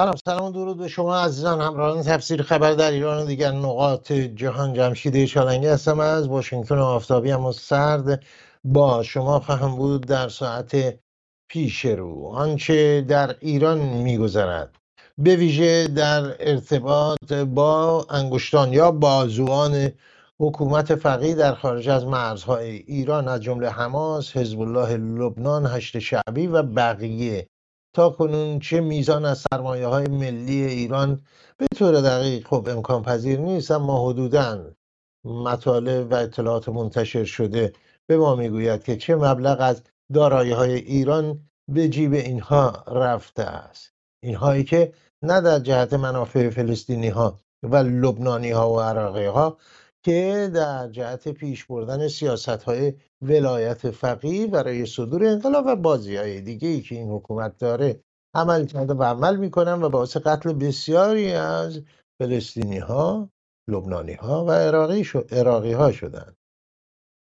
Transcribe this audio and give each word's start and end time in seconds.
سلام 0.00 0.16
سلام 0.24 0.44
و 0.44 0.52
درود 0.52 0.78
به 0.78 0.88
شما 0.88 1.16
عزیزان 1.16 1.60
همراهان 1.60 2.02
تفسیر 2.02 2.42
خبر 2.42 2.72
در 2.72 2.90
ایران 2.90 3.22
و 3.22 3.26
دیگر. 3.26 3.50
نقاط 3.50 4.12
جهان 4.12 4.74
جمشید 4.74 5.24
شالنگی 5.24 5.66
هستم 5.66 6.00
از 6.00 6.28
واشنگتن 6.28 6.78
آفتابی 6.78 7.32
اما 7.32 7.52
سرد 7.52 8.22
با 8.64 9.02
شما 9.02 9.40
خواهم 9.40 9.76
بود 9.76 10.06
در 10.06 10.28
ساعت 10.28 10.98
پیش 11.48 11.84
رو. 11.84 12.26
آنچه 12.26 13.00
در 13.00 13.36
ایران 13.40 13.78
میگذرد. 13.78 14.76
به 15.18 15.36
ویژه 15.36 15.88
در 15.88 16.50
ارتباط 16.50 17.32
با 17.32 18.06
انگشتان 18.10 18.72
یا 18.72 18.90
بازوان 18.90 19.92
حکومت 20.38 20.94
فقیه 20.94 21.34
در 21.34 21.54
خارج 21.54 21.88
از 21.88 22.06
مرزهای 22.06 22.70
ایران 22.70 23.28
از 23.28 23.40
جمله 23.40 23.70
حماس، 23.70 24.36
حزب 24.36 24.60
الله 24.60 24.96
لبنان، 24.96 25.66
هشت 25.66 25.98
شعبی 25.98 26.46
و 26.46 26.62
بقیه 26.62 27.46
تا 27.92 28.10
کنون 28.10 28.58
چه 28.58 28.80
میزان 28.80 29.24
از 29.24 29.44
سرمایه 29.50 29.86
های 29.86 30.06
ملی 30.08 30.62
ایران 30.62 31.20
به 31.56 31.66
طور 31.76 32.00
دقیق 32.00 32.46
خب 32.46 32.68
امکان 32.68 33.02
پذیر 33.02 33.40
نیست 33.40 33.70
اما 33.70 34.08
حدودا 34.08 34.70
مطالب 35.24 36.12
و 36.12 36.14
اطلاعات 36.14 36.68
منتشر 36.68 37.24
شده 37.24 37.72
به 38.06 38.16
ما 38.16 38.36
می‌گوید 38.36 38.84
که 38.84 38.96
چه 38.96 39.16
مبلغ 39.16 39.56
از 39.60 39.82
دارایی 40.12 40.52
های 40.52 40.74
ایران 40.74 41.40
به 41.68 41.88
جیب 41.88 42.12
اینها 42.12 42.84
رفته 42.86 43.42
است. 43.42 43.92
اینهایی 44.22 44.64
که 44.64 44.92
نه 45.22 45.40
در 45.40 45.58
جهت 45.58 45.92
منافع 45.92 46.50
فلسطینی 46.50 47.08
ها 47.08 47.40
و 47.62 47.76
لبنانی 47.76 48.50
ها 48.50 48.72
و 48.72 48.80
عراقی 48.80 49.26
ها 49.26 49.58
که 50.02 50.50
در 50.54 50.88
جهت 50.88 51.28
پیش 51.28 51.64
بردن 51.64 52.08
سیاست 52.08 52.48
های 52.48 52.94
ولایت 53.22 53.90
فقیه 53.90 54.46
برای 54.46 54.86
صدور 54.86 55.24
انقلاب 55.24 55.64
و 55.66 55.76
بازی 55.76 56.16
های 56.16 56.40
دیگه 56.40 56.68
ای 56.68 56.80
که 56.80 56.94
این 56.94 57.10
حکومت 57.10 57.58
داره 57.58 58.00
عمل 58.34 58.66
کرده 58.66 58.94
و 58.94 59.02
عمل 59.02 59.36
می‌کنن 59.36 59.82
و 59.82 59.88
باعث 59.88 60.16
قتل 60.16 60.52
بسیاری 60.52 61.32
از 61.32 61.82
فلسطینی 62.22 62.78
ها 62.78 63.30
لبنانی 63.68 64.12
ها 64.12 64.44
و 64.44 64.50
عراقی, 64.50 65.04
شو... 65.04 65.22
عراقی 65.30 65.72
ها 65.72 65.92
شدند. 65.92 66.36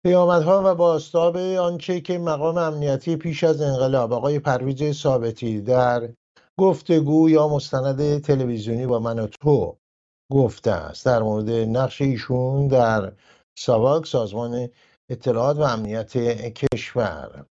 ها 0.06 0.62
و 0.64 0.74
باستاب 0.74 1.36
آنچه 1.36 2.00
که 2.00 2.18
مقام 2.18 2.58
امنیتی 2.58 3.16
پیش 3.16 3.44
از 3.44 3.60
انقلاب 3.60 4.12
آقای 4.12 4.38
پرویز 4.38 4.96
ثابتی 4.96 5.60
در 5.60 6.08
گفتگو 6.58 7.30
یا 7.30 7.48
مستند 7.48 8.20
تلویزیونی 8.20 8.86
با 8.86 8.98
من 8.98 9.18
و 9.18 9.26
تو 9.26 9.78
گفته 10.30 10.70
است. 10.70 11.06
در 11.06 11.22
مورد 11.22 11.50
نقش 11.50 12.02
ایشون 12.02 12.68
در 12.68 13.12
ساواک 13.58 14.06
سازمان 14.06 14.68
اطلاعات 15.10 15.56
و 15.56 15.62
امنیت 15.62 16.16
کشور 16.54 17.46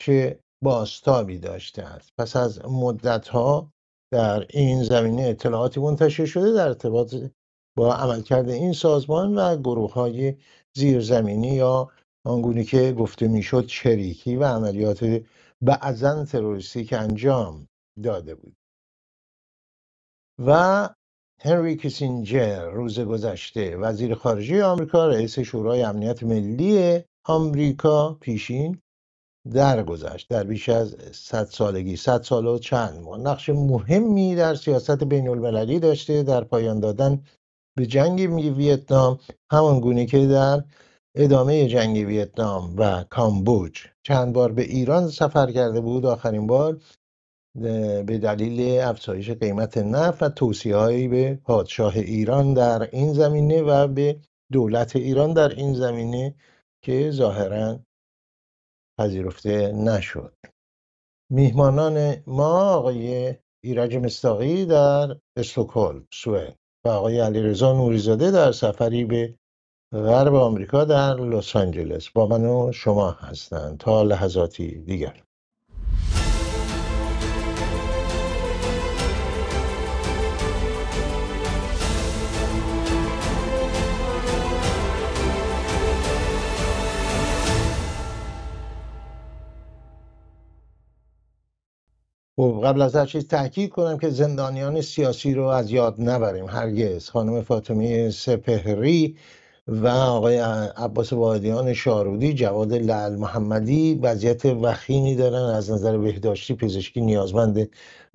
چه 0.00 0.40
باستابی 0.64 1.38
داشته 1.38 1.82
است. 1.82 2.10
پس 2.18 2.36
از 2.36 2.64
مدت 2.64 3.28
ها 3.28 3.72
در 4.12 4.46
این 4.50 4.82
زمینه 4.82 5.22
اطلاعاتی 5.22 5.80
منتشر 5.80 6.26
شده 6.26 6.52
در 6.52 6.68
ارتباط 6.68 7.14
با 7.76 7.94
عملکرد 7.94 8.48
این 8.48 8.72
سازمان 8.72 9.34
و 9.34 9.56
گروه 9.56 9.92
های 9.92 10.36
زیرزمینی 10.76 11.54
یا 11.54 11.90
آنگونه 12.26 12.64
که 12.64 12.92
گفته 12.92 13.28
می‌شد 13.28 13.66
چریکی 13.66 14.36
و 14.36 14.44
عملیات 14.44 15.22
بعضا 15.62 16.24
تروریستی 16.24 16.84
که 16.84 16.98
انجام 16.98 17.68
داده 18.02 18.34
بود. 18.34 18.56
و 20.46 20.88
هنری 21.46 21.76
کیسینجر 21.76 22.70
روز 22.70 23.00
گذشته 23.00 23.76
وزیر 23.76 24.14
خارجه 24.14 24.64
آمریکا 24.64 25.06
رئیس 25.06 25.38
شورای 25.38 25.82
امنیت 25.82 26.22
ملی 26.22 27.00
آمریکا 27.24 28.16
پیشین 28.20 28.82
درگذشت. 29.52 30.28
در 30.28 30.44
بیش 30.44 30.68
از 30.68 30.96
100 31.12 31.44
سالگی 31.44 31.96
100 31.96 32.22
سال 32.22 32.46
و 32.46 32.58
چند 32.58 33.00
ماه. 33.00 33.20
نقش 33.20 33.48
مهمی 33.48 34.34
در 34.34 34.54
سیاست 34.54 35.04
بین 35.04 35.28
المللی 35.28 35.78
داشته 35.78 36.22
در 36.22 36.44
پایان 36.44 36.80
دادن 36.80 37.22
به 37.76 37.86
جنگ 37.86 38.20
ویتنام 38.56 39.18
همان 39.52 39.80
گونه 39.80 40.06
که 40.06 40.26
در 40.26 40.64
ادامه 41.14 41.68
جنگ 41.68 41.96
ویتنام 41.96 42.74
و 42.76 43.04
کامبوج. 43.10 43.86
چند 44.02 44.32
بار 44.32 44.52
به 44.52 44.62
ایران 44.62 45.08
سفر 45.08 45.52
کرده 45.52 45.80
بود 45.80 46.06
آخرین 46.06 46.46
بار 46.46 46.80
به 47.54 48.18
دلیل 48.22 48.80
افزایش 48.80 49.30
قیمت 49.30 49.78
نفت 49.78 50.22
و 50.22 50.28
توصیههایی 50.28 51.08
به 51.08 51.34
پادشاه 51.44 51.96
ایران 51.96 52.54
در 52.54 52.88
این 52.92 53.12
زمینه 53.12 53.62
و 53.62 53.88
به 53.88 54.20
دولت 54.52 54.96
ایران 54.96 55.32
در 55.32 55.48
این 55.48 55.74
زمینه 55.74 56.34
که 56.82 57.10
ظاهرا 57.10 57.80
پذیرفته 58.98 59.72
نشد. 59.72 60.34
میهمانان 61.30 62.16
ما 62.26 62.74
آقای 62.74 63.34
ایرج 63.64 63.96
مستاقی 63.96 64.66
در 64.66 65.16
استکهلم 65.36 66.06
سوئد 66.12 66.56
و 66.84 66.88
آقای 66.88 67.20
علیرضا 67.20 67.72
نوریزاده 67.72 68.30
در 68.30 68.52
سفری 68.52 69.04
به 69.04 69.34
غرب 69.92 70.34
آمریکا 70.34 70.84
در 70.84 71.14
لس 71.14 71.56
آنجلس 71.56 72.08
با 72.10 72.26
من 72.26 72.44
و 72.44 72.72
شما 72.72 73.10
هستند 73.10 73.78
تا 73.78 74.02
لحظاتی 74.02 74.80
دیگر. 74.80 75.23
خب 92.44 92.60
قبل 92.64 92.82
از 92.82 92.96
هر 92.96 93.06
چیز 93.06 93.28
تاکید 93.28 93.70
کنم 93.70 93.98
که 93.98 94.10
زندانیان 94.10 94.80
سیاسی 94.80 95.34
رو 95.34 95.44
از 95.44 95.70
یاد 95.70 96.00
نبریم. 96.00 96.46
هرگز. 96.46 97.08
خانم 97.10 97.42
فاطمه 97.42 98.10
سپهری 98.10 99.16
و 99.68 99.88
آقای 99.88 100.38
عباس 100.76 101.12
واحدیان 101.12 101.72
شارودی 101.72 102.34
جواد 102.34 102.72
لعل 102.72 103.16
محمدی 103.16 103.94
وضعیت 103.94 104.44
وخیمی 104.46 105.16
دارن. 105.16 105.54
از 105.54 105.70
نظر 105.70 105.98
بهداشتی 105.98 106.54
پزشکی 106.54 107.00
نیازمند 107.00 107.70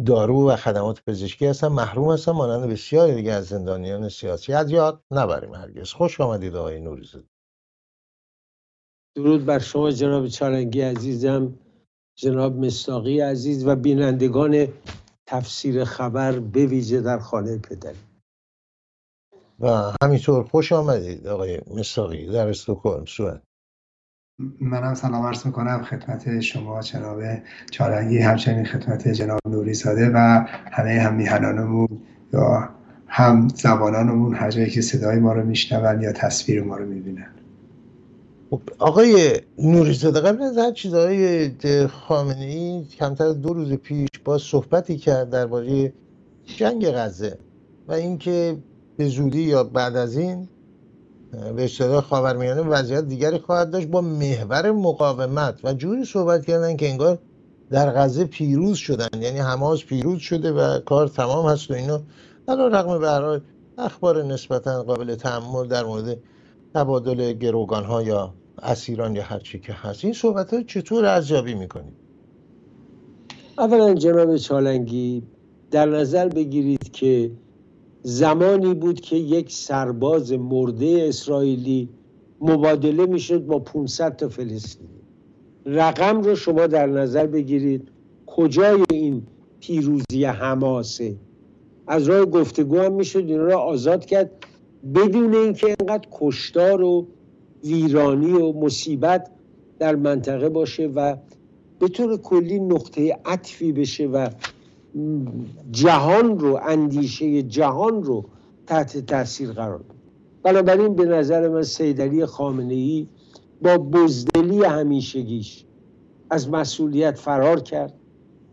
دارو 0.05 0.49
و 0.49 0.55
خدمات 0.55 1.03
پزشکی 1.07 1.45
هستن. 1.45 1.67
محروم 1.67 2.11
هستن 2.13 2.31
مانند 2.31 2.69
بسیاری 2.69 3.15
دیگه 3.15 3.31
از 3.31 3.45
زندانیان 3.47 4.09
سیاسی. 4.09 4.53
از 4.53 4.71
یاد 4.71 5.03
نبریم 5.11 5.53
هرگز. 5.53 5.91
خوش 5.93 6.21
آمدید 6.21 6.55
آقای 6.55 6.81
نوریزاده 6.81 7.25
درود 9.15 9.45
بر 9.45 9.59
شما 9.59 9.91
جناب 9.91 10.27
چارنگی 10.27 10.81
عزیزم. 10.81 11.53
جناب 12.19 12.65
مستاقی 12.65 13.19
عزیز 13.19 13.67
و 13.67 13.75
بینندگان 13.75 14.67
تفسیر 15.27 15.83
خبر 15.83 16.39
به 16.39 16.65
ویژه 16.65 17.01
در 17.01 17.19
خانه 17.19 17.57
پدری 17.57 17.97
و 19.59 19.93
همینطور 20.03 20.43
خوش 20.43 20.71
آمدید 20.71 21.27
آقای 21.27 21.61
مستاقی 21.75 22.31
در 22.31 22.47
استوکلم 22.47 23.05
سوئد 23.05 23.41
منم 24.61 24.93
سلام 24.93 25.25
عرض 25.25 25.45
می‌کنم 25.45 25.83
خدمت 25.83 26.39
شما 26.39 26.81
جناب 26.81 27.21
چارنگی 27.71 28.19
همچنین 28.19 28.65
خدمت 28.65 29.07
جناب 29.07 29.39
نوری 29.47 29.73
زاده 29.73 30.11
و 30.13 30.45
همه 30.71 30.99
هم 30.99 31.15
میهنانمون 31.15 32.01
یا 32.33 32.69
هم 33.07 33.47
زبانانمون 33.47 34.35
هر 34.35 34.51
جایی 34.51 34.69
که 34.69 34.81
صدای 34.81 35.19
ما 35.19 35.33
رو 35.33 35.45
میشنون 35.45 36.01
یا 36.01 36.13
تصویر 36.13 36.63
ما 36.63 36.77
رو 36.77 36.85
می‌بینن. 36.85 37.38
خب 38.49 38.61
آقای 38.79 39.41
نوریزاده 39.57 40.19
قبل 40.19 40.43
از 40.43 40.57
هر 40.57 40.71
چیزهای 40.71 41.51
خامنه 41.87 42.45
ای 42.45 42.83
کمتر 42.99 43.23
از 43.23 43.41
دو 43.41 43.53
روز 43.53 43.73
پیش 43.73 44.09
با 44.25 44.37
صحبتی 44.37 44.97
کرد 44.97 45.29
درباره 45.29 45.93
جنگ 46.45 46.91
غزه 46.91 47.37
و 47.87 47.93
اینکه 47.93 48.57
به 48.97 49.07
زودی 49.07 49.41
یا 49.41 49.63
بعد 49.63 49.95
از 49.95 50.17
این 50.17 50.47
به 51.55 51.63
اصطلاح 51.63 52.01
خاورمیانه 52.01 52.61
وضعیت 52.61 53.03
دیگری 53.03 53.37
خواهد 53.37 53.71
داشت 53.71 53.87
با 53.87 54.01
محور 54.01 54.71
مقاومت 54.71 55.59
و 55.63 55.73
جوری 55.73 56.05
صحبت 56.05 56.45
کردن 56.45 56.77
که 56.77 56.89
انگار 56.89 57.19
در 57.69 57.91
غزه 57.91 58.25
پیروز 58.25 58.77
شدن 58.77 59.21
یعنی 59.21 59.39
حماس 59.39 59.83
پیروز 59.83 60.19
شده 60.19 60.51
و 60.51 60.79
کار 60.79 61.07
تمام 61.07 61.45
هست 61.45 61.71
و 61.71 61.73
اینا. 61.73 62.01
علا 62.47 62.67
رقم 62.67 62.99
به 62.99 63.41
اخبار 63.77 64.23
نسبتا 64.23 64.83
قابل 64.83 65.15
تحمل 65.15 65.67
در 65.67 65.83
مورد 65.83 66.17
تبادل 66.73 67.33
گروگان 67.33 67.83
ها 67.83 68.03
یا 68.03 68.33
اسیران 68.61 69.15
یا 69.15 69.23
هر 69.23 69.39
چی 69.39 69.59
که 69.59 69.73
هست. 69.73 70.05
این 70.05 70.13
صحبت 70.13 70.53
ها 70.53 70.63
چطور 70.63 71.05
ارزیابی 71.05 71.53
می‌کنید؟ 71.53 71.93
اولا 73.57 73.93
جناب 73.93 74.37
چالنگی 74.37 75.23
در 75.71 75.85
نظر 75.85 76.27
بگیرید 76.27 76.91
که 76.91 77.31
زمانی 78.03 78.73
بود 78.73 78.99
که 78.99 79.15
یک 79.15 79.51
سرباز 79.51 80.31
مرده 80.31 81.05
اسرائیلی 81.09 81.89
مبادله 82.41 83.05
می‌شد 83.05 83.45
با 83.45 83.59
500 83.59 84.15
تا 84.15 84.29
فلسطینی. 84.29 84.89
رقم 85.65 86.21
رو 86.21 86.35
شما 86.35 86.67
در 86.67 86.85
نظر 86.85 87.27
بگیرید. 87.27 87.87
کجای 88.25 88.83
این 88.91 89.23
پیروزی 89.59 90.25
حماسه؟ 90.25 91.15
از 91.87 92.09
راه 92.09 92.25
گفتگو 92.25 92.79
هم 92.79 92.93
می‌شد 92.93 93.19
این 93.27 93.39
را 93.39 93.61
آزاد 93.61 94.05
کرد. 94.05 94.38
بدون 94.95 95.35
اینکه 95.35 95.67
اینقدر 95.67 96.07
کشتار 96.11 96.81
و 96.83 97.07
ویرانی 97.63 98.31
و 98.31 98.53
مصیبت 98.53 99.29
در 99.79 99.95
منطقه 99.95 100.49
باشه 100.49 100.87
و 100.87 101.15
به 101.79 101.87
طور 101.87 102.17
کلی 102.17 102.59
نقطه 102.59 103.19
عطفی 103.25 103.71
بشه 103.71 104.07
و 104.07 104.29
جهان 105.71 106.39
رو 106.39 106.59
اندیشه 106.67 107.41
جهان 107.43 108.03
رو 108.03 108.25
تحت 108.67 108.97
تاثیر 108.97 109.51
قرار 109.51 109.77
بده. 109.77 109.93
بنابراین 110.43 110.95
به 110.95 111.05
نظر 111.05 111.47
من 111.47 111.63
سیدلی 111.63 112.25
خامنه 112.25 112.73
ای 112.73 113.07
با 113.61 113.77
بزدلی 113.77 114.63
همیشگیش 114.63 115.65
از 116.29 116.49
مسئولیت 116.49 117.17
فرار 117.17 117.59
کرد. 117.59 117.93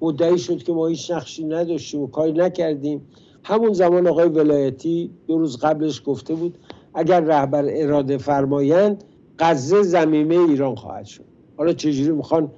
مدعی 0.00 0.38
شد 0.38 0.62
که 0.62 0.73
ما 0.73 0.87
هیچ 0.87 1.11
نقشی 1.11 1.44
نداشتیم 1.44 2.00
و 2.00 2.06
کاری 2.06 2.32
نکردیم. 2.32 3.00
همون 3.46 3.72
زمان 3.72 4.06
آقای 4.06 4.28
ولایتی 4.28 5.10
دو 5.26 5.38
روز 5.38 5.56
قبلش 5.56 6.02
گفته 6.06 6.34
بود 6.34 6.58
اگر 6.94 7.20
رهبر 7.20 7.64
اراده 7.69 8.19
فرمایند 8.19 9.04
غزه 9.38 9.82
زمینه 9.82 10.34
ایران 10.34 10.75
خواهد 10.75 11.04
شد. 11.04 11.25
حالا 11.56 11.72
چجوری 11.72 12.10
می‌خوان 12.10 12.50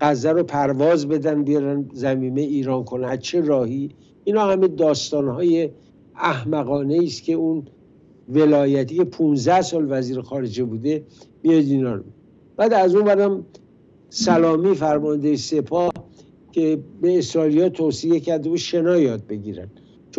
غزه 0.00 0.32
رو 0.32 0.42
پرواز 0.42 1.08
بدن 1.08 1.44
بیارن 1.44 1.90
زمینه 1.92 2.40
ایران 2.40 2.84
کنه 2.84 3.16
چه 3.16 3.40
راهی؟ 3.40 3.90
اینا 4.24 4.44
همه 4.44 4.68
داستانهای 4.68 5.70
احمقانه 6.16 7.00
است 7.02 7.22
که 7.22 7.32
اون 7.32 7.62
ولایتی 8.28 8.96
که 8.96 9.04
15 9.04 9.62
سال 9.62 9.86
وزیر 9.88 10.20
خارجه 10.20 10.64
بوده 10.64 11.04
میاد 11.42 11.64
اینا 11.64 11.94
رو. 11.94 12.02
بعد 12.56 12.72
از 12.72 12.94
اون 12.94 13.04
برم 13.04 13.44
سلامی 14.08 14.74
فرمانده 14.74 15.36
سپاه 15.36 15.92
که 16.52 16.78
به 17.00 17.18
اسرائیلیا 17.18 17.68
توصیه 17.68 18.20
کرده 18.20 18.48
بود 18.48 18.58
شنا 18.58 18.98
یاد 18.98 19.26
بگیرن. 19.26 19.68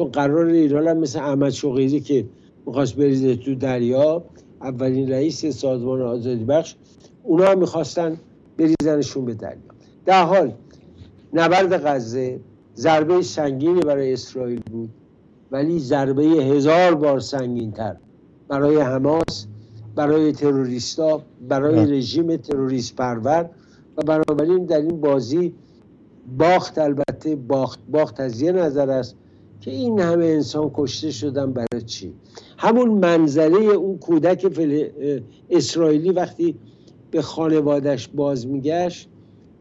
چون 0.02 0.12
قرار 0.12 0.46
ایران 0.46 0.88
هم 0.88 0.98
مثل 0.98 1.20
احمد 1.20 1.50
شقیری 1.50 2.00
که 2.00 2.26
می‌خواست 2.66 2.96
بریزه 2.96 3.36
تو 3.36 3.56
دریا 3.56 4.24
اولین 4.62 5.12
رئیس 5.12 5.46
سازمان 5.46 6.02
آزادی 6.02 6.44
بخش 6.44 6.76
اونا 7.24 7.46
هم 7.46 7.60
می‌خواستن 7.60 8.18
بریزنشون 8.58 9.26
به 9.26 9.34
دریا. 9.34 9.58
در 10.06 10.24
حال 10.24 10.54
نبرد 11.34 11.88
غزه 11.88 12.40
ضربه 12.76 13.22
سنگینی 13.22 13.80
برای 13.80 14.14
اسرائیل 14.14 14.62
بود 14.72 14.90
ولی 15.52 15.80
ضربه 15.80 16.24
هزار 16.24 16.96
بار 16.96 17.20
سنگینتر 17.20 17.96
برای 18.48 18.78
حماس 18.78 19.46
برای 19.96 20.32
تروریستا 20.32 21.22
برای 21.50 21.98
رژیم 21.98 22.38
تروریست 22.38 22.96
پرور 22.96 23.50
و 23.98 24.02
بنابراین 24.02 24.66
در 24.66 24.82
این 24.82 25.02
بازی 25.02 25.54
باخت 26.38 26.78
البته 26.78 27.36
باخت 27.36 27.80
باخت 27.92 28.20
از 28.20 28.42
یه 28.42 28.52
نظر 28.52 28.90
است 28.90 29.16
که 29.62 29.72
این 29.72 30.00
همه 30.00 30.26
انسان 30.26 30.72
کشته 30.74 31.12
شدن 31.12 31.54
برای 31.54 31.82
چی؟ 31.86 32.14
همون 32.58 32.90
منظره 32.90 33.58
اون 33.58 33.98
کودک 33.98 34.62
اسرائیلی 35.50 36.10
وقتی 36.10 36.56
به 37.12 37.22
خانوادش 37.22 38.08
باز 38.08 38.48
میگشت 38.48 39.10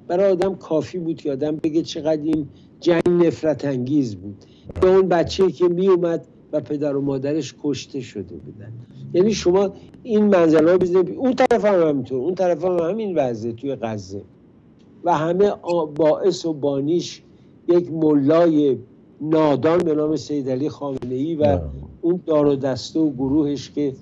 برای 0.09 0.33
آدم 0.33 0.55
کافی 0.55 0.99
بود 0.99 1.17
که 1.17 1.33
آدم 1.33 1.57
بگه 1.57 1.83
چقدر 1.83 2.23
این 2.23 2.49
جنگ 2.81 3.03
نفرت 3.09 3.65
انگیز 3.65 4.17
بود. 4.17 4.37
به 4.81 4.89
اون 4.89 5.09
بچه 5.09 5.53
که 5.53 5.69
می 5.69 5.89
اومد 5.89 6.27
و 6.53 6.61
پدر 6.61 6.97
و 6.97 7.01
مادرش 7.01 7.55
کشته 7.63 8.01
شده 8.01 8.37
بودن. 8.37 8.73
یعنی 9.15 9.33
شما 9.33 9.75
این 10.03 10.25
منظره 10.25 10.79
بزنید. 10.79 11.11
اون 11.11 11.33
طرف 11.33 11.65
هم 11.65 11.89
همینطور. 11.89 12.19
اون 12.19 12.35
طرف 12.35 12.65
هم 12.65 12.79
همین 12.79 13.19
وضعه 13.19 13.53
توی 13.53 13.77
غزه. 13.77 14.23
و 15.05 15.15
همه 15.19 15.53
باعث 15.97 16.47
و 16.47 16.53
بانیش 16.53 17.23
یک 17.69 17.93
ملای 17.93 18.79
نادان 19.21 19.79
به 19.79 19.95
نام 19.95 20.17
سید 20.17 20.51
علی 20.51 20.69
خامنه 20.69 21.15
ای 21.15 21.35
و 21.35 21.61
اون 22.01 22.21
دار 22.27 22.47
و 22.47 22.57
دسته 22.57 23.01
و 23.01 23.11
گروهش 23.11 23.71
که 23.71 23.95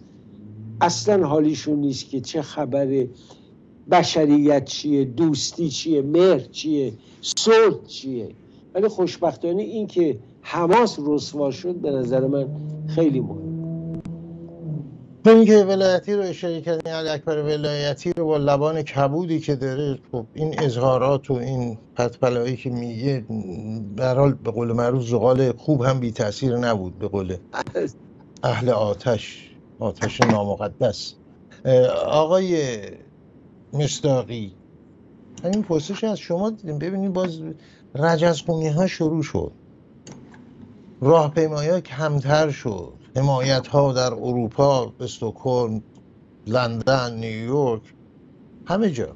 اصلا 0.80 1.26
حالیشون 1.26 1.78
نیست 1.78 2.10
که 2.10 2.20
چه 2.20 2.42
خبره 2.42 3.08
بشریت 3.90 4.64
چیه 4.64 5.04
دوستی 5.04 5.68
چیه 5.68 6.02
مهر 6.02 6.38
چیه 6.38 6.92
صلح 7.20 7.84
چیه. 7.86 8.28
ولی 8.74 8.88
خوشبختانه 8.88 9.62
این 9.62 9.86
که 9.86 10.18
حماس 10.40 10.98
رسوا 11.06 11.50
شد 11.50 11.74
به 11.74 11.90
نظر 11.90 12.26
من 12.26 12.46
خیلی 12.86 13.20
مهم. 13.20 13.57
این 15.28 15.46
که 15.46 15.64
ولایتی 15.64 16.14
رو 16.14 16.22
اشاره 16.22 16.60
کردین 16.60 16.92
علی 16.92 17.08
اکبر 17.08 17.42
ولایتی 17.42 18.12
رو 18.16 18.26
با 18.26 18.36
لبان 18.36 18.82
کبودی 18.82 19.40
که 19.40 19.56
داره 19.56 19.98
خب 20.12 20.26
این 20.34 20.60
اظهارات 20.62 21.30
و 21.30 21.34
این 21.34 21.78
پتپلایی 21.96 22.56
که 22.56 22.70
میگه 22.70 23.26
برحال 23.96 24.34
به 24.34 24.50
قول 24.50 24.72
معروف 24.72 25.04
زغال 25.04 25.52
خوب 25.52 25.82
هم 25.82 26.00
بی 26.00 26.12
تاثیر 26.12 26.56
نبود 26.56 26.98
به 26.98 27.08
قول 27.08 27.36
اهل 28.42 28.70
آتش 28.70 29.50
آتش 29.78 30.20
نامقدس. 30.20 31.14
آقای 32.06 32.80
مستاقی 33.72 34.56
همین 35.44 35.62
پرسش 35.62 36.04
از 36.04 36.19
شما 36.19 36.50
دیدیم 36.50 36.78
ببینید 36.78 37.12
باز 37.12 37.40
رجزخونی 37.94 38.69
ها 38.69 38.86
شروع 38.86 39.22
شد. 39.22 39.52
راهپیمایی 41.00 41.70
ها 41.70 41.80
کمتر 41.80 42.50
شد. 42.50 42.97
حمایت 43.18 43.66
ها 43.66 43.92
در 43.92 44.14
اروپا 44.14 44.92
استکهلم 45.00 45.82
لندن 46.46 47.14
نیویورک 47.14 47.82
همه 48.66 48.90
جا. 48.90 49.08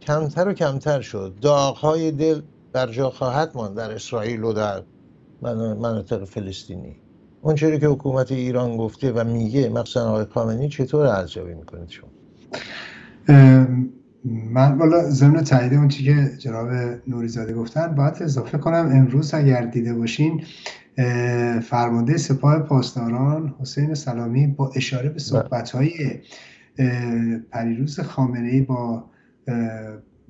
کمتر 0.00 0.48
و 0.48 0.52
کمتر 0.52 1.00
شد. 1.00 1.34
داغ 1.40 1.76
های 1.76 2.10
دل 2.10 2.40
بر 2.72 2.86
جا 2.86 3.10
خواهد 3.10 3.50
ماند 3.54 3.76
در 3.76 3.94
اسرائیل 3.94 4.44
و 4.44 4.52
در 4.52 4.82
مناطق 5.42 6.24
فلسطینی. 6.24 6.96
اون 7.42 7.54
چیزی 7.54 7.78
که 7.78 7.86
حکومت 7.86 8.32
ایران 8.32 8.76
گفته 8.76 9.12
و 9.12 9.24
میگه 9.24 9.68
مخصوصا 9.68 10.08
آقای 10.08 10.24
خامنه‌ای 10.24 10.68
چطور 10.68 11.06
ارزیابی 11.06 11.54
می‌کنید 11.54 11.88
شما؟ 11.88 12.08
من 14.24 14.78
والا 14.78 15.10
ضمن 15.10 15.44
تایید 15.44 15.74
اون 15.74 15.88
چی 15.88 16.04
که 16.04 16.30
جناب 16.38 16.68
نوریزاده 17.06 17.54
گفتن 17.54 17.94
باید 17.94 18.14
اضافه 18.20 18.58
کنم 18.58 18.90
امروز 18.94 19.34
اگر 19.34 19.66
دیده 19.66 19.94
باشین 19.94 20.42
فرمانده 21.62 22.16
سپاه 22.16 22.58
پاسداران 22.58 23.54
حسین 23.60 23.94
سلامی 23.94 24.46
با 24.46 24.72
اشاره 24.76 25.02
به 25.02 25.08
بله. 25.08 25.18
صحبت 25.18 25.70
های 25.70 26.20
پریروز 27.50 28.00
خامنه 28.00 28.48
ای 28.48 28.60
با 28.60 29.04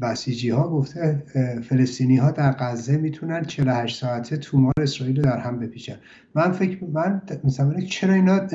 بسیجی 0.00 0.50
ها 0.50 0.68
گفته 0.68 1.22
فلسطینی 1.68 2.16
ها 2.16 2.30
در 2.30 2.52
غزه 2.52 2.96
می‌تونن 2.96 3.44
48 3.44 4.00
ساعته 4.00 4.37
تومار 4.37 4.75
اسرائیل 4.78 5.16
رو 5.16 5.22
در 5.22 5.38
هم 5.38 5.58
بپیچن. 5.58 5.96
من 6.34 6.52
فکر 6.52 6.84
من 6.84 7.22
مثلا 7.44 7.80
چرا 7.80 8.14
اینا 8.14 8.48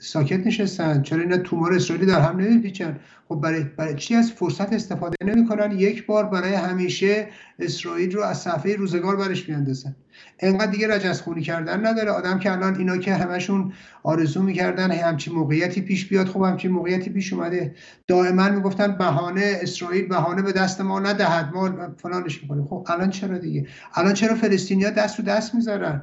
ساکت 0.00 0.46
نشستن؟ 0.46 1.02
چرا 1.02 1.20
اینا 1.20 1.36
تومار 1.36 1.74
اسرائیلی 1.74 2.06
در 2.06 2.20
هم 2.20 2.40
نمیپیچن؟ 2.40 2.96
خب 3.28 3.34
برای, 3.34 3.64
برای 3.64 3.94
چی 3.94 4.14
از 4.14 4.32
فرصت 4.32 4.72
استفاده 4.72 5.16
نمی‌کنن؟ 5.24 5.78
یک 5.78 6.06
بار 6.06 6.24
برای 6.24 6.54
همیشه 6.54 7.26
اسرائیل 7.58 8.12
رو 8.12 8.22
از 8.22 8.38
صفحه 8.38 8.76
روزگار 8.76 9.16
برش 9.16 9.48
میاندازن 9.48 9.96
انقدر 10.40 10.70
دیگه 10.70 10.88
رجز 10.88 11.20
خونی 11.20 11.42
کردن 11.42 11.86
نداره. 11.86 12.10
آدم 12.10 12.38
که 12.38 12.52
الان 12.52 12.76
اینا 12.76 12.96
که 12.96 13.14
همشون 13.14 13.72
آرزو 14.02 14.42
می‌کردن 14.42 14.90
همچین 14.90 15.34
موقعیتی 15.34 15.80
پیش 15.80 16.08
بیاد 16.08 16.26
خب 16.26 16.42
همچین 16.42 16.70
موقعیتی 16.70 17.10
پیش 17.10 17.32
اومده. 17.32 17.74
دائما 18.06 18.48
می‌گفتن 18.48 18.96
بهانه 18.98 19.58
اسرائیل 19.62 20.08
بهانه 20.08 20.42
به 20.42 20.52
دست 20.52 20.80
ما 20.80 21.00
ندهد. 21.00 21.54
ما 21.54 21.94
فلانش 21.96 22.42
می‌کنیم. 22.42 22.64
خب 22.64 22.86
الان 22.90 23.10
چرا 23.10 23.38
دیگه؟ 23.38 23.66
الان 23.94 24.14
چرا 24.14 24.34
فلسطینیا 24.34 24.90
دست 24.90 25.18
رو 25.18 25.24
دست 25.24 25.54
می‌ذارن؟ 25.54 26.02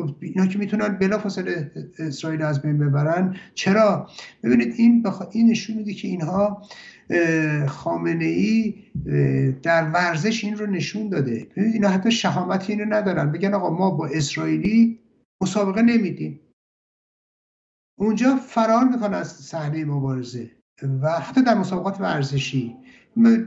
خب 0.00 0.16
اینا 0.20 0.46
که 0.46 0.58
می‌تونن 0.58 0.88
بلافاصله 0.88 1.70
اسرائیل 1.98 2.42
از 2.42 2.62
بین 2.62 2.78
ببرن. 2.78 3.36
چرا؟ 3.54 4.10
ببینید 4.42 4.74
این 4.76 5.02
بخ... 5.02 5.22
این 5.30 5.50
نشون 5.50 5.76
میده 5.76 5.94
که 5.94 6.08
اینها 6.08 6.62
خامنه 7.68 8.24
ای 8.24 8.74
در 9.62 9.90
ورزش 9.90 10.44
این 10.44 10.58
رو 10.58 10.66
نشون 10.66 11.08
داده. 11.08 11.46
اینا 11.56 11.88
حتی 11.88 12.10
شهامتی 12.10 12.72
اینو 12.72 12.94
ندارن. 12.94 13.32
بگن 13.32 13.54
آقا 13.54 13.70
ما 13.70 13.90
با 13.90 14.06
اسرائیلی 14.06 14.98
مسابقه 15.42 15.82
نمیدیم. 15.82 16.40
اونجا 17.98 18.36
فرار 18.36 18.84
می‌کنن 18.84 19.14
از 19.14 19.32
صحنه 19.32 19.84
مبارزه. 19.84 20.50
و 21.02 21.20
حتی 21.20 21.42
در 21.42 21.54
مسابقات 21.54 22.00
ورزشی. 22.00 22.76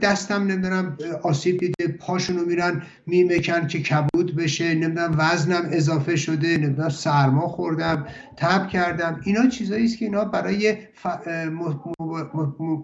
دستم 0.02 0.42
نمی‌دونم 0.42 0.96
آسیب 1.22 1.58
دیده 1.58 1.88
پاشونو 1.98 2.44
میرن 2.44 2.82
میمکن 3.06 3.66
که 3.66 3.82
کبود 3.82 4.36
بشه 4.36 4.74
نمی‌دونم 4.74 5.14
وزنم 5.18 5.68
اضافه 5.72 6.16
شده 6.16 6.56
نمی‌دونم 6.58 6.88
سرما 6.88 7.48
خوردم 7.48 8.06
تب 8.36 8.68
کردم. 8.68 9.20
اینا 9.24 9.46
چیزایی 9.46 9.84
است 9.84 9.98
که 9.98 10.04
اینا 10.04 10.24
برای 10.24 10.76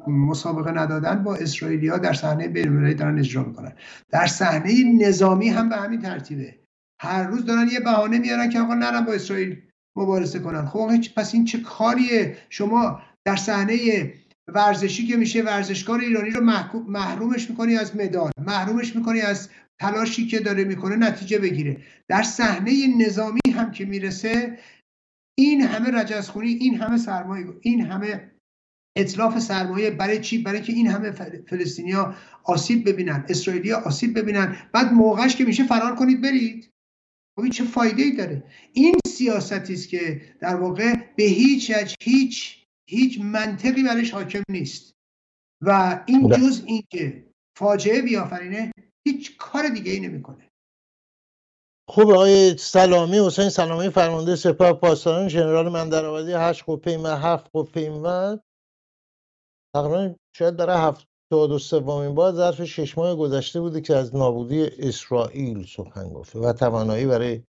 مسابقه 0.06 0.72
ندادن 0.72 1.22
با 1.22 1.36
اسرائیلیا 1.36 1.98
در 1.98 2.12
صحنه 2.12 2.48
بین‌المللی 2.48 2.94
دارن 2.94 3.18
اجرا 3.18 3.42
می‌کنن. 3.42 3.72
در 4.10 4.26
صحنه 4.26 4.72
نظامی 5.08 5.48
هم 5.48 5.68
به 5.68 5.76
همین 5.76 6.00
ترتیبه. 6.00 6.54
هر 7.02 7.22
روز 7.22 7.44
دارن 7.44 7.68
یه 7.68 7.80
بهانه 7.80 8.18
میارن 8.18 8.50
که 8.50 8.60
آقا 8.60 8.74
نرم 8.74 9.04
با 9.04 9.12
اسرائیل 9.12 9.56
مبارزه 9.96 10.38
کنن. 10.38 10.66
خب 10.66 10.90
پس 11.16 11.34
این 11.34 11.44
چه 11.44 11.60
کاریه؟ 11.60 12.36
شما 12.50 13.00
در 13.24 13.36
صحنه 13.36 13.76
ورزشی 14.48 15.06
که 15.06 15.16
میشه 15.16 15.42
ورزشکار 15.42 16.00
ایرانی 16.00 16.30
رو 16.30 16.40
محرومش 16.86 17.50
می‌کنی 17.50 17.76
از 17.76 17.96
مدال 17.96 18.30
محرومش 18.38 18.96
می‌کنی 18.96 19.20
از 19.20 19.48
تلاشی 19.80 20.26
که 20.26 20.38
داره 20.38 20.64
می‌کنه 20.64 20.96
نتیجه 20.96 21.38
بگیره. 21.38 21.80
در 22.08 22.22
صحنه 22.22 22.86
نظامی 23.06 23.40
هم 23.54 23.70
که 23.70 23.84
می‌رسه 23.84 24.58
این 25.38 25.60
همه 25.60 25.90
رجزخونی 25.90 26.48
این 26.48 26.74
همه 26.74 26.98
سرمایه 26.98 27.46
این 27.60 27.80
همه 27.80 28.30
اطلاف 28.98 29.38
سرمایه 29.38 29.90
برای 29.90 30.20
چی؟ 30.20 30.38
برای 30.38 30.62
که 30.62 30.72
این 30.72 30.86
همه 30.86 31.10
فلسطینیا 31.48 32.14
آسیب 32.44 32.88
ببینن 32.88 33.24
اسرائیلیا 33.28 33.80
آسیب 33.80 34.18
ببینن. 34.18 34.56
بعد 34.72 34.92
موقعش 34.92 35.36
که 35.36 35.44
میشه 35.44 35.66
فرار 35.66 35.94
کنید 35.94 36.20
برید. 36.20 36.70
خب 37.38 37.48
چه 37.48 37.64
فایده 37.64 38.02
ای 38.02 38.12
داره؟ 38.12 38.44
این 38.72 38.96
سیاستی 39.06 39.74
است 39.74 39.88
که 39.88 40.22
در 40.40 40.56
واقع 40.56 40.94
به 41.16 41.24
هیچ 41.24 41.72
هیچ 42.00 42.65
هیچ 42.88 43.20
منطقی 43.20 43.82
برش 43.82 44.10
حاکم 44.10 44.42
نیست. 44.48 44.94
و 45.60 46.00
این. 46.06 46.28
جز 46.28 46.62
این 46.66 46.82
که 46.90 47.26
فاجعه 47.58 48.02
بیافرینه 48.02 48.72
هیچ 49.06 49.36
کار 49.36 49.68
دیگه 49.68 49.92
ای 49.92 50.00
نمی‌کنه. 50.00 50.50
خوب 51.88 52.10
آقای 52.10 52.56
سلامی 52.58 53.18
حسین 53.18 53.48
سلامی 53.48 53.90
فرمانده 53.90 54.36
سپاه 54.36 54.72
پاسداران 54.72 55.28
ژنرال 55.28 55.68
من 55.68 55.88
در 55.88 56.04
آبادی 56.04 56.32
هشت 56.32 56.68
و 56.68 56.80
هفت 57.06 57.56
و 57.56 57.64
تقریبا 59.74 60.14
شاید 60.36 60.56
برای 60.56 60.76
هفتاد 60.76 61.50
و 61.50 61.58
سومین 61.58 62.14
بار 62.14 62.32
ظرف 62.32 62.64
شش 62.64 62.98
ماه 62.98 63.16
گذشته 63.16 63.60
بوده 63.60 63.80
که 63.80 63.96
از 63.96 64.16
نابودی 64.16 64.62
اسرائیل 64.64 65.66
سخن 65.66 66.08
گفته 66.08 66.38
و 66.38 66.52
توانایی 66.52 67.06
برای 67.06 67.42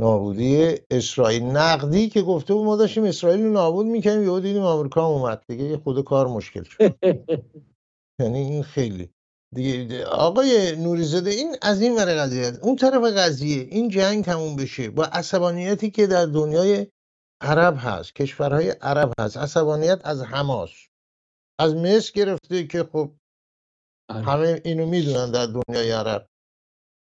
نابودی 0.00 0.74
اسرائیل. 0.90 1.42
نقدی 1.42 2.08
که 2.08 2.22
گفته 2.22 2.54
بود 2.54 2.64
ما 2.64 2.76
داشتیم 2.76 3.04
اسرائیل 3.04 3.44
رو 3.44 3.52
نابود 3.52 3.86
می‌کنیم 3.86 4.22
یهو 4.22 4.40
دیدیم 4.40 4.62
آمریکا 4.62 5.06
اومد. 5.06 5.42
دیگه 5.48 5.76
خود 5.76 6.04
کار 6.04 6.26
مشکل 6.26 6.62
شد. 6.62 6.98
یعنی 8.20 8.38
این 8.38 8.62
خیلی. 8.62 9.10
دیگه 9.54 10.04
آقای 10.04 10.76
نوریزاده 10.76 11.30
این 11.30 11.56
از 11.62 11.82
این 11.82 11.96
ور 11.96 12.22
قضیه 12.22 12.52
اون 12.62 12.76
طرف 12.76 13.02
قضیه 13.02 13.62
این 13.70 13.88
جنگ 13.88 14.24
تموم 14.24 14.56
بشه. 14.56 14.90
با 14.90 15.04
عصبانیتی 15.04 15.90
که 15.90 16.06
در 16.06 16.26
دنیای 16.26 16.86
عرب 17.40 17.74
هست 17.78 18.14
کشورهای 18.14 18.70
عرب 18.70 19.12
هست 19.20 19.36
عصبانیت 19.36 20.00
از 20.04 20.22
حماس. 20.22 20.70
از 21.60 21.74
مصر 21.74 22.12
گرفته 22.14 22.66
که 22.66 22.84
خب 22.92 23.10
آره. 24.10 24.22
همه 24.24 24.60
اینو 24.64 24.86
می‌دونن 24.86 25.30
در 25.30 25.46
دنیای 25.46 25.90
عرب. 25.90 26.28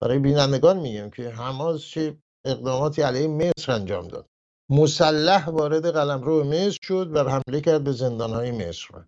برای 0.02 0.20
بینندگان 0.20 0.80
میگم 0.80 1.10
که 1.10 1.30
حماس 1.30 1.82
چه 1.82 2.18
اقداماتی 2.46 3.02
علیه 3.02 3.28
مصر 3.28 3.72
انجام 3.72 4.08
داد. 4.08 4.30
مسلح 4.70 5.50
وارد 5.50 5.86
قلمرو 5.86 6.44
مصر 6.44 6.78
شد 6.82 7.16
و 7.16 7.20
حمله 7.20 7.62
کرد 7.62 7.84
به 7.84 7.92
زندانهای 7.92 8.52
مصر 8.52 9.06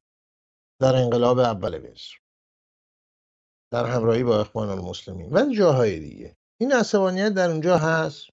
در 0.81 0.95
انقلاب 0.95 1.39
اول 1.39 1.91
مصر. 1.91 2.17
در 3.71 3.85
همراهی 3.85 4.23
با 4.23 4.39
اخوان 4.39 4.69
المسلمین. 4.69 5.29
و 5.33 5.53
جاهای 5.53 5.99
دیگه. 5.99 6.35
این 6.59 6.71
عصبانیت 6.71 7.33
در 7.33 7.49
اونجا 7.49 7.77
هست 7.77 8.29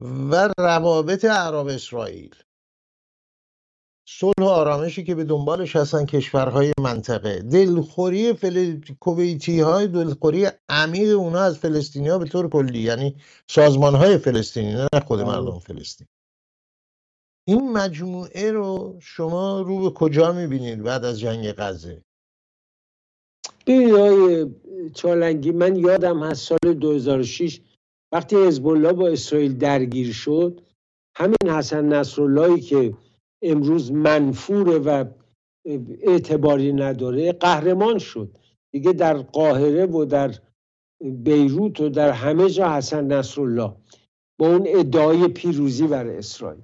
و 0.00 0.48
روابط 0.58 1.24
عرب 1.24 1.66
اسرائیل. 1.66 2.34
صلح 4.08 4.34
و 4.40 4.44
آرامشی 4.44 5.04
که 5.04 5.14
به 5.14 5.24
دنبالش 5.24 5.76
هستن 5.76 6.06
کشورهای 6.06 6.72
منطقه. 6.80 7.42
دلخوری 7.42 8.32
فل... 8.32 8.80
کویتی 9.00 9.60
های 9.60 9.88
دلخوری 9.88 10.46
عمیق 10.68 11.18
اونا 11.18 11.40
از 11.40 11.58
فلسطینی 11.58 12.08
ها 12.08 12.18
به 12.18 12.24
طور 12.24 12.48
کلی 12.48 12.78
یعنی 12.78 13.16
سازمان 13.48 13.94
های 13.94 14.18
فلسطینی 14.18 14.72
نه 14.74 14.88
خود. 15.06 15.20
مردم 15.20 15.58
فلسطین. 15.58 16.06
این 17.48 17.72
مجموعه 17.72 18.52
رو 18.52 18.98
شما 19.00 19.60
رو 19.60 19.80
به 19.80 19.90
کجا 19.90 20.32
می‌بینید 20.32 20.82
بعد 20.82 21.04
از 21.04 21.20
جنگ 21.20 21.52
غزه؟ 21.52 22.02
ببینید 23.66 24.56
چالنگی 24.94 25.50
من 25.50 25.76
یادم 25.76 26.22
هست 26.22 26.48
سال 26.48 26.74
2006 26.74 27.60
وقتی 28.12 28.36
حزب 28.36 28.66
الله 28.66 28.92
با 28.92 29.08
اسرائیل 29.08 29.58
درگیر 29.58 30.12
شد 30.12 30.60
همین 31.16 31.48
حسن 31.48 31.84
نصراللهی 31.84 32.60
که 32.60 32.94
امروز 33.42 33.92
منفوره 33.92 34.78
و 34.78 35.04
اعتباری 36.02 36.72
نداره 36.72 37.32
قهرمان 37.32 37.98
شد. 37.98 38.38
دیگه 38.72 38.92
در 38.92 39.16
قاهره 39.16 39.86
و 39.86 40.04
در 40.04 40.34
بیروت 41.02 41.80
و 41.80 41.88
در 41.88 42.10
همه 42.10 42.50
جا 42.50 42.72
حسن 42.72 43.12
نصرالله 43.12 43.72
با 44.38 44.48
اون 44.48 44.64
ادعای 44.66 45.28
پیروزی 45.28 45.86
بر 45.86 46.06
اسرائیل. 46.06 46.62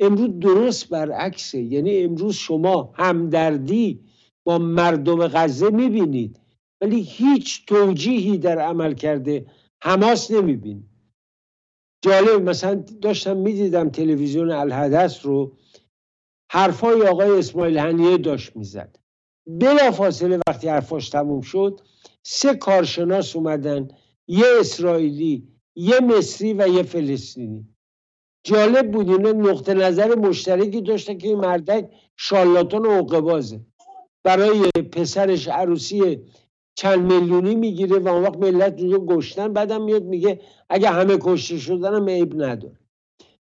امروز 0.00 0.40
درست 0.40 0.88
برعکسه 0.88 1.58
یعنی 1.58 2.02
امروز 2.02 2.34
شما 2.34 2.92
همدردی 2.94 4.04
با 4.44 4.58
مردم 4.58 5.26
غزه 5.26 5.70
می‌بینید 5.70 6.40
ولی 6.80 7.00
هیچ 7.00 7.66
توجیهی 7.66 8.38
در 8.38 8.58
عمل 8.58 8.94
کرده 8.94 9.46
حماس 9.82 10.30
نمی‌بینید 10.30 10.88
جالب 12.04 12.42
مثلا 12.42 12.74
داشتم 12.74 13.36
می‌دیدم 13.36 13.88
تلویزیون 13.88 14.50
الحدث 14.50 15.26
رو 15.26 15.56
حرفای 16.50 17.02
آقای 17.02 17.38
اسماعیل 17.38 17.78
هنیه 17.78 18.18
داشت 18.18 18.56
می‌زد. 18.56 18.96
بلا 19.46 19.90
فاصله 19.90 20.40
وقتی 20.48 20.68
حرفاش 20.68 21.08
تموم 21.08 21.40
شد 21.40 21.80
سه 22.22 22.54
کارشناس 22.54 23.36
اومدن 23.36 23.88
یه 24.28 24.46
اسرائیلی 24.60 25.48
یه 25.76 26.00
مصری 26.00 26.52
و 26.52 26.68
یه 26.68 26.82
فلسطینی. 26.82 27.68
جالب 28.44 28.90
بود 28.90 29.10
اینا 29.10 29.32
نقطه 29.32 29.74
نظر 29.74 30.14
مشترکی 30.14 30.80
داشتن 30.80 31.18
که 31.18 31.28
این 31.28 31.38
مردک 31.38 31.90
شالاتان 32.16 32.86
و 32.86 32.90
عقبازه. 32.90 33.60
برای 34.24 34.60
پسرش 34.92 35.48
عروسی 35.48 36.20
چند 36.74 37.12
میلیونی 37.12 37.54
می‌گیره 37.54 37.98
و 37.98 38.08
اون 38.08 38.22
وقت 38.22 38.36
ملت 38.36 38.80
اونجا 38.80 38.98
گشتن 38.98 39.52
بعدم 39.52 39.82
میاد 39.82 40.02
میگه 40.02 40.40
اگه 40.68 40.90
همه 40.90 41.18
کشته 41.20 41.58
شدن 41.58 41.94
هم 41.94 42.08
عیب 42.08 42.42
نداره. 42.42 42.77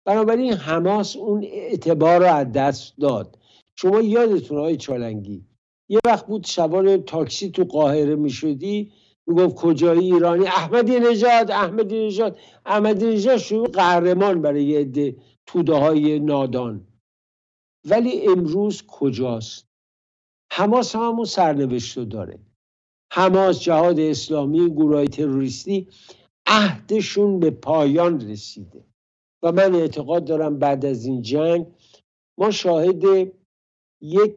بنابراین 0.05 0.53
حماس 0.53 1.17
اون 1.17 1.45
اعتبار 1.45 2.21
رو 2.21 2.35
از 2.35 2.53
دست 2.53 2.99
داد. 2.99 3.39
شما 3.77 4.01
یادتون 4.01 4.59
های 4.59 4.77
چالنگی 4.77 5.45
یه 5.89 6.01
وقت 6.07 6.27
بود 6.27 6.47
شبان 6.47 7.03
تاکسی 7.03 7.51
تو 7.51 7.65
قاهره 7.65 8.17
می‌شدی 8.17 8.93
می‌گفت 9.27 9.57
کجایی 9.57 10.13
ایرانی؟ 10.13 10.47
احمدی 10.47 11.01
نژاد 11.01 11.51
احمدی 11.51 12.07
نژاد. 12.07 12.39
احمدی 12.67 13.07
نژاد 13.07 13.37
شروع 13.37 13.69
قهرمان 13.69 14.43
برای 14.43 14.65
یه 14.65 14.81
عده 14.81 15.17
توده 15.47 15.75
های 15.75 16.19
نادان. 16.19 16.87
ولی 17.85 18.29
امروز 18.29 18.83
کجاست؟ 18.87 19.67
حماس 20.53 20.97
همون 20.97 21.25
سرنوشت 21.25 21.99
رو 21.99 22.05
داره. 22.05 22.39
حماس 23.13 23.61
جهاد 23.61 24.01
اسلامی 24.01 24.71
گروه 24.71 25.07
تروریستی 25.07 25.89
عهدشون 26.47 27.41
به 27.41 27.51
پایان 27.51 28.31
رسیده. 28.31 28.85
و 29.45 29.53
من 29.53 29.75
اعتقاد 29.75 30.25
دارم 30.25 30.59
بعد 30.59 30.85
از 30.85 31.05
این 31.05 31.23
جنگ 31.23 31.67
ما 32.39 32.51
شاهد 32.51 33.05
یک 34.03 34.37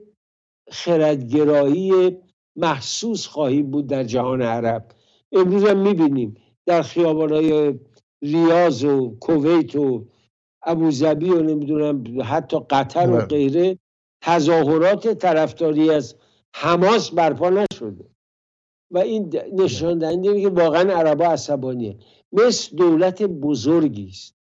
خردگرایی 0.69 2.17
محسوس 2.55 3.27
خواهیم 3.27 3.71
بود 3.71 3.87
در 3.87 4.03
جهان 4.03 4.41
عرب. 4.41 4.91
امروز 5.31 5.63
هم 5.63 5.77
می‌بینیم 5.77 6.35
در 6.65 6.81
خیابانهای 6.81 7.79
ریاض 8.23 8.83
و 8.83 9.17
کویت 9.19 9.75
و 9.75 10.05
ابوظبی 10.63 11.29
و 11.29 11.41
نمی‌دونم 11.41 12.03
حتی 12.23 12.57
قطر 12.69 13.09
و 13.09 13.17
بله. 13.17 13.25
غیره 13.25 13.79
تظاهرات 14.23 15.07
طرفداری 15.07 15.89
از 15.91 16.15
حماس 16.55 17.11
برپا 17.11 17.49
نشده. 17.49 18.05
و 18.91 18.97
این 18.97 19.35
نشان 19.53 19.97
دهنده 19.97 20.41
که 20.41 20.49
واقعا 20.49 20.93
عربا 20.93 21.25
عصبانیه. 21.25 21.97
مثل 22.31 22.75
دولت 22.75 23.23
بزرگی 23.23 24.07
است. 24.07 24.36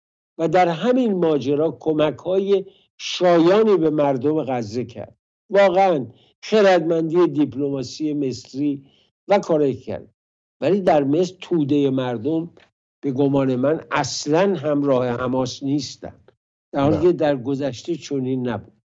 و 0.42 0.48
در 0.48 0.68
همین 0.68 1.14
ماجرا 1.14 1.78
کمک 1.80 2.18
های 2.18 2.66
شایانی 2.98 3.78
به 3.78 3.90
مردم 3.90 4.44
غزه 4.44 4.86
کرد. 4.86 5.18
واقعا 5.50 6.06
خردمندی 6.44 7.28
دیپلماسی 7.28 8.14
مصری 8.14 8.86
و 9.28 9.40
کاری 9.40 9.74
کرد. 9.74 10.14
ولی 10.62 10.82
در 10.82 11.04
مصر 11.04 11.36
توده 11.42 11.90
مردم 11.90 12.54
به 13.02 13.12
گمان 13.12 13.56
من 13.56 13.82
اصلا 13.92 14.56
همراه 14.56 15.08
حماس 15.08 15.64
نیستند 15.64 16.32
در 16.72 16.82
حالی 16.82 17.02
که 17.02 17.14
در 17.14 17.36
گذشته 17.36 17.96
چنین 17.96 18.50
نبود. 18.50 18.82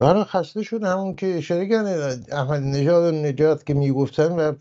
برای 0.00 0.24
خسته 0.24 0.62
شد 0.62 0.82
همون 0.82 1.14
که 1.14 1.36
اشاره 1.36 1.68
کرده 1.68 2.18
احمد 2.36 2.62
نژاد 2.62 3.14
و 3.14 3.16
نجات 3.16 3.66
که 3.66 3.74
می‌گفتن 3.74 4.32
و 4.32 4.52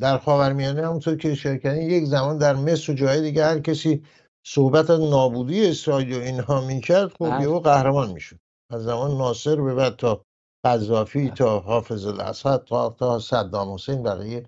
در 0.00 0.18
خاورمیانه 0.18 0.86
همونطور 0.86 1.16
که 1.16 1.32
اشاره 1.32 1.58
کردن 1.58 1.80
یک 1.80 2.04
زمان 2.04 2.38
در 2.38 2.54
مصر 2.54 2.92
و 2.92 2.94
جای 2.94 3.20
دیگه 3.20 3.44
هر 3.44 3.58
کسی 3.58 4.02
صحبت 4.46 4.90
از 4.90 5.00
نابودی 5.00 5.66
اسرائیل 5.66 6.16
و 6.16 6.20
اینها 6.20 6.60
می‌کرد 6.60 7.12
خب 7.12 7.30
بله. 7.30 7.42
یهو 7.42 7.60
قهرمان 7.60 8.12
می‌شد 8.12 8.38
از 8.72 8.84
زمان 8.84 9.10
ناصر 9.18 9.60
به 9.60 9.74
بعد 9.74 9.96
تا 9.96 10.22
قذافی 10.66 11.26
بله. 11.26 11.34
تا 11.34 11.60
حافظ 11.60 12.06
الاسد 12.06 12.64
تا 12.64 12.90
تا 12.90 13.18
صدام 13.18 13.74
حسین 13.74 14.02
بقیه 14.02 14.46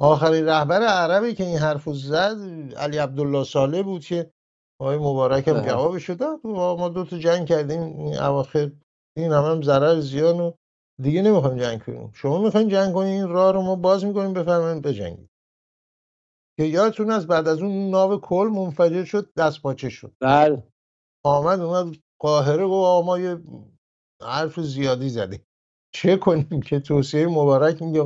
آخرین 0.00 0.46
رهبر 0.46 0.82
عربی 0.82 1.34
که 1.34 1.44
این 1.44 1.58
حرف 1.58 1.88
زد 1.88 2.36
علی 2.76 2.98
عبدالله 2.98 3.44
صالح 3.44 3.82
بود 3.82 4.04
که 4.04 4.30
آقای 4.80 4.96
مبارک 4.96 5.48
هم 5.48 5.54
بله. 5.54 5.68
جوابش 5.68 6.10
داد 6.10 6.40
ما 6.44 6.88
دو 6.88 7.04
تا 7.04 7.18
جنگ 7.18 7.46
کردیم 7.48 7.82
این 7.82 8.18
اواخر 8.18 8.70
این 9.16 9.32
هم, 9.32 9.44
هم 9.44 9.62
ضرر 9.62 10.00
زیان 10.00 10.40
و 10.40 10.52
دیگه 11.02 11.22
نمی‌خوایم 11.22 11.58
جنگ 11.58 11.84
کنیم. 11.84 12.10
شما 12.14 12.38
می‌خواین 12.42 12.68
جنگ 12.68 12.94
کنین 12.94 13.12
این 13.12 13.28
راه 13.28 13.52
رو 13.52 13.62
ما 13.62 13.76
باز 13.76 14.04
می‌کنیم 14.04 14.32
بفرمایید 14.32 14.82
بجنگید. 14.82 15.28
که 16.58 16.64
یادتون 16.64 17.10
از 17.10 17.26
بعد 17.26 17.48
از 17.48 17.58
اون 17.58 17.90
ناو 17.90 18.20
کل 18.20 18.50
منفجر 18.54 19.04
شد 19.04 19.32
دست 19.36 19.62
پاچه 19.62 19.88
شد. 19.88 20.12
بله. 20.20 20.62
آمد 21.24 21.60
اومد 21.60 21.96
قاهره 22.20 22.64
و 22.64 23.02
ما 23.02 23.18
یه 23.18 23.38
حرف 24.22 24.60
زیادی 24.60 25.08
زدیم. 25.08 25.46
چه 25.94 26.16
کنیم 26.16 26.62
که 26.62 26.80
توصیه 26.80 27.26
مبارک 27.26 27.82
میگه 27.82 28.04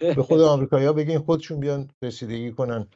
به 0.00 0.22
خود 0.22 0.40
آمریکایی‌ها 0.40 0.92
بگین 0.92 1.18
خودشون 1.18 1.60
بیان 1.60 1.90
رسیدگی 2.02 2.52
کنن 2.52 2.86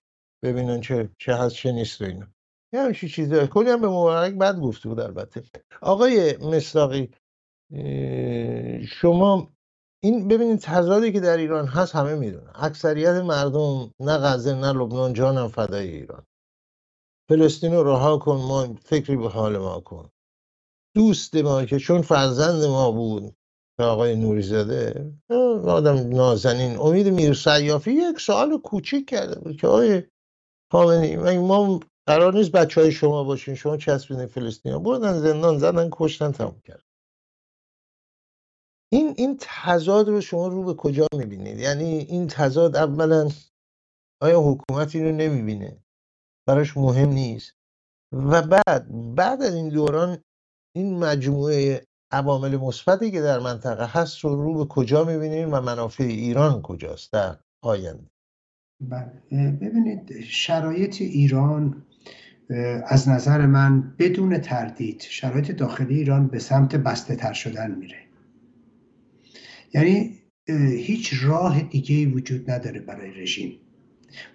ببینن 0.43 0.81
چه 0.81 1.11
چه 1.19 1.35
هست 1.35 1.55
چه 1.55 1.73
نیست 1.73 2.01
و 2.01 2.05
اینا. 2.05 2.27
یه 2.73 2.81
همچین 2.81 3.09
چیزا 3.09 3.47
کلی 3.47 3.71
هم 3.71 3.81
به 3.81 3.89
مبارک 3.89 4.35
بد 4.35 4.61
گفته 4.61 4.89
بود 4.89 5.01
البته. 5.01 5.43
آقای 5.83 6.37
مصداقی 6.37 7.11
شما 8.89 9.55
این 10.03 10.29
ببینید 10.29 10.59
تضادی 10.59 11.13
که 11.13 11.21
در 11.21 11.37
ایران 11.37 11.67
هست 11.67 11.95
همه 11.95 12.15
می‌دونن. 12.15 12.51
اکثریت 12.55 13.15
مردم 13.15 13.91
نه 14.01 14.19
غزه 14.19 14.55
نه 14.55 14.73
لبنان 14.73 15.13
جانم 15.13 15.49
فدای 15.49 15.89
ایران. 15.89 16.23
فلسطین 17.29 17.73
رها 17.73 18.19
کن 18.19 18.37
ما 18.37 18.75
فکری 18.75 19.17
به 19.17 19.29
حال 19.29 19.59
ما 19.59 19.81
کن. 19.81 20.11
دوست 20.97 21.37
ما 21.37 21.65
که 21.65 21.79
چون 21.79 22.03
فرزند 22.03 22.65
ما 22.65 22.91
بود 22.91 23.35
آقای 23.79 24.17
نوریزاده 24.17 25.13
آدم 25.67 26.09
نازنین. 26.09 26.79
امید 26.79 27.09
میر 27.09 27.35
سیافی 27.35 27.93
یک 27.93 28.21
سوال 28.21 28.59
کوچیک 28.59 29.09
کرده 29.09 29.41
بود 29.41 29.57
که 29.57 29.67
آقای 29.67 30.03
خامنه‌ای 30.73 31.39
ما 31.39 31.81
قرار 32.07 32.35
نیست 32.35 32.53
بچه 32.53 32.81
های 32.81 32.93
شما 32.93 33.25
باشین؟ 33.25 33.55
شما 33.55 33.77
چسبین 33.77 34.27
فلسطین؟ 34.27 34.79
بردن 34.79 35.19
زندان 35.19 35.59
زدن 35.59 35.89
کشتن 35.93 36.33
تموم 36.33 36.61
کرد. 36.65 36.83
این 38.93 39.15
این 39.17 39.37
تضاد 39.41 40.09
رو 40.09 40.21
شما 40.21 40.49
رو 40.49 40.65
به 40.65 40.75
کجا 40.75 41.07
می‌بینید؟ 41.17 41.59
یعنی 41.59 41.85
این 41.85 42.27
تضاد 42.27 42.77
اولا 42.77 43.29
آیا 44.23 44.41
حکومت 44.41 44.97
این 44.97 45.05
رو 45.05 45.13
نمی‌بینه؟ 45.13 45.85
براش 46.49 46.77
مهم 46.77 47.09
نیست. 47.09 47.53
و 48.13 48.43
بعد 48.43 49.15
بعد 49.15 49.43
از 49.43 49.55
این 49.55 49.69
دوران 49.69 50.19
این 50.77 50.99
مجموعه 50.99 51.87
عوامل 52.13 52.57
مثبتی 52.57 53.11
که 53.11 53.21
در 53.21 53.39
منطقه 53.39 53.87
هست 54.01 54.19
رو 54.19 54.43
رو 54.43 54.55
به 54.55 54.65
کجا 54.65 55.05
می‌بینید 55.05 55.49
و 55.53 55.61
منافع 55.61 56.05
ایران 56.05 56.63
کجاست 56.63 57.13
در 57.13 57.37
آینده؟ 57.65 58.11
بله. 58.81 59.23
ببینید 59.51 60.21
شرایط 60.21 61.01
ایران 61.01 61.87
از 62.87 63.09
نظر 63.09 63.47
من 63.47 63.97
بدون 63.99 64.39
تردید 64.39 65.01
شرایط 65.01 65.51
داخلی 65.51 65.99
ایران 65.99 66.27
به 66.27 66.39
سمت 66.39 66.77
بسته 66.77 67.17
تر 67.17 67.33
شدن 67.33 67.75
میره. 67.75 68.04
یعنی 69.75 70.19
هیچ 70.77 71.15
راه 71.23 71.63
دیگه 71.63 72.07
وجود 72.07 72.51
نداره 72.51 72.81
برای 72.81 73.11
رژیم. 73.11 73.61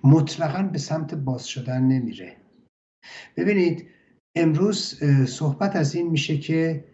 مطلقا 0.03 0.63
به 0.63 0.77
سمت 0.77 1.15
باز 1.15 1.47
شدن 1.47 1.83
نمیره. 1.83 2.37
ببینید 3.37 3.87
امروز 4.35 5.03
صحبت 5.27 5.75
از 5.75 5.95
این 5.95 6.09
میشه 6.09 6.37
که 6.37 6.85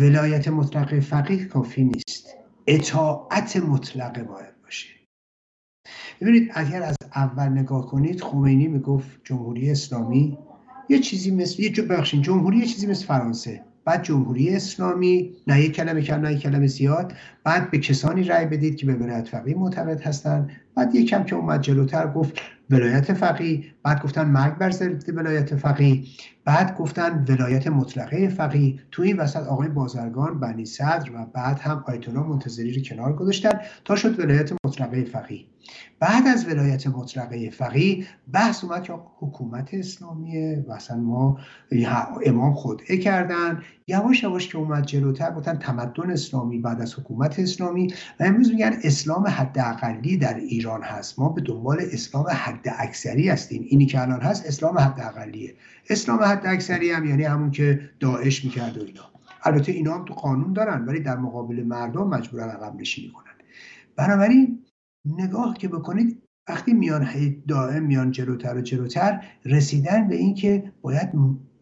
ولایت 0.00 0.48
مطلق 0.48 1.00
فقیه 1.00 1.44
کافی 1.44 1.84
نیست. 1.84 2.28
اطاعت 2.66 3.56
مطلقه 3.56 4.22
باید 4.22 4.62
باشه. 4.62 4.88
ببینید 6.20 6.50
اگر 6.54 6.82
از 6.82 6.96
اول 7.14 7.48
نگاه 7.48 7.86
کنید 7.86 8.20
خمینی 8.20 8.68
می‌گفت 8.68 9.20
جمهوری 9.24 9.70
اسلامی 9.70 10.38
یه 10.88 10.98
چیزی 10.98 11.30
مثل 11.30 11.62
یه 11.62 11.82
بخشین 11.82 12.22
جمهوری 12.22 12.58
یه 12.58 12.66
چیزی 12.66 12.86
مثل 12.86 13.06
فرانسه. 13.06 13.64
بعد 13.86 14.02
جمهوری 14.02 14.56
اسلامی 14.56 15.32
نه 15.46 15.60
یک 15.60 15.72
کلمه 15.72 16.02
کم 16.02 16.20
نه 16.20 16.32
یک 16.32 16.40
کلمه 16.40 16.66
زیاد. 16.66 17.12
بعد 17.44 17.70
به 17.70 17.78
کسانی 17.78 18.24
رأی 18.24 18.46
بدید 18.46 18.76
که 18.76 18.86
به 18.86 18.94
ولایت 18.94 19.28
فقیه 19.28 19.56
معتقد 19.56 20.00
هستند 20.00 20.50
بعد 20.74 20.94
یکم 20.94 21.24
که 21.24 21.36
اومد 21.36 21.60
جلوتر 21.60 22.06
گفت 22.06 22.40
ولایت 22.70 23.12
فقیه 23.12 23.64
بعد 23.82 24.02
گفتن 24.02 24.28
مرگ 24.28 24.58
بر 24.58 24.70
ضد 24.70 25.16
ولایت 25.16 25.56
فقیه 25.56 26.04
بعد 26.46 26.76
گفتن 26.76 27.24
ولایت 27.28 27.66
مطلقه 27.66 28.28
فقیه. 28.28 28.78
تو 28.90 29.02
این 29.02 29.16
وسط 29.16 29.46
آقای 29.46 29.68
بازرگان 29.68 30.40
بنی 30.40 30.64
صدر 30.64 31.10
و 31.14 31.26
بعد 31.34 31.58
هم 31.58 31.84
آیت 31.86 32.08
الله 32.08 32.20
منتظری 32.20 32.72
رو 32.72 32.82
کنار 32.82 33.16
گذاشتن 33.16 33.60
تا 33.84 33.96
شد 33.96 34.20
ولایت 34.20 34.52
مطلقه 34.64 35.04
فقیه. 35.04 35.44
بعد 36.00 36.26
از 36.26 36.46
ولایت 36.48 36.86
مطلقه 36.86 37.50
فقیه 37.50 38.06
بحث 38.32 38.64
اومد 38.64 38.82
که 38.82 38.92
حکومت 39.18 39.74
اسلامیه 39.74 40.64
و 40.68 40.72
اصلا 40.72 40.96
ما 40.96 41.38
امام 42.26 42.54
خودعه 42.54 42.96
کردن. 42.96 43.62
یواش 43.86 44.22
یواش 44.22 44.48
که 44.48 44.58
اومد 44.58 44.86
جلوتر 44.86 45.30
گفتن 45.30 45.58
تمدن 45.58 46.10
اسلامی 46.10 46.58
بعد 46.58 46.80
از 46.80 46.94
حکومت 46.94 47.38
اسلامی. 47.38 47.94
و 48.20 48.24
امروز 48.24 48.50
میگن 48.50 48.72
اسلام 48.84 49.26
حداقلی 49.26 50.16
در 50.16 50.34
ایران 50.34 50.82
هست. 50.82 51.18
ما 51.18 51.28
به 51.28 51.40
دنبال 51.40 51.78
اسلام 51.92 52.26
حد 52.28 52.55
اکثری 52.78 53.28
هستیم. 53.28 53.62
اینی 53.68 53.86
که 53.86 54.02
الان 54.02 54.20
هست 54.20 54.46
اسلام 54.46 54.78
حداقلیه 54.78 55.54
اسلام 55.90 56.22
حد 56.22 56.46
اکثری 56.46 56.90
هم 56.90 57.04
یعنی 57.04 57.24
همون 57.24 57.50
که 57.50 57.90
داعش 58.00 58.44
می‌کرد 58.44 58.78
و 58.78 58.84
اینا. 58.84 59.10
البته 59.42 59.72
اینا 59.72 59.94
هم 59.94 60.04
تو 60.04 60.14
قانون 60.14 60.52
دارن 60.52 60.84
ولی 60.84 61.00
در 61.00 61.16
مقابل 61.16 61.62
مردم 61.62 62.08
مجبورن 62.08 62.48
عقب 62.48 62.80
نشینی 62.80 63.12
کنن. 63.12 63.32
بنابراین 63.96 64.64
نگاه 65.04 65.58
که 65.58 65.68
بکنید 65.68 66.22
وقتی 66.48 66.72
میان 66.72 67.08
دائم 67.48 67.82
میان 67.82 68.10
جلوتر 68.10 68.56
و 68.56 68.60
جلوتر 68.60 69.24
رسیدن 69.44 70.08
به 70.08 70.16
اینکه 70.16 70.72
باید 70.82 71.08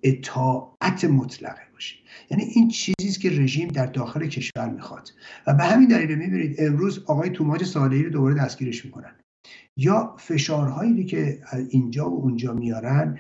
اطاعت 0.03 1.05
مطلقه 1.05 1.63
باشه 1.73 1.97
یعنی 2.31 2.45
این 2.45 2.69
چیزی 2.69 3.21
که 3.21 3.31
رژیم 3.31 3.69
در 3.69 3.87
داخل 3.87 4.27
کشور 4.27 4.69
می‌خواد. 4.69 5.09
و 5.47 5.55
به 5.55 5.65
همین 5.65 5.89
دلیل 5.89 6.19
می‌بینید 6.19 6.57
امروز 6.59 7.05
آقای 7.07 7.31
توماج 7.31 7.65
صالحی 7.65 8.03
رو 8.03 8.11
دوباره 8.11 8.35
دستگیرش 8.35 8.85
می‌کنن. 8.85 9.13
یا 9.77 10.17
فشارهایی 10.19 11.05
که 11.05 11.41
اینجا 11.69 12.11
و 12.11 12.21
اونجا 12.21 12.53
میارن 12.53 13.19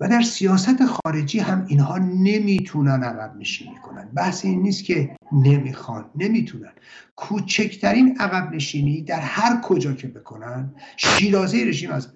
و 0.00 0.08
در 0.08 0.22
سیاست 0.22 0.84
خارجی 0.84 1.38
هم 1.38 1.66
اینها 1.68 1.98
نمی‌تونن 1.98 3.02
عقب 3.02 3.36
نشینی 3.36 3.76
کنن. 3.76 4.08
بحث 4.14 4.44
این 4.44 4.62
نیست 4.62 4.84
که 4.84 5.16
نمی‌خوان 5.32 6.10
نمی‌تونن. 6.14 6.72
کوچکترین 7.16 8.16
عقب 8.20 8.54
نشینی 8.54 9.02
در 9.02 9.20
هر 9.20 9.60
کجا 9.60 9.92
که 9.92 10.08
بکنن 10.08 10.74
شیرازه 10.96 11.64
رژیم 11.64 11.90
از 11.90 12.14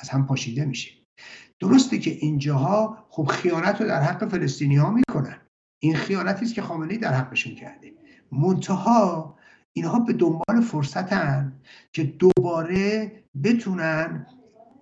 از 0.00 0.08
هم 0.08 0.26
پاشیده 0.26 0.64
میشه. 0.64 0.90
درسته 1.60 1.98
که 1.98 2.10
اینجاها 2.10 3.06
خب 3.08 3.24
خیانت 3.26 3.80
رو 3.80 3.86
در 3.86 4.02
حق 4.02 4.28
فلسطینی 4.28 4.76
ها 4.76 4.90
می‌کنن. 4.90 5.36
این 5.82 5.96
خیانتی 5.96 6.44
است 6.44 6.54
که 6.54 6.62
خامنه‌ای 6.62 6.98
در 6.98 7.12
حقشون 7.12 7.54
کرده. 7.54 7.92
منتها 8.32 9.36
اینها 9.72 9.98
به 9.98 10.12
دنبال 10.12 10.60
فرصتن 10.60 11.52
که 11.92 12.04
دوباره 12.04 13.12
بتونن 13.44 14.26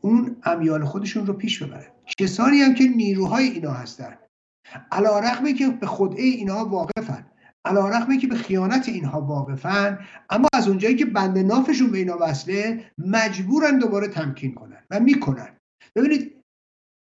اون 0.00 0.36
امیال 0.42 0.84
خودشون 0.84 1.26
رو 1.26 1.32
پیش 1.32 1.62
ببرن. 1.62 1.86
کسانی 2.18 2.60
هم 2.60 2.74
که 2.74 2.84
نیروهای 2.84 3.44
اینا 3.44 3.72
هستن. 3.72 4.18
علا 4.92 5.18
رقمی 5.18 5.54
که 5.54 5.68
به 5.68 5.86
خودعه 5.86 6.24
اینها 6.24 6.64
واقفن. 6.64 7.26
علا 7.64 7.88
رقمی 7.88 8.18
که 8.18 8.26
به 8.26 8.34
خیانت 8.34 8.88
اینها 8.88 9.20
واقفن. 9.20 9.98
اما 10.30 10.48
از 10.52 10.68
اونجایی 10.68 10.96
که 10.96 11.04
بند 11.04 11.38
نافشون 11.38 11.90
به 11.90 11.98
اینا 11.98 12.18
وصله 12.20 12.84
مجبورن 12.98 13.78
دوباره 13.78 14.08
تمکین 14.08 14.54
کنن 14.54 14.82
و 14.90 15.00
می‌کنن. 15.00 15.48
ببینید 15.96 16.39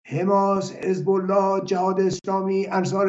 حماس 0.08 0.72
حزب 0.72 1.10
الله 1.10 1.66
جهاد 1.66 2.02
اسلامی 2.02 2.68
انصار 2.68 3.08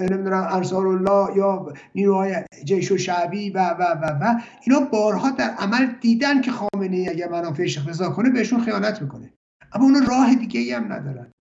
نمی‌دونم 0.00 0.48
انصار 0.50 0.86
الله 0.86 1.36
یا 1.36 1.72
نیروهای 1.94 2.44
جیش 2.64 2.92
و 2.92 2.96
شعبی 2.98 3.50
و 3.50 3.58
و 3.58 3.82
و 3.82 4.04
و 4.04 4.40
اینا 4.66 4.80
بارها 4.80 5.30
در 5.30 5.50
عمل 5.50 5.86
دیدن 6.00 6.40
که 6.40 6.50
خامنه 6.50 6.96
ای 6.96 7.08
اگر 7.08 7.28
منافعش 7.28 7.78
اقتضا 7.78 8.10
کنه 8.10 8.30
بهشون 8.30 8.60
خیانت 8.60 9.02
می‌کنه. 9.02 9.32
اما 9.72 9.84
اون 9.84 10.06
راه 10.06 10.34
دیگه 10.34 10.60
ای 10.60 10.72
هم 10.72 10.92
ندارن. 10.92 11.32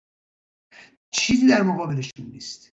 چیزی 1.14 1.48
در 1.48 1.62
مقابلشون 1.62 2.26
نیست. 2.26 2.70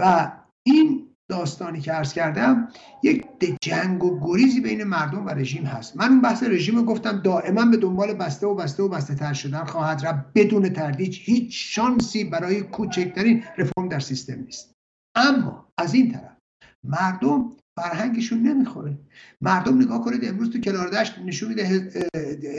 و 0.00 0.32
این 0.66 1.13
داستانی 1.34 1.80
که 1.80 1.92
عرض 1.92 2.12
کردم 2.12 2.68
یک 3.02 3.24
جنگ 3.62 4.04
و 4.04 4.20
گریزی 4.20 4.60
بین 4.60 4.84
مردم 4.84 5.26
و 5.26 5.30
رژیم 5.30 5.64
هست. 5.64 5.96
من 5.96 6.08
اون 6.08 6.20
بحث 6.20 6.42
رژیم 6.42 6.76
رو 6.76 6.84
گفتم 6.84 7.20
دائما 7.24 7.64
به 7.64 7.76
دنبال 7.76 8.14
بسته 8.14 8.46
و 8.46 8.54
بسته 8.54 8.82
و 8.82 8.88
بسته 8.88 9.14
تر 9.14 9.32
شدن 9.32 9.64
خواهد 9.64 10.06
رفت. 10.06 10.24
بدون 10.34 10.68
تردید 10.68 11.14
هیچ 11.14 11.74
شانسی 11.74 12.24
برای 12.24 12.62
کوچکترین 12.62 13.42
رفرم 13.58 13.88
در 13.88 14.00
سیستم 14.00 14.40
نیست. 14.40 14.72
اما 15.16 15.68
از 15.78 15.94
این 15.94 16.12
طرف 16.12 16.36
مردم 16.84 17.50
فرهنگشون 17.76 18.38
نمی‌خوره. 18.42 18.98
مردم 19.40 19.82
نگاه 19.82 20.04
کنید 20.04 20.24
امروز 20.24 20.50
تو 20.50 20.60
کلاردشت 20.60 21.18
نشون 21.18 21.48
میده 21.48 21.90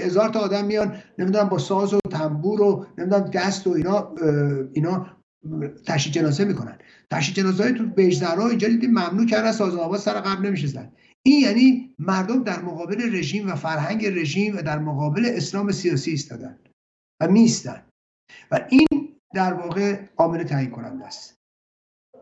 هزار 0.05 0.29
تا 0.29 0.39
آدم 0.39 0.65
میان 0.65 0.95
نمی‌دونم 1.19 1.49
با 1.49 1.57
ساز 1.57 1.93
و 1.93 1.99
تنبور 2.11 2.61
و 2.61 2.85
نمی‌دونم 2.97 3.23
دست 3.23 3.67
و 3.67 3.71
اینا 3.71 4.09
اینا 4.73 5.07
تشییع 5.85 6.15
جنازه 6.15 6.45
می‌کنن. 6.45 6.77
تشییع 7.11 7.37
جنازه 7.37 7.63
های 7.63 7.73
تو 7.73 7.85
بیجزرها 7.85 8.49
اینجا 8.49 8.67
دیدیم 8.67 8.89
ممنوع 8.89 9.25
کردن 9.25 9.51
ساز 9.51 9.75
آواز 9.75 10.01
سر 10.01 10.13
قبل 10.13 10.45
نمیشه 10.47 10.67
زد. 10.67 10.91
این 11.23 11.41
یعنی 11.41 11.95
مردم 11.99 12.43
در 12.43 12.61
مقابل 12.61 13.15
رژیم 13.15 13.47
و 13.49 13.55
فرهنگ 13.55 14.05
رژیم 14.05 14.57
و 14.57 14.61
در 14.61 14.79
مقابل 14.79 15.25
اسلام 15.25 15.71
سیاسی 15.71 16.11
ایستادن 16.11 16.59
و 17.21 17.27
میستن 17.27 17.83
و 18.51 18.67
این 18.69 19.17
در 19.33 19.53
واقع 19.53 20.01
عامل 20.17 20.43
تعیین 20.43 20.71
کننده 20.71 21.05
است. 21.05 21.35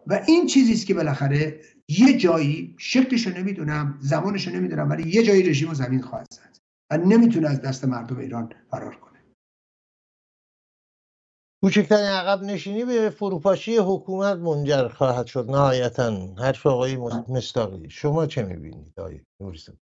و 0.07 0.23
این 0.27 0.45
چیزی 0.45 0.73
است 0.73 0.85
که 0.85 0.93
بالاخره 0.93 1.61
یه 1.89 2.17
جایی 2.17 2.75
شکلش 2.77 3.27
نمی‌دونم 3.27 3.97
زمانش 4.01 4.47
رو 4.47 4.55
نمی‌دونم 4.55 4.89
ولی 4.89 5.09
یه 5.09 5.23
جایی 5.23 5.43
رژیم 5.43 5.69
و 5.69 5.73
زمین 5.73 6.01
خواهد 6.01 6.27
زد 6.33 6.57
و 6.91 6.97
نمی‌تونه 6.97 7.49
از 7.49 7.61
دست 7.61 7.85
مردم 7.85 8.17
ایران 8.17 8.53
فرار 8.71 8.95
کنه. 8.95 9.12
کوچکترین 11.63 12.05
عقب 12.05 12.43
نشینی 12.43 12.85
به 12.85 13.09
فروپاشی 13.09 13.77
حکومت 13.77 14.37
منجر 14.37 14.87
خواهد 14.87 15.25
شد 15.25 15.49
نهایتا. 15.49 16.35
حرف 16.37 16.65
آقای 16.65 16.97
مستاقی 17.29 17.89
شما 17.89 18.25
چه 18.25 18.43
می‌بینید 18.43 18.99
آقای 18.99 19.21
نوریزاده 19.41 19.79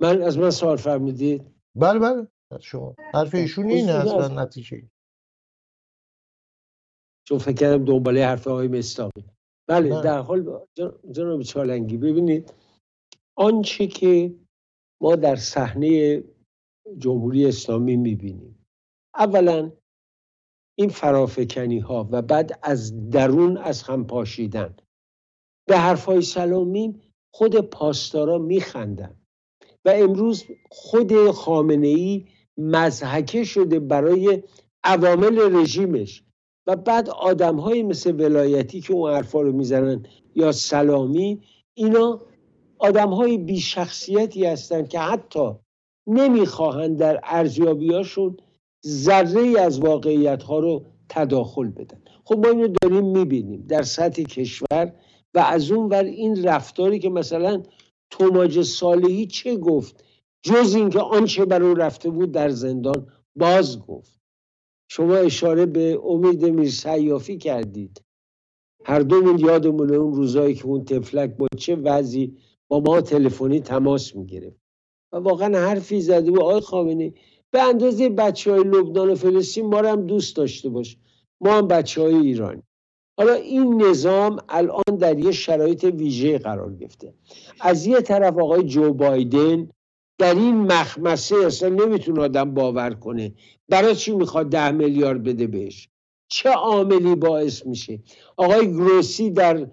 من 0.00 0.22
از 0.22 0.38
من 0.38 0.50
سوال 0.50 0.76
فرمودید؟ 0.76 1.54
بله 1.76 1.98
بله. 1.98 2.28
شما. 2.60 2.94
حرف 3.14 3.34
ایشون 3.34 3.66
اینه 3.66 3.92
اصلا 3.92 4.42
نتیجه. 4.42 4.90
چون 7.28 7.38
فکر 7.38 7.54
کردم 7.54 7.84
دنباله 7.84 8.26
حرف 8.26 8.48
آقای 8.48 8.68
مستاقی. 8.68 9.24
بله 9.68 9.88
نه. 9.88 10.02
در 10.02 10.18
حال 10.18 10.66
جناب 11.10 11.42
چالنگی 11.42 11.96
ببینید 11.96 12.54
آنچه 13.36 13.86
که 13.86 14.34
ما 15.02 15.16
در 15.16 15.36
صحنه 15.36 16.22
جمهوری 16.98 17.46
اسلامی 17.46 17.96
می‌بینیم 17.96 18.65
اولا 19.18 19.72
این 20.78 20.88
فرافکنی 20.88 21.78
ها 21.78 22.08
و 22.10 22.22
بعد 22.22 22.58
از 22.62 23.10
درون 23.10 23.56
از 23.56 23.82
هم 23.82 24.06
پاشیدن. 24.06 24.76
به 25.68 25.78
حرفای 25.78 26.22
سلامین 26.22 27.02
خود 27.34 27.60
پاسدارا 27.60 28.38
میخندن 28.38 29.16
و 29.84 29.92
امروز 29.94 30.44
خود 30.70 31.30
خامنه 31.30 31.86
ای 31.86 32.26
مزحکه 32.58 33.44
شده 33.44 33.80
برای 33.80 34.42
عوامل 34.84 35.56
رژیمش 35.56 36.24
و 36.66 36.76
بعد 36.76 37.08
آدم 37.10 37.56
های 37.56 37.82
مثل 37.82 38.20
ولایتی 38.20 38.80
که 38.80 38.92
اون 38.92 39.12
حرفا 39.12 39.40
رو 39.40 39.52
می‌زنن 39.52 40.06
یا 40.34 40.52
سلامی 40.52 41.42
اینا 41.74 42.20
آدم 42.78 43.08
های 43.08 43.38
بی 43.38 43.60
شخصیتی 43.60 44.46
هستند 44.46 44.88
که 44.88 44.98
حتی 45.00 45.50
نمی‌خواهند 46.06 46.98
در 46.98 47.20
ارزیابیاشون 47.24 48.36
ذره 48.86 49.40
ای 49.40 49.56
از 49.56 49.78
واقعیت 49.78 50.42
ها 50.42 50.58
رو 50.58 50.84
تداخل 51.08 51.68
بدن. 51.68 52.00
خب 52.24 52.46
ما 52.46 52.48
اینو 52.48 52.68
داریم 52.82 53.04
می‌بینیم 53.04 53.64
در 53.68 53.82
سطح 53.82 54.22
کشور 54.22 54.92
و 55.34 55.38
از 55.38 55.70
اون 55.70 55.88
ور 55.88 56.04
این 56.04 56.44
رفتاری 56.44 56.98
که 56.98 57.10
مثلا 57.10 57.62
توماج 58.10 58.62
صالحی 58.62 59.26
چه 59.26 59.56
گفت؟ 59.56 60.04
جز 60.42 60.74
اینکه 60.74 61.00
آنچه 61.00 61.44
بر 61.44 61.62
او 61.62 61.74
رفته 61.74 62.10
بود 62.10 62.32
در 62.32 62.48
زندان 62.48 63.06
باز 63.36 63.86
گفت. 63.86 64.20
شما 64.90 65.14
اشاره 65.16 65.66
به 65.66 65.98
امید 66.04 66.44
میرسیافی 66.44 67.38
کردید. 67.38 68.02
هر 68.84 69.00
دومون 69.00 69.38
یادمونه 69.38 69.96
اون 69.96 70.14
روزایی 70.14 70.54
که 70.54 70.66
اون 70.66 70.84
تفلک 70.84 71.36
با 71.36 71.46
چه 71.56 71.76
وضعی 71.76 72.36
با 72.68 72.80
ما 72.80 73.00
تلفنی 73.00 73.60
تماس 73.60 74.16
می‌گرفت. 74.16 74.60
و 75.12 75.16
واقعا 75.16 75.58
حرفی 75.58 76.00
زده 76.00 76.30
و 76.30 76.40
آقای 76.40 76.60
خامنه 76.60 77.12
به 77.50 77.62
اندازه 77.62 78.08
بچه 78.08 78.52
های 78.52 78.60
لبنان 78.64 79.10
و 79.10 79.14
فلسطین 79.14 79.66
ما 79.66 79.80
رو 79.80 79.88
هم 79.88 80.06
دوست 80.06 80.36
داشته 80.36 80.68
باش. 80.68 80.96
ما 81.40 81.52
هم 81.52 81.68
بچه 81.68 82.02
های 82.02 82.14
ایرانی. 82.14 82.62
حالا 83.18 83.32
این 83.32 83.82
نظام 83.82 84.38
الان 84.48 84.96
در 85.00 85.18
یه 85.18 85.32
شرایط 85.32 85.84
ویژه 85.84 86.38
قرار 86.38 86.74
گرفته. 86.74 87.14
از 87.60 87.86
یه 87.86 88.00
طرف 88.00 88.38
آقای 88.38 88.62
جو 88.62 88.92
بایدن 88.92 89.68
در 90.18 90.34
این 90.34 90.56
مخمسه 90.56 91.36
اصلا 91.46 91.68
نمی‌تونه 91.68 92.22
آدم 92.22 92.54
باور 92.54 92.90
کنه. 92.94 93.34
برای 93.68 93.94
چی 93.94 94.14
می‌خواد 94.14 94.48
ده 94.48 94.70
میلیارد 94.70 95.22
بده 95.22 95.46
بهش؟ 95.46 95.88
چه 96.28 96.50
عاملی 96.50 97.14
باعث 97.14 97.66
میشه؟ 97.66 97.98
آقای 98.36 98.72
گروسی 98.72 99.30
در 99.30 99.66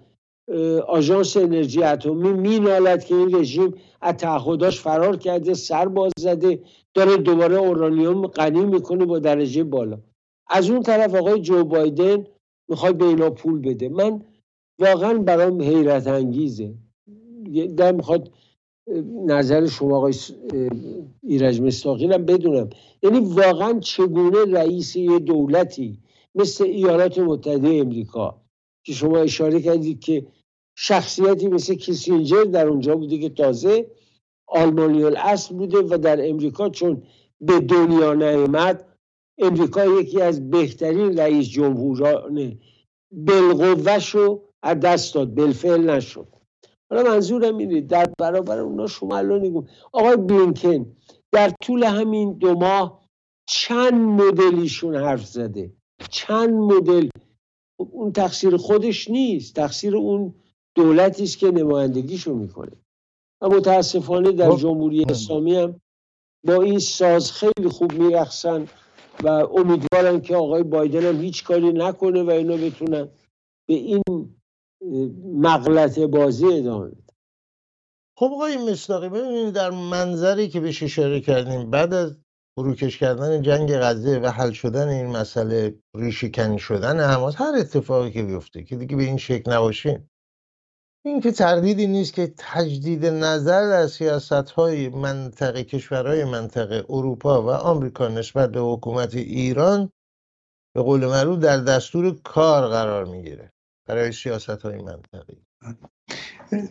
آژانس 0.88 1.36
انرژی 1.36 1.82
اتمی 1.82 2.32
مینالد 2.32 3.04
که 3.04 3.14
این 3.14 3.36
رژیم 3.36 3.74
از 4.00 4.16
تعهداش 4.16 4.80
فرار 4.80 5.16
کرده 5.16 5.54
سر 5.54 5.88
باز 5.88 6.12
زده. 6.18 6.60
داره 6.94 7.16
دوباره 7.16 7.56
اورانیوم 7.56 8.26
غنی 8.26 8.64
می‌کنه 8.64 9.04
با 9.04 9.18
درجه 9.18 9.64
بالا. 9.64 9.98
از 10.48 10.70
اون 10.70 10.82
طرف 10.82 11.14
آقای 11.14 11.40
جو 11.40 11.64
بایدن 11.64 12.26
می‌خواد 12.68 12.96
به 12.98 13.04
اینا 13.04 13.30
پول 13.30 13.60
بده. 13.60 13.88
من 13.88 14.22
واقعا 14.78 15.18
برام 15.18 15.62
حیرت 15.62 16.06
انگیزه. 16.06 16.74
در 17.76 17.92
می‌خواد 17.92 18.30
نظر 19.26 19.66
شما 19.66 19.96
آقای 19.96 20.14
ایرج 21.22 21.60
مستاقی 21.60 22.06
بدونم. 22.06 22.70
یعنی 23.02 23.18
واقعا 23.20 23.80
چگونه 23.80 24.44
رئیس 24.52 24.96
یه 24.96 25.18
دولتی 25.18 25.98
مثل 26.34 26.64
ایالات 26.64 27.18
متحده 27.18 27.68
امریکا 27.68 28.40
که 28.86 28.92
شما 28.92 29.18
اشاره 29.18 29.60
کردید 29.60 30.00
که 30.00 30.26
شخصیتی 30.76 31.48
مثل 31.48 31.74
کیسینجر 31.74 32.44
در 32.44 32.68
اونجا 32.68 32.96
بوده 32.96 33.18
که 33.18 33.28
تازه 33.28 33.86
آلمانی 34.46 35.04
الاصل 35.04 35.54
بوده 35.54 35.78
و 35.78 35.98
در 35.98 36.28
امریکا 36.28 36.68
چون 36.68 37.02
به 37.40 37.60
دنیا 37.60 38.14
نیامد 38.14 38.84
امریکا 39.38 39.84
یکی 39.84 40.20
از 40.20 40.50
بهترین 40.50 41.18
رئیس 41.18 41.48
جمهوران 41.48 42.58
بالقوهش 43.12 44.08
رو 44.08 44.42
از 44.62 44.80
دست 44.80 45.14
داد 45.14 45.34
بالفعل 45.34 45.90
نشد. 45.90 46.28
حالا 46.90 47.10
منظورم 47.10 47.58
اینه 47.58 47.80
در 47.80 48.06
برابر 48.18 48.58
اونا 48.58 48.86
شما 48.86 49.16
الان 49.16 49.40
نگو 49.40 49.64
آقای 49.92 50.16
بلینکن 50.16 50.96
در 51.32 51.52
طول 51.62 51.84
همین 51.84 52.32
دو 52.32 52.54
ماه 52.54 53.04
چند 53.48 53.94
مدلیشون 53.94 54.96
حرف 54.96 55.26
زده؟ 55.26 55.72
چند 56.10 56.50
مدل؟ 56.50 57.08
اون 57.78 58.12
تقصیر 58.12 58.56
خودش 58.56 59.10
نیست 59.10 59.54
تقصیر 59.54 59.96
اون 59.96 60.34
دولتی 60.74 61.22
است 61.22 61.38
که 61.38 61.50
نمایندگیشو 61.50 62.34
می‌کنه. 62.34 62.72
و 63.40 63.48
متاسفانه 63.48 64.32
در 64.32 64.50
خب. 64.50 64.58
جمهوری 64.58 65.04
اسلامی 65.08 65.56
هم 65.56 65.80
با 66.46 66.62
این 66.62 66.78
ساز 66.78 67.32
خیلی 67.32 67.68
خوب 67.68 67.92
میرقصن 67.92 68.68
و 69.22 69.28
امیدوارن 69.28 70.20
که 70.20 70.36
آقای 70.36 70.62
بایدن 70.62 71.04
هم 71.04 71.20
هیچ 71.20 71.44
کاری 71.44 71.72
نکنه 71.72 72.22
و 72.22 72.30
اینا 72.30 72.56
بتونن 72.56 73.08
به 73.68 73.74
این 73.74 74.02
مغلط 75.24 75.98
بازی 75.98 76.46
ادامه 76.46 76.86
بدن 76.86 77.04
خب 78.18 78.30
آقای 78.34 78.70
مصداقی 78.70 79.08
ببینید 79.08 79.54
در 79.54 79.70
منظری 79.70 80.48
که 80.48 80.60
بهش 80.60 80.82
اشاره 80.82 81.20
کردیم 81.20 81.70
بعد 81.70 81.94
از 81.94 82.16
فروکش 82.58 82.98
کردن 82.98 83.42
جنگ 83.42 83.76
غزه 83.76 84.18
و 84.18 84.26
حل 84.26 84.50
شدن 84.50 84.88
این 84.88 85.06
مسئله 85.06 85.78
ریشهکنی 85.96 86.58
شدن 86.58 87.00
حماس 87.00 87.34
هر 87.36 87.52
اتفاقی 87.58 88.10
که 88.10 88.22
بیفته 88.22 88.64
که 88.64 88.76
دیگه 88.76 88.96
به 88.96 89.02
این 89.02 89.16
شکل 89.16 89.52
نباشه 89.52 90.08
این 91.06 91.20
که 91.20 91.32
تردیدی 91.32 91.86
نیست 91.86 92.14
که 92.14 92.34
تجدید 92.38 93.06
نظر 93.06 93.68
در 93.68 93.86
سیاست 93.86 94.32
های 94.32 94.88
منطقه 94.88 95.64
کشورهای 95.64 96.24
منطقه 96.24 96.84
اروپا 96.88 97.42
و 97.42 97.50
آمریکا 97.50 98.08
نسبت 98.08 98.52
به 98.52 98.60
حکومت 98.60 99.14
ایران 99.14 99.90
به 100.74 100.82
قول 100.82 101.06
معروف 101.06 101.38
در 101.38 101.56
دستور 101.56 102.16
کار 102.24 102.68
قرار 102.68 103.04
می‌گیره 103.04 103.52
برای 103.88 104.12
سیاست 104.12 104.50
های 104.50 104.82
منطقه 104.82 105.36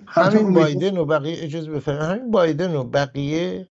همین 0.08 0.54
بایدن 0.54 0.98
و 0.98 1.06
بقیه 1.06 1.44
اجازه 1.44 1.72
بفرمایید. 1.72 2.12
همین 2.12 2.32
بایدن 2.32 2.76
و 2.76 2.84
بقیه 2.84 3.70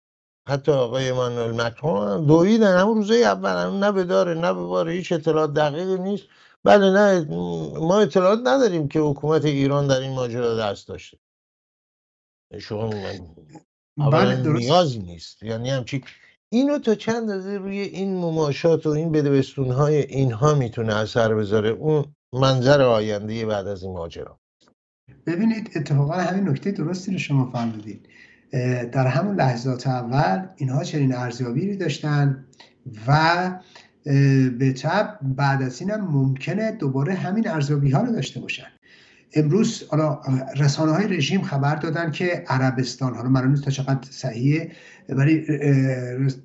حتی 0.47 0.71
آقای 0.71 1.11
مانوئل 1.11 1.61
مکرون 1.61 2.25
دویدن. 2.25 2.77
همون 2.79 2.97
روزای 2.97 3.23
اول 3.23 3.65
هم 3.65 3.83
نه 3.83 3.91
به 3.91 4.03
داره 4.03 4.33
نه 4.33 4.53
به 4.53 4.63
باره 4.63 4.91
هیچ 4.91 5.11
اطلاعات 5.11 5.53
دقیقی 5.53 5.97
نیست. 5.97 6.23
بله 6.65 6.91
نه 6.91 7.25
ما 7.79 7.99
اطلاعات 7.99 8.39
نداریم 8.39 8.87
که 8.87 8.99
حکومت 8.99 9.45
ایران 9.45 9.87
در 9.87 9.99
این 9.99 10.13
ماجرا 10.13 10.55
دست 10.57 10.87
داشته. 10.87 11.17
شما 12.59 12.89
بله 14.11 14.41
درست. 14.41 14.61
نیازی 14.61 14.99
نیست. 14.99 15.43
یعنی 15.43 15.69
همچی 15.69 16.03
اینو 16.51 16.79
تا 16.79 16.95
چند 16.95 17.15
اندازه 17.15 17.57
روی 17.57 17.79
این 17.79 18.17
مماشات 18.17 18.85
و 18.85 18.89
این 18.89 19.11
بدبستون 19.11 19.71
های 19.71 19.97
اینها 19.97 20.55
می‌تونه 20.55 20.95
اثر 20.95 21.35
بذاره 21.35 21.69
اون 21.69 22.05
منظر 22.33 22.81
آینده 22.81 23.45
بعد 23.45 23.67
از 23.67 23.83
این 23.83 23.93
ماجرا. 23.93 24.39
ببینید 25.25 25.71
اتفاقا 25.75 26.13
همین 26.13 26.49
نکته 26.49 26.71
درستی 26.71 27.11
رو 27.11 27.17
شما 27.17 27.51
فرمودید. 27.51 28.09
در 28.91 29.07
همون 29.07 29.35
لحظات 29.35 29.87
اول 29.87 30.47
اینها 30.55 30.83
چنین 30.83 31.15
ارزیابی 31.15 31.77
داشتن 31.77 32.47
و 33.07 33.59
به 34.59 34.73
طب 34.77 35.19
بعد 35.21 35.61
از 35.61 35.81
این 35.81 35.91
هم 35.91 36.01
ممکنه 36.01 36.71
دوباره 36.71 37.13
همین 37.13 37.47
ارزیابی 37.47 37.91
ها 37.91 38.01
رو 38.01 38.11
داشته 38.11 38.39
باشن. 38.39 38.67
امروز 39.33 39.83
حالا 39.89 40.21
رسانه 40.57 40.91
های 40.91 41.07
رژیم 41.07 41.41
خبر 41.41 41.75
دادن 41.75 42.11
که 42.11 42.43
عربستان 42.47 43.15
حالا 43.15 43.45
نیست 43.45 43.63
تا 43.63 43.71
چقدر 43.71 44.07
صحیحه 44.09 44.71
ولی 45.09 45.45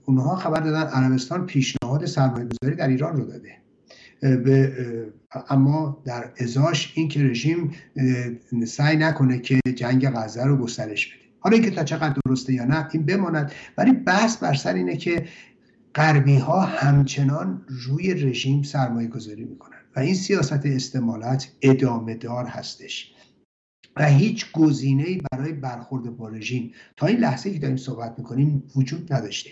اونها 0.05 0.37
خبر 0.37 0.61
دادن 0.61 0.83
عربستان 0.83 1.47
پیشنهاد 1.47 2.07
سرمایه 2.07 2.45
گذاری 2.45 2.77
در 2.77 2.89
ایران 2.89 3.17
رو 3.17 3.25
داده. 3.25 3.51
به 4.21 4.73
اما 5.49 6.03
در 6.05 6.33
ازاش 6.41 6.93
این 6.95 7.09
که 7.09 7.23
رژیم 7.23 7.71
سعی 8.67 8.97
نکنه 8.97 9.39
که 9.39 9.61
جنگ 9.75 10.09
غزه 10.09 10.45
رو 10.45 10.57
گسترش 10.57 11.07
بده. 11.07 11.25
حالا 11.41 11.57
اینکه 11.57 11.71
تا 11.71 11.85
چقدر 11.85 12.17
درسته 12.27 12.53
یا 12.53 12.65
نه 12.65 12.89
این 12.93 13.07
بماند. 13.07 13.53
ولی 13.79 13.93
بحث 13.93 14.37
بر 14.37 14.55
سر 14.55 14.75
اینه 14.75 14.97
که 14.97 15.25
غربی 15.95 16.37
ها 16.37 16.61
همچنان 16.61 17.65
روی 17.69 18.15
رژیم 18.15 18.63
سرمایه 18.63 19.09
گذاری 19.09 19.45
می‌کنن 19.45 19.79
و 19.97 20.01
این 20.01 20.15
سیاست 20.15 20.67
استمالت 20.67 21.53
ادامه 21.63 22.15
دار 22.15 22.45
هستش. 22.45 23.15
و 23.97 24.09
هیچ 24.09 24.53
گزینه‌ای 24.53 25.23
برای 25.33 25.53
برخورد 25.53 26.17
با 26.17 26.29
رژیم 26.29 26.73
تا 26.97 27.07
این 27.07 27.19
لحظه 27.19 27.53
که 27.53 27.59
داریم 27.59 27.77
صحبت 27.77 28.19
می‌کنیم 28.19 28.63
وجود 28.77 29.13
نداشته. 29.13 29.51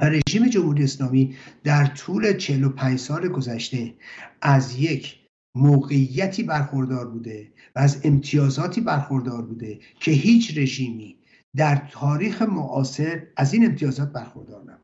رژیم 0.00 0.48
جمهوری 0.48 0.84
اسلامی 0.84 1.36
در 1.64 1.86
طول 1.86 2.36
45 2.36 2.98
سال 2.98 3.28
گذشته 3.28 3.94
از 4.40 4.76
یک 4.76 5.18
موقعیتی 5.56 6.42
برخوردار 6.42 7.10
بوده 7.10 7.52
و 7.76 7.78
از 7.78 8.00
امتیازاتی 8.04 8.80
برخوردار 8.80 9.42
بوده 9.42 9.78
که 10.00 10.10
هیچ 10.10 10.58
رژیمی 10.58 11.16
در 11.56 11.88
تاریخ 11.92 12.42
معاصر 12.42 13.26
از 13.36 13.54
این 13.54 13.66
امتیازات 13.66 14.12
برخوردار 14.12 14.62
نبود. 14.62 14.81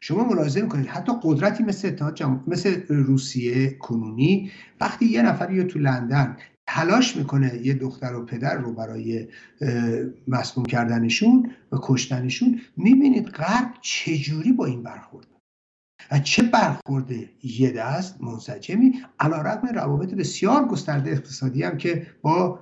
شما 0.00 0.24
ملاحظه 0.24 0.62
می‌کنید 0.62 0.86
حتی 0.86 1.12
قدرتی 1.22 1.62
مثل 1.64 1.88
اتحاد 1.88 2.22
مثل 2.46 2.86
روسیه 2.88 3.70
کنونی 3.70 4.50
وقتی 4.80 5.06
یه 5.06 5.22
نفر 5.22 5.50
یا 5.50 5.64
تو 5.64 5.78
لندن 5.78 6.36
تلاش 6.68 7.16
می‌کنه 7.16 7.60
یه 7.66 7.74
دختر 7.74 8.14
و 8.14 8.24
پدر 8.24 8.58
رو 8.58 8.72
برای 8.72 9.28
مسموم 10.28 10.66
کردنشون 10.66 11.50
و 11.72 11.76
کشتنشون 11.82 12.60
می‌بینید 12.76 13.28
غرب 13.28 13.74
چجوری 13.80 14.52
با 14.52 14.66
این 14.66 14.82
برخورد؟ 14.82 15.26
و 16.10 16.18
چه 16.18 16.42
برخورده 16.42 17.30
یه 17.42 17.70
دست 17.70 18.22
منسجمی؟ 18.22 19.02
علا 19.20 19.42
رقم 19.42 19.68
روابط 19.68 20.14
بسیار 20.14 20.64
گسترده 20.68 21.10
اقتصادی 21.10 21.62
هم 21.62 21.78
که 21.78 22.06
با 22.22 22.60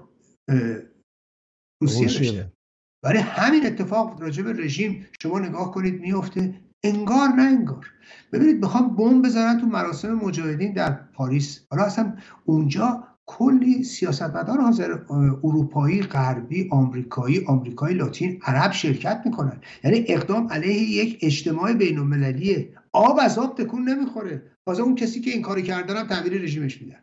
روسیه 1.82 2.06
داشته. 2.06 2.52
برای 3.04 3.18
همین 3.18 3.66
اتفاق 3.66 4.22
راجع 4.22 4.42
به 4.42 4.52
رژیم 4.52 5.06
شما 5.22 5.38
نگاه 5.38 5.72
کنید 5.72 6.00
میفته 6.00 6.54
انگار 6.84 7.28
نه 7.28 7.42
انگار. 7.42 7.86
ببینید 8.32 8.56
می‌خوام 8.56 8.96
بمب 8.96 9.24
بزنن 9.24 9.60
تو 9.60 9.66
مراسم 9.66 10.14
مجاهدین 10.14 10.72
در 10.72 10.90
پاریس. 10.92 11.66
حالا 11.70 11.82
اصلا 11.84 12.16
اونجا 12.44 13.08
کلی 13.26 13.84
سیاستمدار 13.84 14.60
حاضر 14.60 14.98
اروپایی 15.44 16.02
غربی 16.02 16.68
آمریکایی 16.70 17.44
آمریکایی 17.46 17.96
لاتین 17.96 18.40
عرب 18.42 18.72
شرکت 18.72 19.22
می‌کنن. 19.24 19.60
یعنی 19.84 20.04
اقدام 20.08 20.48
علیه 20.48 20.82
یک 20.82 21.18
اجتماع 21.22 21.72
بین 21.72 21.98
المللیه 21.98 22.72
آب 22.92 23.18
از 23.22 23.38
آب 23.38 23.56
تکون 23.56 23.88
نمی‌خوره. 23.88 24.42
تازه 24.66 24.82
اون 24.82 24.94
کسی 24.94 25.20
که 25.20 25.30
این 25.30 25.42
کاری 25.42 25.62
کردن 25.62 25.96
هم 25.96 26.06
تحویل 26.06 26.42
رژیمش 26.42 26.82
میدن. 26.82 26.98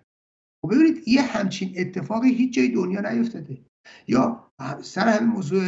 خب 0.61 0.75
ببینید 0.75 1.07
یه 1.07 1.21
همچین 1.21 1.73
اتفاقی 1.77 2.33
هیچ 2.33 2.53
جای 2.53 2.67
دنیا 2.67 3.11
نیفتاده. 3.11 3.57
یا 4.07 4.51
سر 4.81 5.07
همین 5.07 5.29
موضوع 5.29 5.63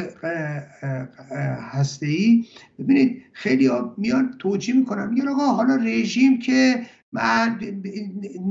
هسته 1.71 2.06
ای 2.06 2.45
ببینید 2.80 3.21
خیلی 3.34 3.67
ها 3.67 3.95
میان 3.97 4.36
توجیه 4.39 4.76
می‌کنن 4.76 5.10
میگن 5.10 5.28
آقا 5.28 5.45
حالا 5.45 5.76
رژیم 5.76 6.39
که 6.39 6.86
من 7.12 7.60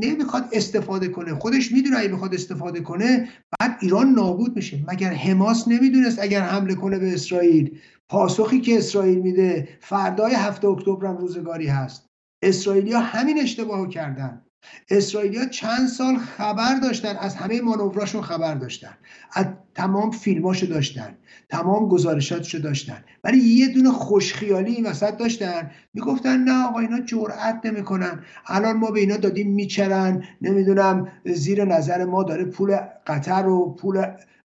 نمی‌خواد 0.02 0.48
استفاده 0.52 1.08
کنه 1.08 1.34
خودش 1.34 1.72
می‌دونه 1.72 1.98
اگه 1.98 2.08
می‌خواد 2.08 2.34
استفاده 2.34 2.80
کنه 2.80 3.28
بعد 3.60 3.78
ایران 3.80 4.08
نابود 4.12 4.56
میشه. 4.56 4.84
مگر 4.88 5.12
حماس 5.12 5.68
نمی‌دونست 5.68 6.18
اگر 6.18 6.40
حمله 6.40 6.74
کنه 6.74 6.98
به 6.98 7.14
اسرائیل؟ 7.14 7.78
پاسخی 8.08 8.60
که 8.60 8.78
اسرائیل 8.78 9.18
میده 9.18 9.68
فردای 9.80 10.34
هفته 10.34 10.68
اکتبر 10.68 11.06
هم 11.06 11.16
روزگاری 11.16 11.66
هست. 11.66 12.06
اسرائیلیا 12.42 13.00
همین 13.00 13.40
اشتباهو 13.40 13.86
کردن. 13.86 14.42
اسرائیلیا 14.90 15.46
چند 15.46 15.88
سال 15.88 16.16
خبر 16.16 16.78
داشتن 16.82 17.16
از 17.16 17.34
همه 17.34 17.60
مانوراشون 17.60 18.22
خبر 18.22 18.54
داشتن 18.54 18.96
از 19.32 19.46
تمام 19.74 20.10
فیلماشو 20.10 20.66
داشتن 20.66 21.16
تمام 21.48 21.88
گزارشاتشو 21.88 22.58
داشتن 22.58 23.04
ولی 23.24 23.38
یه 23.38 23.68
دونه 23.68 23.90
خوشخیالی 23.90 24.74
این 24.74 24.86
وسط 24.86 25.16
داشتن. 25.16 25.70
می‌گفتن 25.94 26.36
نه 26.36 26.66
آقا 26.68 26.78
اینا 26.78 27.00
جرأت 27.00 27.60
نمی‌کنن. 27.64 28.24
الان 28.46 28.76
ما 28.76 28.90
به 28.90 29.00
اینا 29.00 29.16
دادیم 29.16 29.50
میچرن. 29.50 30.24
نمی‌دونم 30.42 31.08
زیر 31.24 31.64
نظر 31.64 32.04
ما 32.04 32.22
داره 32.22 32.44
پول 32.44 32.76
قطر 33.06 33.46
و 33.46 33.74
پول 33.74 34.06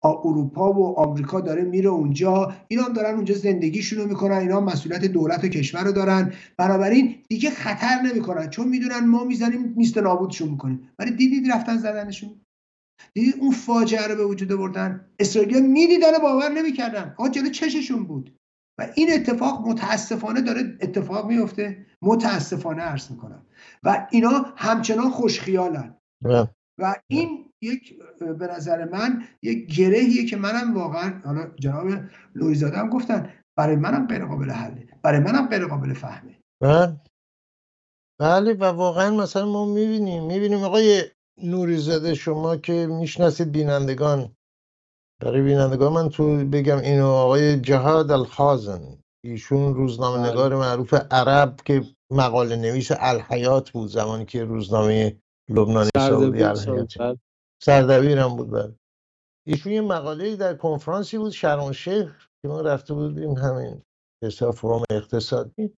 اروپا 0.05 0.73
و 0.73 0.99
آمریکا 0.99 1.41
داره 1.41 1.63
میره 1.63 1.89
اونجا. 1.89 2.53
اینا 2.69 2.83
هم 2.83 2.93
دارن 2.93 3.15
اونجا 3.15 3.35
زندگیشون 3.35 3.99
رو 3.99 4.09
می‌کنن. 4.09 4.37
اینا 4.37 4.61
مسئولیت 4.61 5.05
دولت 5.05 5.45
و 5.45 5.49
کشور 5.49 5.85
رو 5.85 5.93
دارن. 5.93 6.33
بنابراین 6.57 7.15
دیگه 7.29 7.51
خطر 7.51 8.03
نمی‌کنن. 8.03 8.51
چون 8.51 8.69
می‌دونن 8.69 9.07
ما 9.07 9.25
می‌زنیم 9.25 9.75
میست 9.77 9.99
نابودشون 9.99 10.49
می‌کنیم. 10.49 10.89
ولی 10.99 11.11
دیدید 11.11 11.53
رفتن 11.53 11.77
زدنشون؟ 11.77 12.41
دیدید 13.15 13.35
اون 13.41 13.51
فاجعه 13.51 14.07
رو 14.07 14.17
به 14.17 14.25
وجود 14.25 14.49
بردن 14.49 15.07
اسرائیلیا 15.19 15.61
می‌دیدن 15.61 16.19
باور 16.23 16.49
نمی‌کردن. 16.49 17.15
آقا 17.19 17.29
جلو 17.29 17.49
چششون 17.49 18.05
بود. 18.05 18.37
و 18.79 18.87
این 18.95 19.13
اتفاق 19.13 19.69
متاسفانه 19.69 20.41
داره 20.41 20.79
اتفاق 20.81 21.27
میفته. 21.27 21.87
متاسفانه 22.03 22.83
عرض 22.83 23.11
می‌کنم. 23.11 23.47
و 23.83 24.07
اینا 24.11 24.47
همچنان 24.57 25.11
خوشخیالن. 25.11 25.97
و 26.79 26.95
این 27.09 27.50
یک 27.63 27.99
به 28.39 28.47
نظر 28.47 28.85
من 28.85 29.25
یک 29.43 29.77
گرهیه 29.77 30.27
که 30.27 30.37
منم 30.37 30.75
واقعا 30.75 31.21
حالا 31.25 31.51
جناب 31.61 31.89
نوریزاده 32.35 32.79
هم 32.79 32.89
گفتن 32.89 33.33
برای 33.57 33.77
منم 33.77 34.07
غیر 34.07 34.27
قابل 34.27 34.51
حله 34.51 34.89
برای 35.03 35.21
منم 35.21 35.49
غیر 35.49 35.67
قابل 35.67 35.95
فهمه. 35.95 36.39
بله. 36.63 37.01
بله 38.21 38.53
و 38.53 38.65
واقعا 38.65 39.17
مثلا 39.17 39.47
ما 39.47 39.67
می‌بینیم 39.67 40.25
می‌بینیم 40.25 40.59
آقای 40.59 41.03
نوریزاده 41.43 42.15
شما 42.15 42.57
که 42.57 42.87
می‌شناسید 42.87 43.53
بینندگان. 43.53 44.37
برای 45.23 45.43
بینندگان 45.43 45.93
من 45.93 46.09
تو 46.09 46.37
بگم 46.37 46.79
اینو 46.79 47.07
آقای 47.07 47.61
جهاد 47.61 48.11
الخازن 48.11 48.99
ایشون 49.25 49.75
روزنامه 49.75 50.23
بله. 50.23 50.31
نگار 50.33 50.55
معروف 50.55 50.95
عرب 51.11 51.57
که 51.65 51.83
مقاله 52.13 52.57
نویس 52.57 52.89
الحیات 52.99 53.71
بود 53.71 53.89
زمانی 53.89 54.25
که 54.25 54.45
روزنامه 54.45 55.17
لبنانی 55.49 55.91
سعودی 55.97 56.43
الحیات 56.43 57.19
سردبیرم 57.63 58.37
بود 58.37 58.51
بله 58.51 58.75
ایشون 59.47 59.73
یه 59.73 59.81
مقاله 59.81 60.37
در 60.37 60.55
کنفرانسی 60.55 61.19
بود 61.19 61.33
شیخ 61.73 62.29
که 62.43 62.49
ما 62.49 62.61
رفته 62.61 62.95
بودیم 62.95 63.33
همین 63.33 63.83
حساب 64.25 64.55
فروم 64.55 64.85
اقتصادی. 64.91 65.75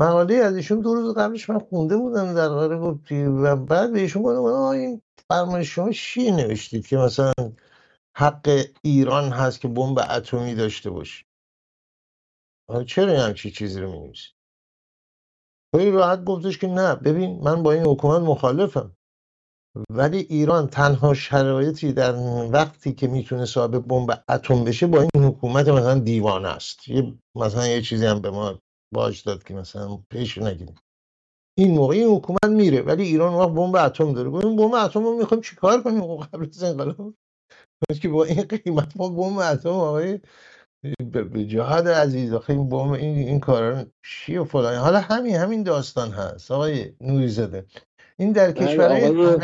مقاله 0.00 0.34
از 0.34 0.56
ایشون 0.56 0.80
دو 0.80 0.94
روز 0.94 1.14
قبلش 1.14 1.50
من 1.50 1.58
خونده 1.58 1.96
بودم 1.96 2.34
در 2.34 2.48
قرار 2.48 2.80
گفتی 2.80 3.24
و 3.24 3.56
بعد 3.56 3.92
به 3.92 4.00
ایشون 4.00 4.22
گفتم 4.22 4.42
این 4.42 5.02
فرمایش 5.28 5.68
شما 5.68 5.92
چی 5.92 6.30
نوشتید 6.30 6.86
که 6.86 6.96
مثلا 6.96 7.32
حق 8.16 8.64
ایران 8.82 9.32
هست 9.32 9.60
که 9.60 9.68
بمب 9.68 9.98
اتمی 9.98 10.54
داشته 10.54 10.90
باشه 10.90 11.24
چرا 12.86 13.22
همچی 13.22 13.50
چیزی 13.50 13.80
رو 13.80 14.02
می 14.02 14.12
خیلی 15.76 15.90
راحت 15.90 16.24
گفتش 16.24 16.58
که 16.58 16.66
نه 16.66 16.94
ببین 16.94 17.40
من 17.44 17.62
با 17.62 17.72
این 17.72 17.86
حکومت 17.86 18.20
مخالفم. 18.20 18.97
ولی 19.90 20.18
ایران 20.18 20.66
تنها 20.66 21.14
شرایطی 21.14 21.92
در 21.92 22.14
وقتی 22.52 22.92
که 22.92 23.06
می‌تونه 23.06 23.44
صاحب 23.44 23.78
بمب 23.78 24.24
اتم 24.28 24.64
بشه 24.64 24.86
با 24.86 25.00
این 25.00 25.24
حکومت 25.24 25.68
مثلا 25.68 25.98
دیوانه 25.98 26.48
است. 26.48 26.88
یه 26.88 27.14
مثلا 27.36 27.66
یه 27.66 27.82
چیزی 27.82 28.06
هم 28.06 28.20
به 28.20 28.30
ما 28.30 28.58
باج 28.94 29.22
داد 29.22 29.42
که 29.42 29.54
مثلا 29.54 29.96
پیش 30.10 30.38
نگیریم. 30.38 30.74
این 31.58 31.74
موقع 31.74 31.94
این 31.94 32.08
حکومت 32.08 32.44
میره 32.48 32.82
ولی 32.82 33.02
ایران 33.02 33.34
وقت 33.34 33.48
بمب 33.48 33.76
اتم 33.76 34.12
داره. 34.12 34.30
گفتیم 34.30 34.56
بمب 34.56 34.74
اتم 34.74 35.04
رو 35.04 35.18
می‌خوایم 35.18 35.42
چیکار 35.42 35.82
کنیم؟ 35.82 36.00
خب 36.00 36.26
قبل 36.32 36.46
از 36.46 36.62
انقلاب. 36.62 37.14
که 38.02 38.08
با 38.08 38.24
این 38.24 38.42
قیمت 38.42 38.96
ما 38.96 39.08
بمب 39.08 39.38
اتم 39.38 39.68
آقای 39.68 40.20
به 41.12 41.44
جهاد 41.44 41.88
عزیز 41.88 42.32
آخه 42.32 42.52
این 42.52 42.68
بمب 42.68 42.92
این 42.92 43.18
این 43.18 43.40
کارا 43.40 43.84
چیه 44.04 44.44
فلان. 44.44 44.74
حالا 44.74 45.00
همین 45.00 45.36
همین 45.36 45.62
داستان 45.62 46.10
هست. 46.10 46.50
آقای 46.50 46.92
نوری 47.00 47.28
زده 47.28 47.66
این 48.18 48.32
در 48.32 48.52
کشورهای 48.52 49.36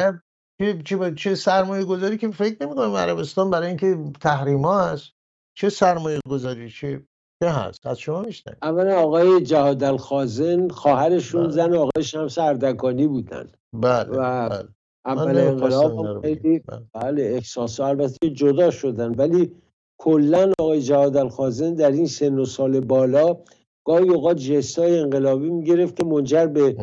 چه 0.59 0.83
چه, 0.85 1.15
چه 1.15 1.35
سرمایه 1.35 1.85
گذاری 1.85 2.19
که 2.19 2.31
فکر 2.31 2.67
نمی 2.67 2.75
کنم 2.75 2.95
عربستان 2.95 3.51
برای 3.51 3.69
اینکه 3.69 3.99
تحریم 4.21 4.63
ها 4.65 4.85
هست. 4.85 5.13
چه 5.57 5.69
سرمایه 5.69 6.21
گذاری 6.29 6.71
چه 6.71 7.03
چه 7.43 7.51
هست؟ 7.51 7.87
از 7.87 7.99
شما 7.99 8.23
میشنم 8.23 8.57
اولا 8.63 9.01
آقای 9.01 9.41
جهاد 9.41 9.85
الخازن 9.85 10.69
خواهرشون 10.69 11.43
بله. 11.43 11.53
زن 11.53 11.75
آقای 11.75 12.05
شمس 12.05 12.39
اردکانی 12.39 13.07
بودن. 13.07 13.49
بله 13.73 14.11
و 14.11 14.49
بله. 14.49 14.69
اول 15.07 15.39
انقلاب 15.39 16.23
خیلی 16.23 16.59
بله. 16.59 16.83
بله 16.93 17.23
احساس 17.23 17.81
البته 17.81 18.31
جدا 18.31 18.71
شدن. 18.71 19.15
ولی 19.15 19.53
کلا 19.99 20.53
آقای 20.59 20.83
جهاد 20.83 21.17
الخازن 21.17 21.75
در 21.75 21.91
این 21.91 22.07
سن 22.07 22.39
و 22.39 22.45
سال 22.45 22.81
بالا 22.81 23.37
گاهی 23.85 24.09
اوقات 24.09 24.37
جستای 24.37 24.99
انقلابی 24.99 25.51
می‌گرفت 25.51 25.97
که 25.97 26.05
منجر 26.05 26.47
به 26.47 26.77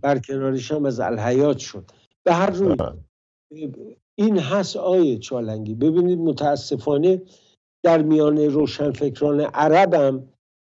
برکناریش 0.00 0.72
هم 0.72 0.84
از 0.84 1.00
الحیات 1.00 1.58
شد. 1.58 1.90
به 2.24 2.32
هر 2.32 2.50
روی 2.50 2.76
این 4.18 4.38
هست 4.38 4.76
آیه 4.76 5.18
چالنگی. 5.18 5.74
ببینید 5.74 6.18
متاسفانه 6.18 7.22
در 7.82 8.02
میان 8.02 8.38
روشنفکران 8.38 9.40
عربم 9.40 10.28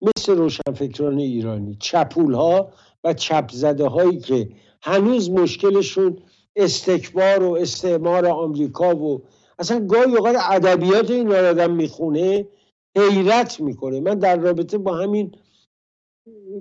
مثل 0.03 0.37
روشنفکران 0.37 1.19
ایرانی 1.19 1.77
چپول 1.81 2.35
ها 2.35 2.73
و 3.05 3.15
چپ 3.15 3.51
زده 3.53 3.87
هایی 3.87 4.19
که 4.19 4.49
هنوز 4.83 5.31
مشکلشون 5.31 6.19
استکبار 6.57 7.43
و 7.43 7.53
استعمار 7.53 8.27
آمریکا 8.27 8.97
و 8.97 9.23
اصلا 9.59 9.87
گاهی 9.87 10.17
اوقات 10.17 10.37
ادبیات 10.51 11.11
این 11.11 11.33
آدم 11.33 11.71
می‌خونه 11.73 12.47
حیرت 12.97 13.61
می‌کنه. 13.61 14.01
من 14.01 14.15
در 14.15 14.37
رابطه 14.37 14.79
با 14.79 14.97
همین 14.97 15.33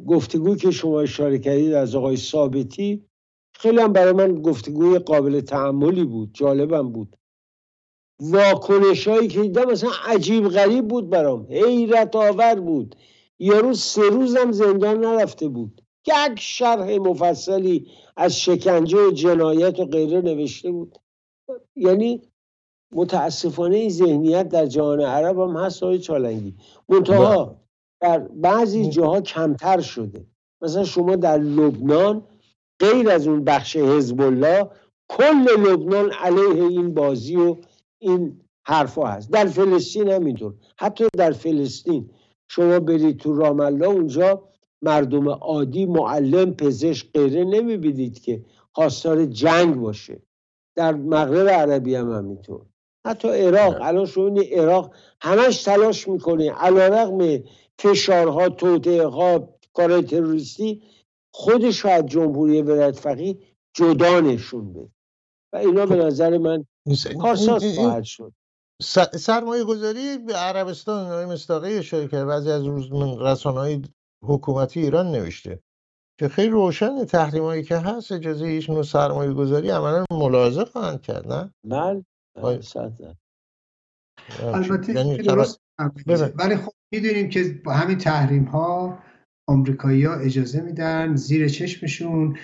گفتگو 0.08 0.56
که 0.56 0.72
شما 0.72 1.02
اشاره 1.02 1.39
کردید 1.39 1.74
از 1.74 1.95
آقای 1.95 2.17
ثابتی 2.17 3.06
خیلی 3.54 3.80
هم 3.80 3.93
برای 3.93 4.13
من 4.13 4.41
گفتگوی 4.41 5.00
قابل 5.00 5.41
تعملی 5.41 6.04
بود 6.04 6.30
جالبم 6.34 6.91
بود. 6.91 7.15
واکنش 8.19 9.08
هایی 9.08 9.28
که 9.28 9.41
دیدم 9.41 9.72
مثلا 9.72 9.91
عجیب 10.06 10.48
غریب 10.48 10.88
بود 10.88 11.10
برام 11.10 11.48
حیرت 11.50 12.15
آور 12.15 12.60
بود. 12.60 12.95
یارو 13.39 13.74
سه 13.74 14.02
روزم 14.02 14.52
زندان 14.52 15.00
نرفته 15.06 15.48
بود. 15.48 15.82
یک 16.08 16.39
شرح 16.39 16.98
مفصلی 16.98 17.88
از 18.17 18.39
شکنجه 18.39 19.08
و 19.08 19.12
جنایت 19.12 19.80
و 19.80 19.86
غیره 19.86 20.22
نوشته 20.22 20.72
بود. 20.72 20.98
یعنی 21.76 22.22
متاسفانه 22.91 23.76
این 23.76 23.89
ذهنیت 23.89 24.50
در 24.50 24.65
جهان 24.65 25.02
عرب 25.02 25.39
هم 25.39 25.58
هست 25.58 25.84
های 25.84 26.00
چالنگی. 26.00 26.56
منتها. 26.89 27.59
در 28.01 28.19
بعضی 28.19 28.89
جاها 28.89 29.21
کمتر 29.21 29.79
شده. 29.79 30.25
مثلا 30.62 30.83
شما 30.83 31.15
در 31.15 31.38
لبنان 31.38 32.23
غیر 32.79 33.09
از 33.09 33.27
اون 33.27 33.43
بخش 33.43 33.77
حزب 33.77 34.21
الله 34.21 34.69
کل 35.09 35.45
لبنان 35.67 36.12
علیه 36.12 36.63
این 36.63 36.93
بازی 36.93 37.35
و 37.35 37.55
این 37.99 38.41
حرفا 38.67 39.07
هست. 39.07 39.31
در 39.31 39.45
فلسطین 39.45 40.09
همینطور 40.09 40.53
حتی 40.77 41.07
در 41.17 41.31
فلسطین. 41.31 42.09
شما 42.51 42.79
برید 42.79 43.17
تو 43.17 43.33
رام 43.33 43.59
الله 43.59 43.88
اونجا 43.88 44.43
مردم 44.81 45.29
عادی 45.29 45.85
معلم 45.85 46.53
پزشک 46.53 47.12
غیره 47.13 47.43
نمی‌بینید 47.43 48.19
که 48.19 48.45
خواستار 48.71 49.25
جنگ 49.25 49.75
باشه. 49.75 50.21
در 50.75 50.93
مغرب 50.93 51.47
عربی 51.47 51.95
هم 51.95 52.12
همینطور. 52.12 52.62
حتی 53.07 53.27
عراق. 53.27 53.77
الان 53.81 54.05
شما 54.05 54.41
عراق 54.51 54.93
همش 55.21 55.63
تلاش 55.63 56.07
می‌کنه. 56.07 56.51
علا 56.51 56.88
رقم 56.88 57.43
فشارها 57.80 58.50
توطعه 58.50 59.08
ها 59.08 59.60
کار 59.74 60.02
تروریستی 60.02 60.84
خودش 61.34 61.86
از 61.86 62.06
جمهوری 62.06 62.62
ولایت 62.62 63.00
فقیه 63.00 63.38
جدا 63.74 64.20
نشون 64.20 64.74
بده 64.74 64.89
و 65.54 65.58
اینا 65.58 65.86
به 65.86 65.96
نظر 65.96 66.38
من 66.38 66.65
کارساز 67.22 67.76
خواهد 67.76 68.04
شد. 68.04 68.34
سرمایه 69.15 69.63
گذاری 69.63 70.18
به 70.18 70.34
عربستان 70.34 71.06
آقای 71.06 71.26
مستاقی 71.26 71.78
اشاره 71.78 72.08
کرد. 72.08 72.28
بعضی 72.28 72.52
از 72.52 72.65
روز 72.65 72.89
رسانه 73.22 73.60
های 73.60 73.82
حکومتی 74.24 74.80
ایران 74.80 75.12
نوشته 75.12 75.60
که 76.20 76.28
خیلی 76.28 76.50
روشن 76.50 77.06
تحریم 77.06 77.44
هایی 77.44 77.63
که 77.63 77.78
هست 77.78 78.12
اجازه 78.12 78.46
هیچ 78.46 78.70
نوع 78.70 78.84
سرمایه 78.84 79.34
گذاری 79.34 79.70
عملا 79.70 80.06
ملاحظه 80.12 80.65
خواهند 80.65 81.02
کرد 81.02 81.28
نه؟ 81.28 81.54
بله, 81.63 82.06
بله، 82.36 82.62
البته 84.39 84.94
یعنی 84.94 85.18
درست 85.18 85.62
ولی 86.36 86.56
خب 86.56 86.72
می‌دونیم 86.91 87.30
که 87.30 87.62
با 87.63 87.73
همین 87.73 87.97
تحریم 87.97 88.43
ها 88.43 88.99
آمریکایی 89.47 90.06
ها 90.06 90.15
اجازه 90.15 90.62
میدن 90.62 91.15
زیر 91.15 91.47
چشمشون 91.47 92.38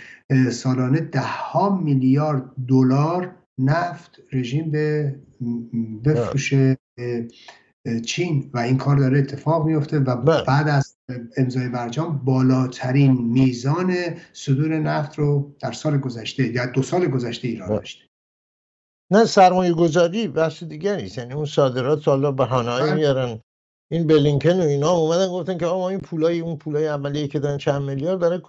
سالانه 0.51 0.99
ده 0.99 1.21
ها 1.21 1.77
میلیارد 1.77 2.51
دلار 2.67 3.35
نفت 3.59 4.19
رژیم 4.31 4.71
به 4.71 5.15
بفروشه 6.05 6.77
چین 8.05 8.49
و 8.53 8.59
این 8.59 8.77
کار 8.77 8.97
داره 8.97 9.19
اتفاق 9.19 9.65
میفته 9.65 9.99
و 9.99 10.15
بله. 10.15 10.43
بعد 10.47 10.67
از 10.67 10.95
امضای 11.37 11.69
برجام 11.69 12.17
بالاترین 12.17 13.11
میزان 13.11 13.95
صدور 14.33 14.79
نفت 14.79 15.19
رو 15.19 15.55
در 15.59 15.71
سال 15.71 15.97
گذشته 15.97 16.47
یا 16.47 16.65
دو 16.65 16.81
سال 16.81 17.07
گذشته 17.07 17.47
ایران 17.47 17.69
بله. 17.69 17.77
داشته 17.77 18.03
نه 19.11 19.25
سرمایه 19.25 19.73
گذاری 19.73 20.27
بحث 20.27 20.63
دیگری 20.63 21.11
یعنی 21.17 21.33
اون 21.33 21.45
صادرات 21.45 22.07
حالا 22.07 22.31
بهانه‌ای 22.31 22.81
بله. 22.81 22.95
میارن 22.95 23.39
این 23.95 24.07
بلینکن 24.07 24.59
و 24.59 24.63
اینا 24.63 24.91
اومدن 24.91 25.27
گفتن 25.27 25.57
که 25.57 25.65
آقا 25.65 25.89
این 25.89 25.99
پولای 25.99 26.39
اون 26.39 26.57
پولای 26.57 26.87
اولیه 26.87 27.27
که 27.27 27.39
دارن 27.39 27.57
چند 27.57 27.81
میلیارد 27.81 28.19
برای 28.19 28.41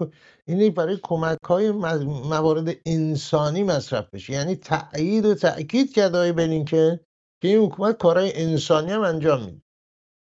این 0.46 0.74
برای 0.74 0.98
کمک 1.02 1.38
های 1.44 1.70
موارد 1.70 2.76
انسانی 2.86 3.62
مصرف 3.62 4.10
بشه. 4.12 4.32
یعنی 4.32 4.56
تایید 4.56 5.24
و 5.24 5.34
تاکید 5.34 5.94
کرده 5.94 6.18
های 6.18 6.32
بلینکن 6.32 6.98
که 7.42 7.48
این 7.48 7.58
حکومت 7.58 7.98
کارهای 7.98 8.42
انسانی 8.42 8.92
هم 8.92 9.00
انجام 9.00 9.40
میده. 9.40 9.62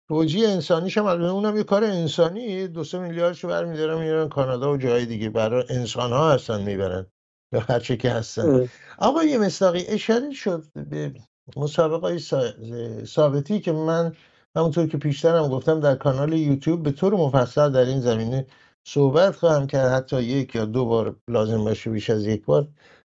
توجیه 0.10 0.50
انسانیش 0.50 0.98
هم 0.98 1.06
البته 1.06 1.30
اونم 1.30 1.58
یه 1.58 1.64
کار 1.64 1.84
انسانی. 1.84 2.68
دو 2.68 2.84
سه 2.84 3.00
میلیاردشو 3.00 3.48
برمیدارن 3.48 4.00
میارن 4.00 4.30
کانادا 4.30 4.74
و 4.74 4.78
جای 4.78 5.06
دیگه. 5.06 5.30
برای 5.30 5.64
انسان 5.70 6.12
ها 6.12 6.34
هستن 6.34 6.62
می‌برن. 6.62 7.06
یا 7.54 7.60
هر 7.60 7.80
چه 7.80 7.98
که 7.98 8.10
هستن. 8.10 8.70
آقا 8.98 9.24
یه 9.24 9.38
مصداقی 9.38 9.86
اشاره 9.88 10.32
شد 10.32 10.64
به 10.90 11.14
مسابقه 11.58 12.18
ثابتی 13.06 13.60
که 13.60 13.72
من 13.72 14.16
همونطور 14.58 14.88
که 14.88 14.98
پیشتر 14.98 15.36
هم 15.36 15.48
گفتم 15.48 15.80
در 15.80 15.96
کانال 15.96 16.34
یوتیوب 16.34 16.84
به 16.84 16.92
طور 16.92 17.14
مفصل 17.14 17.72
در 17.72 17.86
این 17.86 18.00
زمینه 18.00 18.46
صحبت 18.88 19.36
خواهم 19.36 19.68
کرد. 19.68 19.92
حتی 19.92 20.24
یک 20.24 20.56
یا 20.56 20.66
دو 20.66 20.86
بار 20.86 21.16
لازم 21.30 21.64
باشه 21.64 21.90
بیش 21.90 22.10
از 22.10 22.26
یک 22.26 22.46
بار. 22.46 22.68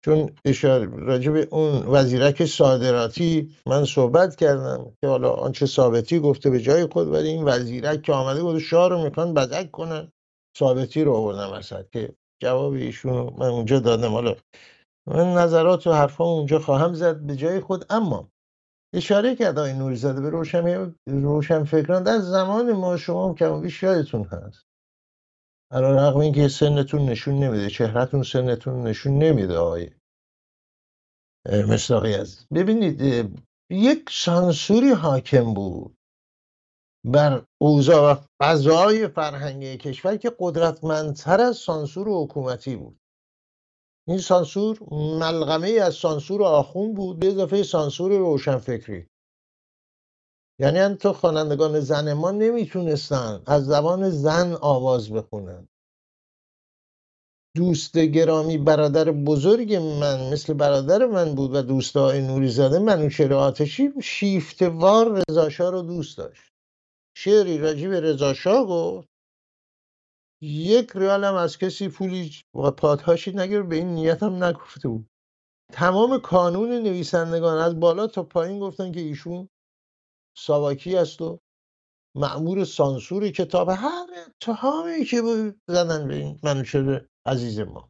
چون 0.05 0.31
اشاره 0.45 0.89
راجع 0.97 1.33
به 1.33 1.49
اون 1.51 1.87
وزیرک 1.87 2.45
صادراتی 2.45 3.55
من 3.67 3.85
صحبت 3.85 4.37
کردم 4.37 4.93
که 5.01 5.09
حالا 5.09 5.31
آنچه 5.31 5.67
ثابتی 5.67 6.19
گفته 6.19 6.51
به 6.51 6.61
جای 6.61 6.87
خود 6.87 7.09
ولی 7.09 7.29
این 7.29 7.45
وزیرک 7.45 8.03
که 8.03 8.13
آمده 8.13 8.43
گفته 8.43 8.59
شاه 8.59 8.89
رو 8.89 9.05
می‌خوان 9.05 9.35
بدک 9.35 9.71
کنن. 9.71 10.13
ثابتی 10.59 11.05
رو 11.05 11.15
آوردم 11.15 11.53
وسط 11.53 11.91
که 11.91 12.15
جواب 12.43 12.73
ایشون 12.73 13.35
من 13.39 13.47
اونجا 13.49 13.81
دادم. 13.81 14.13
حالا 14.13 14.37
من 15.07 15.35
نظرات 15.35 15.87
و 15.87 15.93
حرفا 15.93 16.25
اونجا 16.25 16.59
خواهم 16.59 16.95
زد 16.95 17.21
به 17.21 17.37
جای 17.37 17.61
خود. 17.61 17.85
اما 17.91 18.29
اشاره 18.95 19.37
کرد 19.37 19.59
آقای 19.59 19.73
نوریزاده 19.73 20.21
به 20.21 20.31
روشن 20.31 20.95
روشن 21.07 21.65
فکران 21.65 22.03
در 22.03 22.19
زمان 22.19 22.73
ما 22.73 22.97
شما 22.97 23.35
که 23.35 23.49
بیش 23.49 23.83
یادتون 23.83 24.25
هست. 24.25 24.67
علا 25.73 26.09
رقم 26.09 26.19
اینکه 26.19 26.49
سنتون 26.49 27.03
نشون 27.03 27.35
نمیده 27.35 27.71
چهرهتون 27.71 28.23
سنتون 28.23 28.83
نشون 28.83 29.19
نمیده 29.19 29.57
آقای 29.57 29.91
مصداقی 31.69 32.15
از 32.15 32.47
ببینید 32.55 33.01
یک 33.71 34.11
سانسوری 34.11 34.91
حاکم 34.91 35.55
بود 35.55 35.97
بر 37.07 37.45
اوضاع 37.61 38.13
و 38.13 38.21
فضای 38.43 39.09
فرهنگی 39.09 39.77
کشور 39.77 40.17
که 40.17 40.33
قدرتمندتر 40.39 41.41
از 41.41 41.57
سانسور 41.57 42.09
حکومتی 42.09 42.77
بود. 42.77 43.02
این 44.09 44.19
سانسور 44.19 44.79
ملغمه 44.93 45.69
از 45.71 45.95
سانسور 45.95 46.43
آخون 46.43 46.95
بود 46.95 47.19
به 47.19 47.27
اضافه 47.27 47.63
سانسور 47.63 48.19
روشنفکری. 48.19 49.07
یعنی 50.61 50.95
تو 50.95 51.13
خوانندگان 51.13 51.81
زن 51.81 52.13
ما 52.13 52.31
نمی‌تونستن 52.31 53.43
از 53.47 53.67
زبان 53.67 54.11
زن 54.11 54.53
آواز 54.61 55.13
بخونن. 55.13 55.69
دوست 57.57 57.99
گرامی 57.99 58.59
برادر 58.59 59.11
بزرگ 59.11 59.75
من 59.75 60.33
مثل 60.33 60.55
برادر 60.55 61.07
من 61.07 61.35
بود 61.35 61.55
و 61.55 61.63
دوستای 61.63 62.27
نوری 62.27 62.49
زاده 62.49 62.79
منوچهر 62.79 63.35
آتشی 63.35 63.91
شیفتوار 64.03 65.23
رضاشاه 65.29 65.71
رو 65.71 65.83
دوست 65.83 66.19
داشت. 66.19 66.53
شعری 67.17 67.59
راجی 67.59 67.89
به 67.89 68.01
رضاشاه 68.01 68.67
گفت 68.67 69.09
یک 70.45 70.93
ریال 70.95 71.25
هم 71.25 71.35
از 71.35 71.59
کسی 71.59 71.89
پولی 71.89 72.31
و 72.55 72.71
پادهاشی 72.71 73.33
نگرفت 73.33 73.69
به 73.69 73.77
این 73.77 73.89
نیت 73.89 74.23
هم 74.23 74.45
نگفته 74.45 74.89
بود. 74.89 75.09
تمام 75.73 76.21
کانون 76.21 76.69
نویسندگان 76.69 77.59
از 77.59 77.81
بالا 77.81 78.07
تا 78.07 78.23
پایین 78.23 78.61
گفتن 78.61 78.93
که 78.93 79.01
ایشون 79.01 79.49
ساواکی 80.39 80.97
است 80.97 81.23
و 81.23 81.39
معمور 82.17 82.65
سانسور 82.65 83.29
کتاب. 83.29 83.69
هر 83.69 84.07
اتهامی 84.27 85.05
که 85.05 85.23
زدن 85.69 86.09
به 86.09 86.15
این 86.15 86.41
منوچهر 86.43 87.07
عزیز 87.27 87.61
ما. 87.61 87.89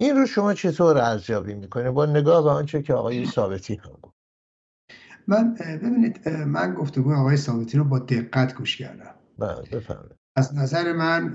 این 0.00 0.16
رو 0.16 0.26
شما 0.26 0.54
چطور 0.54 0.98
ارزیابی 0.98 1.54
می‌کنه 1.54 1.90
با 1.90 2.06
نگاه 2.06 2.42
به 2.42 2.50
آنچه 2.50 2.82
که 2.82 2.94
آقای 2.94 3.26
ثابتی 3.26 3.74
هم 3.74 3.92
گفت. 4.02 4.14
من 5.26 5.54
ببینید 5.54 6.28
من 6.28 6.74
گفتگو 6.74 7.14
آقای 7.14 7.36
ثابتی 7.36 7.78
رو 7.78 7.84
با 7.84 7.98
دقت 7.98 8.54
گوش 8.54 8.76
کردم. 8.76 9.14
بله 9.38 9.62
بفهمید 9.62 10.17
از 10.38 10.54
نظر 10.54 10.92
من 10.92 11.34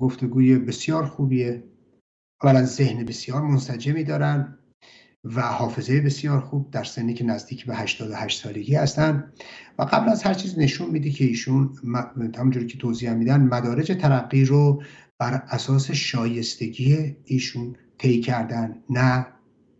گفتگوی 0.00 0.58
بسیار 0.58 1.06
خوبیه. 1.06 1.64
اولا 2.42 2.64
ذهن 2.64 3.04
بسیار 3.04 3.42
منسجمی 3.42 4.04
دارن 4.04 4.58
و 5.24 5.42
حافظه 5.42 6.00
بسیار 6.00 6.40
خوب 6.40 6.70
در 6.70 6.84
سنی 6.84 7.14
که 7.14 7.24
نزدیک 7.24 7.66
به 7.66 7.76
88 7.76 8.42
سالگی 8.42 8.74
هستن. 8.74 9.32
و 9.78 9.82
قبل 9.82 10.08
از 10.08 10.22
هر 10.22 10.34
چیز 10.34 10.58
نشون 10.58 10.90
میده 10.90 11.10
که 11.10 11.24
ایشون 11.24 11.72
همونجوری 12.36 12.66
که 12.66 12.78
توضیح 12.78 13.12
میدن 13.12 13.40
مدارج 13.40 13.92
ترقی 13.92 14.44
رو 14.44 14.82
بر 15.18 15.42
اساس 15.48 15.90
شایستگی 15.90 17.16
ایشون 17.24 17.76
طی 17.98 18.20
کردن. 18.20 18.82
نه 18.90 19.26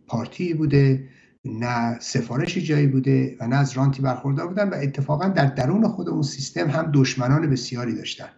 پارتی 0.07 0.53
بوده 0.53 1.09
نه 1.45 1.99
سفارشی 1.99 2.61
جایی 2.61 2.87
بوده 2.87 3.37
و 3.39 3.47
نه 3.47 3.55
از 3.55 3.71
رانتی 3.71 4.01
برخوردار 4.01 4.47
بودن 4.47 4.69
و 4.69 4.75
اتفاقا 4.75 5.27
در 5.27 5.45
درون 5.45 5.87
خود 5.87 6.09
اون 6.09 6.21
سیستم 6.21 6.69
هم 6.69 6.91
دشمنان 6.93 7.49
بسیاری 7.49 7.95
داشتن 7.95 8.29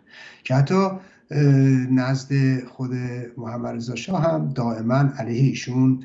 که 0.43 0.56
حتی 0.56 0.88
نزد 1.91 2.64
خود 2.64 2.91
محمد 3.38 3.76
رضا 3.76 3.95
شاه 3.95 4.24
هم 4.24 4.49
دائما 4.49 4.95
علیه 5.18 5.41
ایشون 5.41 6.04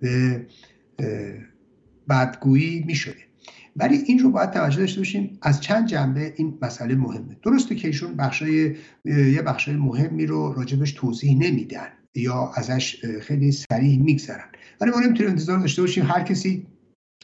به 0.00 0.46
بدگویی 2.08 2.84
می 2.86 2.94
شده 2.94 3.16
ولی 3.76 3.96
این 3.96 4.18
رو 4.18 4.30
باید 4.30 4.50
توجه 4.50 4.78
داشته 4.78 5.00
باشیم 5.00 5.38
از 5.42 5.60
چند 5.60 5.86
جنبه 5.86 6.34
این 6.36 6.58
مسئله 6.62 6.94
مهمه. 6.94 7.36
درسته 7.42 7.74
که 7.74 7.88
ایشون 7.88 8.16
بخشای 8.16 8.76
یه 9.04 9.42
بخشای 9.42 9.76
مهمی 9.76 10.26
رو 10.26 10.52
راجبش 10.52 10.92
توضیح 10.92 11.38
نمیدن 11.38 11.88
یا 12.14 12.52
ازش 12.54 13.04
خیلی 13.20 13.52
سریع 13.52 13.98
میگذرن. 14.02 14.48
ولی 14.82 14.90
ما 14.90 15.00
نمی‌تونیم 15.00 15.30
انتظار 15.30 15.58
داشته 15.58 15.82
باشیم 15.82 16.04
هر 16.06 16.22
کسی 16.22 16.66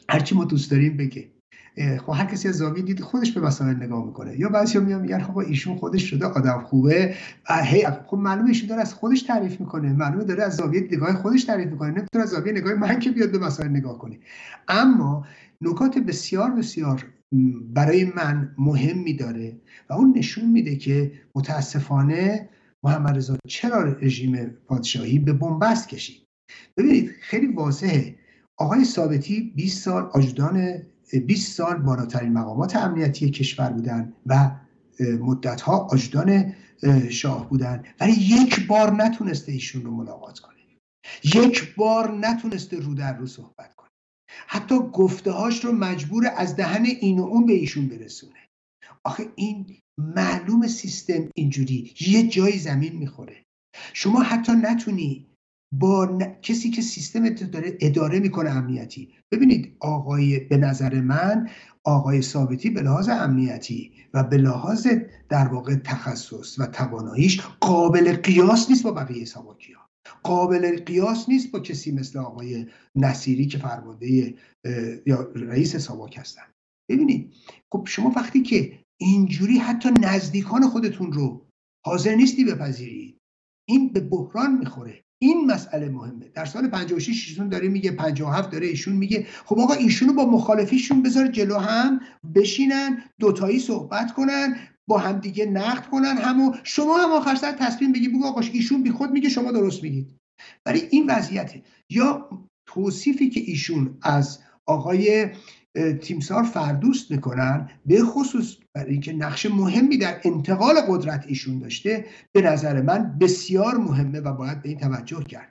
هرچی 0.09 0.35
ما 0.35 0.45
دوست 0.45 0.71
داریم 0.71 0.97
بگه. 0.97 1.29
خب 2.07 2.13
هر 2.17 2.25
کسی 2.25 2.49
از 2.49 2.55
زاویه 2.55 2.83
دید 2.83 3.01
خودش 3.01 3.33
به 3.33 3.41
مسائل 3.41 3.77
نگاه 3.77 4.07
می‌کنه. 4.07 4.41
یا 4.41 4.49
بعضی 4.49 4.79
میان 4.79 5.01
میگن 5.01 5.23
خب 5.23 5.39
ایشون 5.39 5.77
خودش 5.77 6.03
شده 6.11 6.27
آدم 6.27 6.63
خوبه 6.63 7.15
هی 7.65 7.87
خب 8.07 8.17
معلومه 8.17 8.49
ایشون 8.49 8.69
داره 8.69 8.81
از 8.81 8.95
خودش 8.95 9.23
تعریف 9.23 9.61
می‌کنه. 9.61 9.93
معلومه 9.93 10.25
داره 10.25 10.43
از 10.43 10.57
زاویه 10.57 10.81
نگاه 10.81 11.15
خودش 11.15 11.45
تعریف 11.45 11.69
می‌کنه. 11.69 11.89
نمی‌تونه 11.91 12.25
از 12.25 12.31
زاویه 12.31 12.53
نگاه 12.53 12.75
من 12.75 12.99
که 12.99 13.11
بیاد 13.11 13.33
به 13.33 13.39
مسائل 13.39 13.69
نگاه 13.69 13.99
کنه. 13.99 14.19
اما 14.69 15.27
نکات 15.61 15.99
بسیار 15.99 16.51
بسیار 16.51 17.05
برای 17.75 18.05
من 18.05 18.55
مهمی 18.59 19.15
داره 19.17 19.57
و 19.91 19.93
اون 19.93 20.15
نشون 20.17 20.51
میده 20.51 20.77
که 20.77 21.13
متاسفانه 21.35 22.49
محمد 22.83 23.17
رضا 23.17 23.37
چرا 23.49 23.83
رژیم 23.83 24.51
پادشاهی 24.67 25.19
به 25.19 25.33
بنبست 25.33 25.89
کشید. 25.89 26.28
ببینید 26.77 27.11
خیلی 27.21 27.47
واضحه. 27.47 28.19
آقای 28.57 28.85
ثابتی 28.85 29.53
20 29.57 29.83
سال 29.85 30.03
آجودان 30.13 30.83
20 31.27 31.57
سال 31.57 31.77
بالاترین 31.77 32.33
مقامات 32.33 32.77
امنیتی 32.77 33.31
کشور 33.31 33.71
بودن 33.71 34.13
و 34.27 34.51
مدت 35.01 35.61
ها 35.61 35.77
آجودان 35.77 36.55
شاه 37.11 37.49
بودن. 37.49 37.85
ولی 38.01 38.13
یک 38.13 38.67
بار 38.67 38.93
نتونسته 38.93 39.53
ایشون 39.53 39.83
رو 39.83 39.91
ملاقات 39.91 40.39
کنه. 40.39 40.55
یک 41.25 41.75
بار 41.75 42.19
نتونسته 42.19 42.81
رو 42.81 42.95
در 42.95 43.17
رو 43.17 43.27
صحبت 43.27 43.75
کنه. 43.75 43.89
حتی 44.47 44.79
گفته 44.79 45.31
هاش 45.31 45.65
رو 45.65 45.73
مجبور 45.73 46.33
از 46.37 46.57
دهن 46.57 46.85
این 46.85 47.19
و 47.19 47.23
اون 47.23 47.47
به 47.47 47.53
ایشون 47.53 47.89
برسونه. 47.89 48.47
آخه 49.05 49.27
این 49.37 49.77
معلوم 49.99 50.67
سیستم 50.67 51.29
اینجوری. 51.35 51.95
یه 52.01 52.29
جایی 52.29 52.59
زمین 52.59 52.97
می‌خوره. 52.97 53.45
شما 53.93 54.23
حتی 54.23 54.53
نتونی 54.53 55.27
با 55.73 56.19
کسی 56.43 56.71
که 56.71 56.83
سیستم 56.83 57.29
داره 57.29 57.79
اداره 57.81 58.19
می‌کنه 58.19 58.51
امنیتی. 58.51 59.15
ببینید 59.33 59.77
آقای 59.81 60.39
به 60.39 60.57
نظر 60.57 61.01
من 61.01 61.49
آقای 61.85 62.23
ثابتی 62.23 62.71
به 62.71 62.83
لحاظ 62.83 63.09
امنیتی 63.09 63.93
و 64.15 64.25
به 64.25 64.37
لحاظ 64.37 64.87
در 65.29 65.49
واقع 65.49 65.75
تخصص 65.75 66.59
و 66.59 66.67
تواناییش 66.67 67.41
قابل 67.61 68.13
قیاس 68.13 68.71
نیست 68.71 68.83
با 68.85 68.93
بقیه 68.93 69.25
سواکی 69.25 69.73
ها 69.73 69.89
قابل 70.23 70.85
قیاس 70.85 71.29
نیست 71.29 71.51
با 71.51 71.61
کسی 71.61 71.93
مثل 71.93 72.19
آقای 72.19 72.67
نصیری 72.97 73.47
که 73.47 73.59
فرمانده 73.59 74.35
یا 75.07 75.23
رئیس 75.35 75.77
ساواک 75.77 76.19
هستن. 76.19 76.43
ببینید 76.91 77.35
خب 77.73 77.85
شما 77.87 78.13
وقتی 78.17 78.43
که 78.43 78.79
اینجوری 79.01 79.59
حتی 79.59 79.89
نزدیکان 80.01 80.69
خودتون 80.69 81.13
رو 81.13 81.47
حاضر 81.87 82.15
نیستی 82.15 82.45
بپذیرید 82.45 83.19
این 83.69 83.93
به 83.93 84.01
بحران 84.01 84.59
می‌خوره. 84.59 85.05
این 85.19 85.47
مسئله 85.47 85.89
مهمه. 85.89 86.29
در 86.35 86.45
سال 86.45 86.69
56 86.69 87.29
ایشون 87.29 87.49
داره 87.49 87.69
میگه 87.69 87.91
57 87.91 88.51
داره 88.51 88.67
ایشون 88.67 88.95
میگه 88.95 89.27
خب 89.45 89.59
آقا 89.59 89.75
ایشونو 89.75 90.13
با 90.13 90.25
مخالفیشون 90.27 91.03
بذار 91.03 91.27
جلو 91.27 91.59
هم 91.59 92.01
بشینن 92.35 93.05
دوتایی 93.19 93.59
صحبت 93.59 94.13
کنن 94.13 94.57
با 94.89 94.99
هم 94.99 95.19
دیگه 95.19 95.47
نقد 95.47 95.87
کنن 95.87 96.17
همو. 96.17 96.53
شما 96.65 96.99
هم 96.99 97.13
آخر 97.13 97.35
سر 97.35 97.53
تصمیم 97.53 97.93
بگی 97.93 98.09
بگو 98.09 98.27
آقا 98.27 98.41
ایشون 98.41 98.83
بی 98.83 98.91
خود 98.91 99.11
میگه 99.11 99.29
شما 99.29 99.53
درست 99.53 99.83
میگید. 99.83 100.15
ولی 100.67 100.83
این 100.91 101.11
وضعیته. 101.11 101.63
یا 101.91 102.29
توصیفی 102.67 103.31
که 103.31 103.41
ایشون 103.41 103.99
از 104.03 104.39
آقای 104.67 105.29
تیمسار 106.03 106.43
فردوست 106.43 107.11
می‌کنن 107.11 107.71
به 107.87 108.03
خصوص 108.05 108.57
برای 108.75 108.93
اینکه 108.93 109.13
نقش 109.13 109.47
مهمی 109.47 109.99
در 109.99 110.21
انتقال 110.25 110.75
قدرت 110.89 111.25
ایشون 111.29 111.59
داشته 111.59 112.05
به 112.33 112.43
نظر 112.43 112.83
من 112.83 113.19
بسیار 113.21 113.77
مهمه 113.77 114.21
و 114.21 114.33
باید 114.33 114.63
به 114.63 114.69
این 114.69 114.79
توجه 114.79 115.25
کرد. 115.25 115.51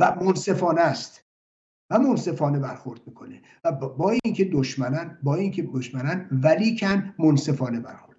و 0.00 0.16
منصفانه 0.24 0.80
است. 0.80 1.24
و 1.92 1.98
منصفانه 1.98 2.58
برخورد 2.58 3.00
می‌کنه. 3.06 3.42
و 3.64 3.72
با 3.72 4.16
اینکه 4.24 4.44
دشمنن 4.44 5.18
با 5.22 5.34
اینکه 5.34 5.62
دشمنن 5.62 6.28
ولی 6.32 6.76
کن 6.76 7.14
منصفانه 7.18 7.80
برخورد. 7.80 8.18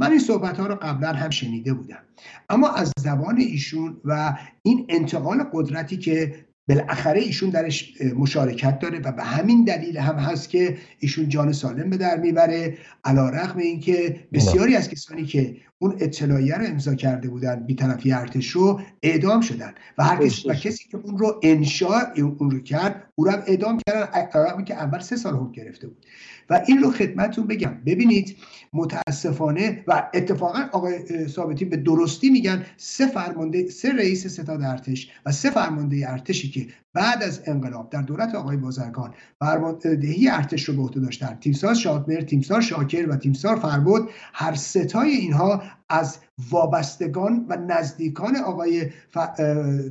من 0.00 0.10
این 0.10 0.20
صحبت 0.20 0.60
ها 0.60 0.66
رو 0.66 0.74
قبلا 0.74 1.12
هم 1.12 1.30
شنیده 1.30 1.74
بودم. 1.74 2.02
اما 2.48 2.68
از 2.68 2.92
زبان 2.98 3.36
ایشون 3.36 4.00
و 4.04 4.38
این 4.62 4.86
انتقال 4.88 5.44
قدرتی 5.52 5.96
که 5.96 6.46
بالاخره 6.68 7.20
ایشون 7.20 7.50
درش 7.50 7.92
مشارکت 8.16 8.78
داره 8.78 8.98
و 8.98 9.12
به 9.12 9.22
همین 9.22 9.64
دلیل 9.64 9.98
هم 9.98 10.16
هست 10.16 10.48
که 10.48 10.76
ایشون 10.98 11.28
جان 11.28 11.52
سالم 11.52 11.90
به 11.90 11.96
در 11.96 12.16
می‌بره 12.16 12.78
علا 13.04 13.28
رقم 13.28 13.58
اینکه 13.58 14.20
بسیاری 14.32 14.76
از 14.76 14.88
کسانی 14.88 15.24
که 15.24 15.56
اون 15.78 15.96
اطلاعیه 16.00 16.54
رو 16.54 16.66
امضا 16.66 16.94
کرده 16.94 17.28
بودن 17.28 17.66
بیطرفی 17.66 18.12
ارتش 18.12 18.48
رو 18.48 18.80
اعدام 19.02 19.40
شدن. 19.40 19.74
و 19.98 20.04
هر 20.04 20.26
کسی, 20.26 20.48
و 20.48 20.54
کسی 20.54 20.88
که 20.88 20.96
اون 20.96 21.18
رو 21.18 21.40
انشاء 21.42 22.02
اون 22.16 22.50
رو 22.50 22.58
کرد 22.58 23.08
او 23.14 23.24
رو 23.24 23.30
هم 23.30 23.42
اعدام 23.46 23.78
کردن 23.86 24.64
که 24.64 24.74
اول 24.74 24.98
سه 24.98 25.16
سال 25.16 25.34
حکم 25.34 25.52
گرفته 25.52 25.86
بود. 25.86 26.06
و 26.50 26.62
این 26.66 26.78
رو 26.78 26.90
خدمتتون 26.90 27.46
بگم. 27.46 27.80
ببینید 27.86 28.36
متاسفانه 28.72 29.84
و 29.86 30.10
اتفاقا 30.14 30.68
آقای 30.72 31.26
ثابتی 31.28 31.64
به 31.64 31.76
درستی 31.76 32.30
میگن 32.30 32.66
سه 32.76 33.06
فرمانده 33.06 33.70
سه 33.70 33.92
رئیس 33.92 34.26
ستاد 34.26 34.62
ارتش 34.62 35.10
و 35.26 35.32
سه 35.32 35.50
فرمانده 35.50 36.10
ارتشی 36.10 36.50
که 36.50 36.66
بعد 36.94 37.22
از 37.22 37.42
انقلاب 37.46 37.90
در 37.90 38.02
دولت 38.02 38.34
آقای 38.34 38.56
بازرگان 38.56 39.14
فرماندهی 39.40 40.28
ارتش 40.28 40.64
رو 40.64 40.76
به 40.76 40.82
عهده 40.82 41.00
داشتن. 41.00 41.34
تیمسار 41.40 41.74
شادمر 41.74 42.20
تیمسار 42.20 42.60
شاکر 42.60 43.08
و 43.08 43.16
تیمسار 43.16 43.56
فربود 43.56 44.10
هر 44.32 44.54
ستای 44.54 45.10
اینها 45.10 45.62
از 45.88 46.18
وابستگان 46.50 47.46
و 47.48 47.56
نزدیکان 47.56 48.36
آقای 48.36 48.90
ف... 49.10 49.18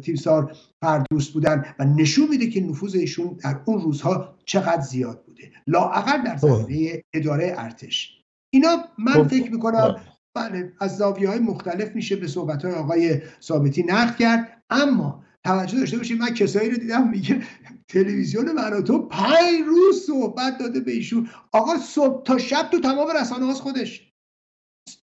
تیمسار 0.04 0.56
فردوست 0.82 1.34
بودن 1.34 1.66
و 1.80 1.86
نشون 1.86 2.30
میده 2.30 2.47
که 2.47 2.62
نفوذ 2.62 2.95
ایشون 2.95 3.38
در 3.43 3.60
اون 3.66 3.82
روزها 3.82 4.36
چقدر 4.45 4.82
زیاد 4.82 5.24
بوده. 5.26 5.51
لاعقل 5.68 6.24
در 6.24 6.36
خب. 6.36 6.47
زمینه 6.47 7.04
اداره 7.14 7.54
ارتش. 7.58 8.22
اینا 8.54 8.78
من 8.97 9.14
خب. 9.14 9.28
فکر 9.28 9.51
می‌کنم 9.51 9.95
بله 10.36 10.74
از 10.80 10.97
زاویه 10.97 11.30
های 11.30 11.39
مختلف 11.39 11.95
میشه 11.95 12.16
به 12.16 12.28
صحبت 12.28 12.66
های 12.66 12.74
آقای 12.74 13.22
ثابتی 13.41 13.84
نقد 13.84 14.16
کرد. 14.16 14.64
اما 14.70 15.24
توجه 15.46 15.80
داشته 15.80 15.98
باشید 15.98 16.20
من 16.20 16.34
کسایی 16.34 16.70
رو 16.70 16.78
دیدم 16.78 17.10
میگه 17.10 17.44
تلویزیون 17.88 18.52
من 18.52 18.84
تو 18.84 19.08
پنج 19.08 19.62
روز 19.66 20.06
صحبت 20.06 20.58
داده 20.58 20.80
به 20.80 20.91
ایشون. 20.91 21.30
آقا 21.52 21.78
صبح 21.78 22.24
تا 22.24 22.38
شب 22.38 22.70
تو 22.72 22.80
تمام 22.80 23.08
رسانه 23.22 23.46
هاست 23.46 23.62
خودش. 23.62 24.14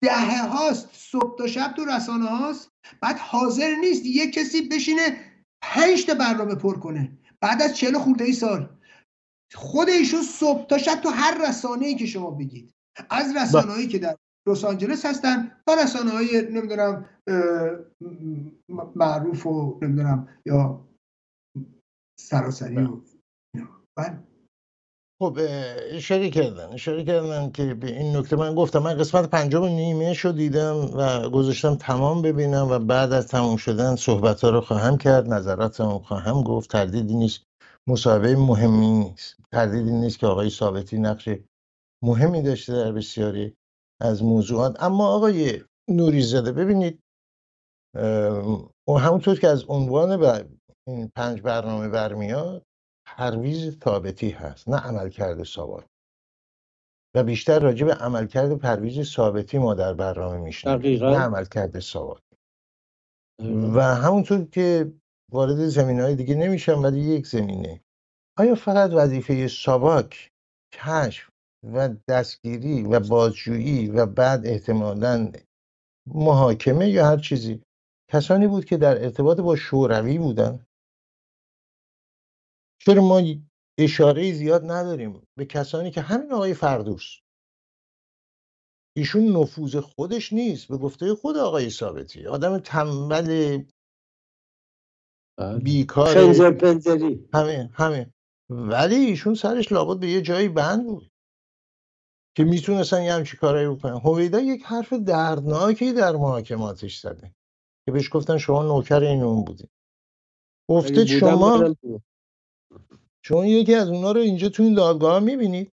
دهه 0.01 0.47
هاست 0.47 0.89
صبح 0.93 1.37
تا 1.37 1.47
شب 1.47 1.73
تو 1.77 1.85
رسانه 1.85 2.25
هاست. 2.25 2.69
بعد 3.01 3.17
حاضر 3.17 3.75
نیست 3.75 4.05
یه 4.05 4.31
کسی 4.31 4.61
بشینه 4.61 5.17
پنج 5.61 6.05
تا 6.05 6.13
برنامه 6.13 6.55
پر 6.55 6.79
کنه. 6.79 7.17
بعد 7.41 7.61
از 7.61 7.77
چهل 7.77 7.97
خورده 7.97 8.23
ای 8.23 8.33
سال. 8.33 8.69
خود 9.53 9.89
ایشون 9.89 10.21
صبح 10.21 10.67
تا 10.67 10.77
شب 10.77 10.95
تو 10.95 11.09
هر 11.09 11.49
رسانه 11.49 11.85
ای 11.85 11.95
که 11.95 12.05
شما 12.05 12.31
بگید. 12.31 12.73
از 13.09 13.35
رسانه 13.35 13.71
هایی 13.71 13.87
که 13.87 13.99
در 13.99 14.15
لس 14.47 14.65
آنجلس 14.65 15.05
هستن 15.05 15.51
و 15.67 15.71
رسانه 15.83 16.11
های 16.11 16.47
نمی‌دونم 16.51 17.09
معروف 18.95 19.47
و 19.47 19.79
نمی‌دونم 19.81 20.27
یا 20.45 20.87
سراسری 22.19 22.77
و 22.77 23.01
بله. 23.97 24.23
خب 25.21 25.39
اشاره 25.91 26.29
کردن. 26.29 26.73
اشاره 26.73 27.03
کردن 27.03 27.51
که 27.51 27.73
به 27.73 27.87
این 27.87 28.17
نکته 28.17 28.35
من 28.35 28.55
گفتم. 28.55 28.79
من 28.79 28.93
قسمت 28.93 29.29
پنجم 29.29 29.63
نیمه 29.63 30.13
شو 30.13 30.31
دیدم 30.31 30.75
و 30.75 31.29
گذاشتم 31.29 31.75
تمام 31.75 32.21
ببینم 32.21 32.67
و 32.71 32.79
بعد 32.79 33.13
از 33.13 33.27
تمام 33.27 33.57
شدن 33.57 33.95
صحبت 33.95 34.41
ها 34.41 34.49
رو 34.49 34.61
خواهم 34.61 34.97
کرد. 34.97 35.33
نظراتم 35.33 35.99
خواهم 35.99 36.43
گفت. 36.43 36.71
تردیدی 36.71 37.15
نیست. 37.15 37.43
مصاحبه 37.87 38.35
مهمی 38.35 38.91
نیست. 38.91 39.37
تردیدی 39.51 39.91
نیست 39.91 40.19
که 40.19 40.27
آقای 40.27 40.49
ثابتی 40.49 40.97
نقش 40.97 41.29
مهمی 42.03 42.41
داشته 42.41 42.73
در 42.73 42.91
بسیاری 42.91 43.55
از 44.01 44.23
موضوعات. 44.23 44.83
اما 44.83 45.07
آقای 45.07 45.63
نوری 45.89 46.21
زده 46.21 46.51
ببینید 46.51 46.99
همونطور 48.87 49.39
که 49.39 49.47
از 49.47 49.63
عنوان 49.67 50.17
بر 50.17 50.45
این 50.87 51.11
پنج 51.15 51.41
برنامه 51.41 51.89
برمیاد 51.89 52.63
پرویز 53.07 53.79
ثابتی 53.83 54.29
هست 54.29 54.69
نه 54.69 54.77
عملکرد 54.77 55.43
ساواک 55.43 55.85
و 57.15 57.23
بیشتر 57.23 57.59
راجع 57.59 57.85
به 57.85 57.93
عملکرد 57.93 58.57
پرویز 58.57 59.01
ثابتی 59.01 59.57
ما 59.57 59.73
در 59.73 59.93
برنامه 59.93 60.37
میشنیم 60.37 61.03
نه 61.03 61.17
عملکرد 61.17 61.79
ساواک 61.79 62.21
و 63.75 63.81
همونطور 63.81 64.45
که 64.45 64.93
وارد 65.31 65.67
زمین 65.67 65.99
های 65.99 66.15
دیگه 66.15 66.35
نمیشم 66.35 66.83
ولی 66.83 66.99
یک 66.99 67.27
زمینه. 67.27 67.81
آیا 68.39 68.55
فقط 68.55 68.91
وظیفه 68.93 69.47
ساواک 69.47 70.31
کشف 70.73 71.29
و 71.73 71.89
دستگیری 72.07 72.83
و 72.83 72.99
بازجویی 72.99 73.87
و 73.87 74.05
بعد 74.05 74.45
احتمالا 74.45 75.31
محاکمه 76.07 76.89
یا 76.89 77.05
هر 77.05 77.17
چیزی. 77.17 77.61
کسانی 78.11 78.47
بود 78.47 78.65
که 78.65 78.77
در 78.77 79.03
ارتباط 79.03 79.39
با 79.39 79.55
شوروی 79.55 80.17
بودن. 80.17 80.65
چرا 82.81 83.01
ما 83.01 83.21
اشاره 83.79 84.33
زیاد 84.33 84.71
نداریم 84.71 85.21
به 85.37 85.45
کسانی 85.45 85.91
که 85.91 86.01
همین 86.01 86.31
آقای 86.31 86.53
فردوس. 86.53 87.19
ایشون 88.97 89.23
نفوذ 89.37 89.75
خودش 89.75 90.33
نیست 90.33 90.67
به 90.67 90.77
گفته 90.77 91.15
خود 91.15 91.37
آقای 91.37 91.69
ثابتی. 91.69 92.27
آدم 92.27 92.59
تنبل 92.59 93.63
بله. 95.37 95.59
بیکار 95.59 96.17
همه 97.33 97.69
همه 97.73 98.13
ولی 98.49 98.95
ایشون 98.95 99.35
سرش 99.35 99.71
لابد 99.71 99.99
به 99.99 100.07
یه 100.07 100.21
جایی 100.21 100.49
بند 100.49 100.85
بود. 100.85 101.11
که 102.37 102.43
می‌تونستن 102.43 103.03
یه 103.03 103.13
همچی 103.13 103.37
کارایی 103.37 103.67
بکنن. 103.67 103.97
هویدا 103.97 104.39
یک 104.39 104.63
حرف 104.63 104.93
دردناکی 104.93 105.93
در 105.93 106.11
محاکماتش 106.11 106.99
زده 106.99 107.33
که 107.85 107.91
بهش 107.91 108.09
گفتن 108.13 108.37
شما 108.37 108.63
نوکر 108.63 109.03
این 109.03 109.23
اون 109.23 109.45
بودی 109.45 109.69
گفته 110.69 111.05
شما 111.05 111.75
شما 113.25 113.45
یکی 113.45 113.75
از 113.75 113.89
اونا 113.89 114.11
رو 114.11 114.19
اینجا 114.19 114.49
تو 114.49 114.63
این 114.63 114.73
دادگاه 114.73 115.19
می‌بینید؟ 115.19 115.71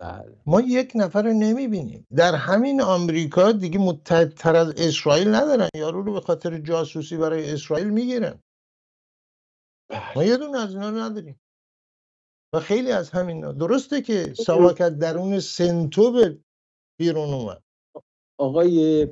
بله. 0.00 0.40
ما 0.46 0.60
یک 0.60 0.92
نفر 0.94 1.22
رو 1.22 1.32
نمی‌بینیم. 1.32 2.06
در 2.16 2.34
همین 2.34 2.80
آمریکا 2.82 3.52
دیگه 3.52 3.78
متحدتر 3.78 4.56
از 4.56 4.74
اسرائیل 4.76 5.34
ندارن. 5.34 5.68
یارو 5.74 6.02
رو 6.02 6.12
به 6.12 6.20
خاطر 6.20 6.58
جاسوسی 6.58 7.16
برای 7.16 7.52
اسرائیل 7.52 7.90
می‌گیرن. 7.90 8.40
ما 10.16 10.24
یه 10.24 10.36
دونه 10.36 10.58
از 10.58 10.74
اینا 10.74 10.90
رو 10.90 10.96
نداریم. 10.96 11.40
و 12.56 12.60
خیلی 12.60 12.92
از 12.92 13.10
همین 13.10 13.52
درسته 13.52 14.02
که 14.02 14.34
ساواک 14.34 14.80
از 14.80 14.98
درون 14.98 15.40
سنتو 15.40 16.12
به 16.12 16.38
بیرون 16.98 17.34
اومد. 17.34 17.62
آقای 18.38 19.08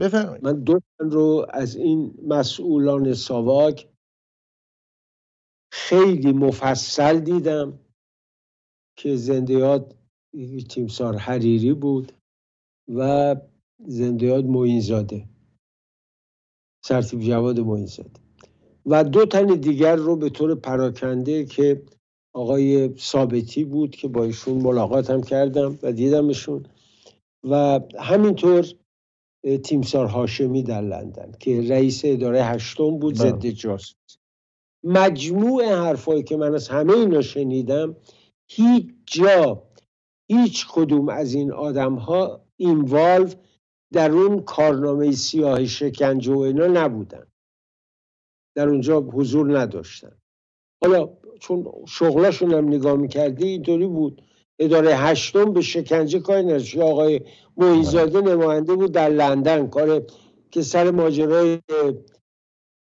بفرمایید. 0.00 0.44
من 0.44 0.60
دو 0.64 0.80
تن 0.80 1.10
رو 1.10 1.46
از 1.50 1.76
این 1.76 2.14
مسئولان 2.26 3.14
ساواک 3.14 3.88
خیلی 5.72 6.32
مفصل 6.32 7.20
دیدم 7.20 7.78
که 8.98 9.16
زنده 9.16 9.52
یاد 9.52 9.96
تیمسار 10.68 11.16
حریری 11.16 11.72
بود 11.72 12.12
و 12.94 13.36
زنده 13.78 14.26
یاد 14.26 14.44
معینزاده. 14.44 15.28
سرتیب 16.84 17.20
جواد 17.20 17.60
معینزاده. 17.60 18.20
و 18.86 19.04
دو 19.04 19.26
تن 19.26 19.46
دیگر 19.46 19.96
رو 19.96 20.16
به 20.16 20.30
طور 20.30 20.54
پراکنده 20.54 21.44
که 21.44 21.82
آقای 22.38 22.96
ثابتی 22.98 23.64
بود 23.64 23.90
که 23.90 24.08
با 24.08 24.24
ایشون 24.24 24.54
ملاقات 24.54 25.10
هم 25.10 25.22
کردم 25.22 25.78
و 25.82 25.92
دیدمشون. 25.92 26.66
و 27.44 27.80
همینطور 27.98 28.66
تیمسار 29.64 30.06
هاشمی 30.06 30.62
در 30.62 30.80
لندن 30.80 31.32
که 31.40 31.68
رئیس 31.68 32.02
اداره 32.04 32.44
هشتم 32.44 32.98
بود 32.98 33.18
بله. 33.18 33.30
ضد 33.30 33.46
جاسوس. 33.46 34.16
مجموع 34.84 35.64
حرفایی 35.64 36.22
که 36.22 36.36
من 36.36 36.54
از 36.54 36.68
همه 36.68 36.92
اینا 36.92 37.22
شنیدم 37.22 37.96
هیچ 38.50 38.86
جا 39.06 39.62
هیچ 40.30 40.66
کدوم 40.70 41.08
از 41.08 41.34
این 41.34 41.52
آدم 41.52 41.94
ها 41.94 42.44
اینوالو 42.56 43.30
در 43.92 44.10
اون 44.10 44.42
کارنامه 44.42 45.12
سیاه 45.12 45.66
شکنجه 45.66 46.34
و 46.34 46.38
اینا 46.38 46.66
نبودن. 46.66 47.26
در 48.56 48.68
اونجا 48.68 49.00
حضور 49.00 49.58
نداشتن. 49.58 50.18
حالا 50.82 51.10
چون 51.40 51.66
شغلاشون 51.86 52.54
هم 52.54 52.68
نگاه 52.68 52.96
می‌کردی 52.96 53.48
اینطوری 53.48 53.86
بود. 53.86 54.22
اداره 54.58 54.96
هشتم 54.96 55.52
به 55.52 55.60
شکنجه 55.60 56.18
کاری 56.18 56.44
نداشت. 56.46 56.78
آقای 56.78 57.20
معینزاده 57.56 58.20
نماینده 58.20 58.74
بود 58.74 58.92
در 58.92 59.08
لندن. 59.08 59.66
کار 59.66 60.02
که 60.50 60.62
سر 60.62 60.90
ماجرای 60.90 61.58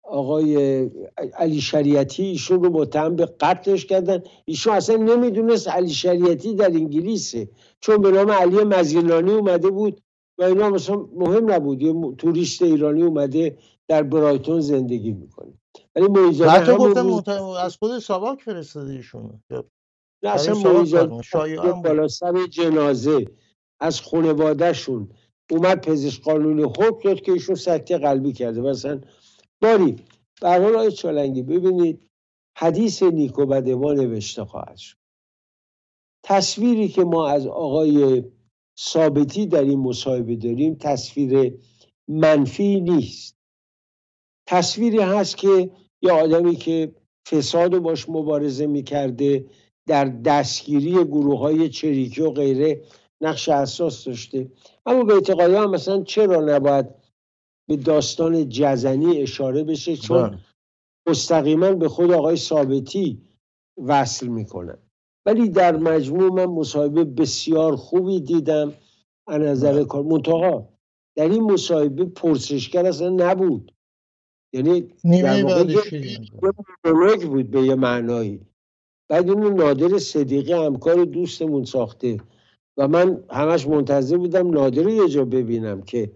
آقای 0.02 0.90
علی 1.34 1.60
شریعتی 1.60 2.22
ایشون 2.22 2.64
رو 2.64 2.70
متهم 2.70 3.16
به 3.16 3.26
قتلش 3.26 3.86
کردن. 3.86 4.22
ایشون 4.44 4.72
اصلا 4.72 4.96
نمی‌دونست 4.96 5.68
علی 5.68 5.90
شریعتی 5.90 6.54
در 6.54 6.66
انگلیسه. 6.66 7.48
چون 7.80 7.96
به 7.96 8.10
نام 8.10 8.30
علی 8.30 8.64
مزیلانی 8.64 9.32
اومده 9.32 9.70
بود 9.70 10.00
و 10.38 10.42
اینا 10.42 10.70
مثلا 10.70 10.96
مهم 10.96 11.52
نبود. 11.52 11.82
یه 11.82 11.94
توریست 12.18 12.62
ایرانی 12.62 13.02
اومده 13.02 13.56
در 13.88 14.02
برایتون 14.02 14.60
زندگی 14.60 15.12
می‌کنه. 15.12 15.52
ولی 15.96 16.08
معینزاده 16.08 16.50
حتی 16.50 16.72
گفتم 16.76 17.06
روز- 17.06 17.28
از 17.56 17.76
خود 17.76 17.98
ساواک 17.98 18.42
فرستاده 18.42 18.92
ایشون 18.92 19.42
نه 19.50 19.62
برای 20.22 20.34
اصلا 20.34 20.54
بود. 21.72 21.84
بالا 21.84 22.08
سر 22.08 22.46
جنازه 22.46 23.26
از 23.80 24.00
خانوادهشون 24.00 25.08
اومد 25.50 25.86
پزشک 25.86 26.22
قانونی 26.22 26.62
حکم 26.62 27.00
داد 27.04 27.20
که 27.20 27.32
ایشون 27.32 27.54
سکته 27.54 27.98
قلبی 27.98 28.32
کرده. 28.32 28.60
مثلا 28.60 29.00
باری 29.62 29.92
به 30.40 30.48
هر 30.48 30.62
حال 30.62 30.74
آقای 30.74 30.92
چالنگی 30.92 31.42
ببینید 31.42 32.06
حدیث 32.58 33.02
نیک 33.02 33.38
و 33.38 33.46
بد 33.46 33.68
ما 33.68 33.92
نوشته 33.92 34.44
خواهد 34.44 34.76
شد. 34.76 34.96
تصویری 36.24 36.88
که 36.88 37.04
ما 37.04 37.28
از 37.28 37.46
آقای 37.46 38.24
ثابتی 38.78 39.46
در 39.46 39.62
این 39.62 39.78
مصاحبه 39.80 40.36
داریم 40.36 40.74
تصویر 40.74 41.58
منفی 42.08 42.80
نیست. 42.80 43.39
تصویری 44.50 44.98
هست 44.98 45.36
که 45.36 45.70
یه 46.02 46.12
آدمی 46.12 46.56
که 46.56 46.94
فساد 47.28 47.74
رو 47.74 47.80
باش 47.80 48.08
مبارزه 48.08 48.66
می‌کرده 48.66 49.44
در 49.86 50.04
دستگیری 50.04 50.92
گروه 51.04 51.38
های 51.38 51.68
چریکی 51.68 52.22
و 52.22 52.30
غیره 52.30 52.82
نقش 53.20 53.48
اساس 53.48 54.04
داشته 54.04 54.50
اما 54.86 55.04
به 55.04 55.14
اعتقاد 55.14 55.54
هم 55.54 55.70
مثلا 55.70 56.02
چرا 56.02 56.40
نباید 56.40 56.86
به 57.68 57.76
داستان 57.76 58.48
جزنی 58.48 59.22
اشاره 59.22 59.64
بشه 59.64 59.96
چون 59.96 60.28
بله. 60.28 60.38
مستقیما 61.08 61.72
به 61.72 61.88
خود 61.88 62.10
آقای 62.12 62.36
ثابتی 62.36 63.22
وصل 63.84 64.26
می‌کنن 64.26 64.78
ولی 65.26 65.48
در 65.48 65.76
مجموع 65.76 66.32
من 66.32 66.46
مصاحبه 66.46 67.04
بسیار 67.04 67.76
خوبی 67.76 68.20
دیدم 68.20 68.72
از 69.26 69.42
نظر 69.42 69.72
بله. 69.72 69.84
کار 69.84 70.02
منتها 70.02 70.68
در 71.16 71.28
این 71.28 71.42
مصاحبه 71.42 72.04
پرسشگر 72.04 72.86
اصلا 72.86 73.08
نبود 73.08 73.72
یعنی 74.52 74.80
در 75.04 75.44
واقع 75.44 75.74
مونولوگ 76.84 77.22
بود 77.22 77.50
به 77.50 77.62
یه 77.62 77.74
معنایی. 77.74 78.40
بعد 79.08 79.28
اینو 79.28 79.50
نادر 79.50 79.98
صدیقی 79.98 80.52
همکار 80.52 81.04
دوستمون 81.04 81.64
ساخته 81.64 82.20
و 82.76 82.88
من 82.88 83.24
همش 83.30 83.66
منتظر 83.66 84.16
بودم 84.16 84.50
نادر 84.50 84.88
یه 84.88 85.08
جا 85.08 85.24
ببینم 85.24 85.82
که 85.82 86.12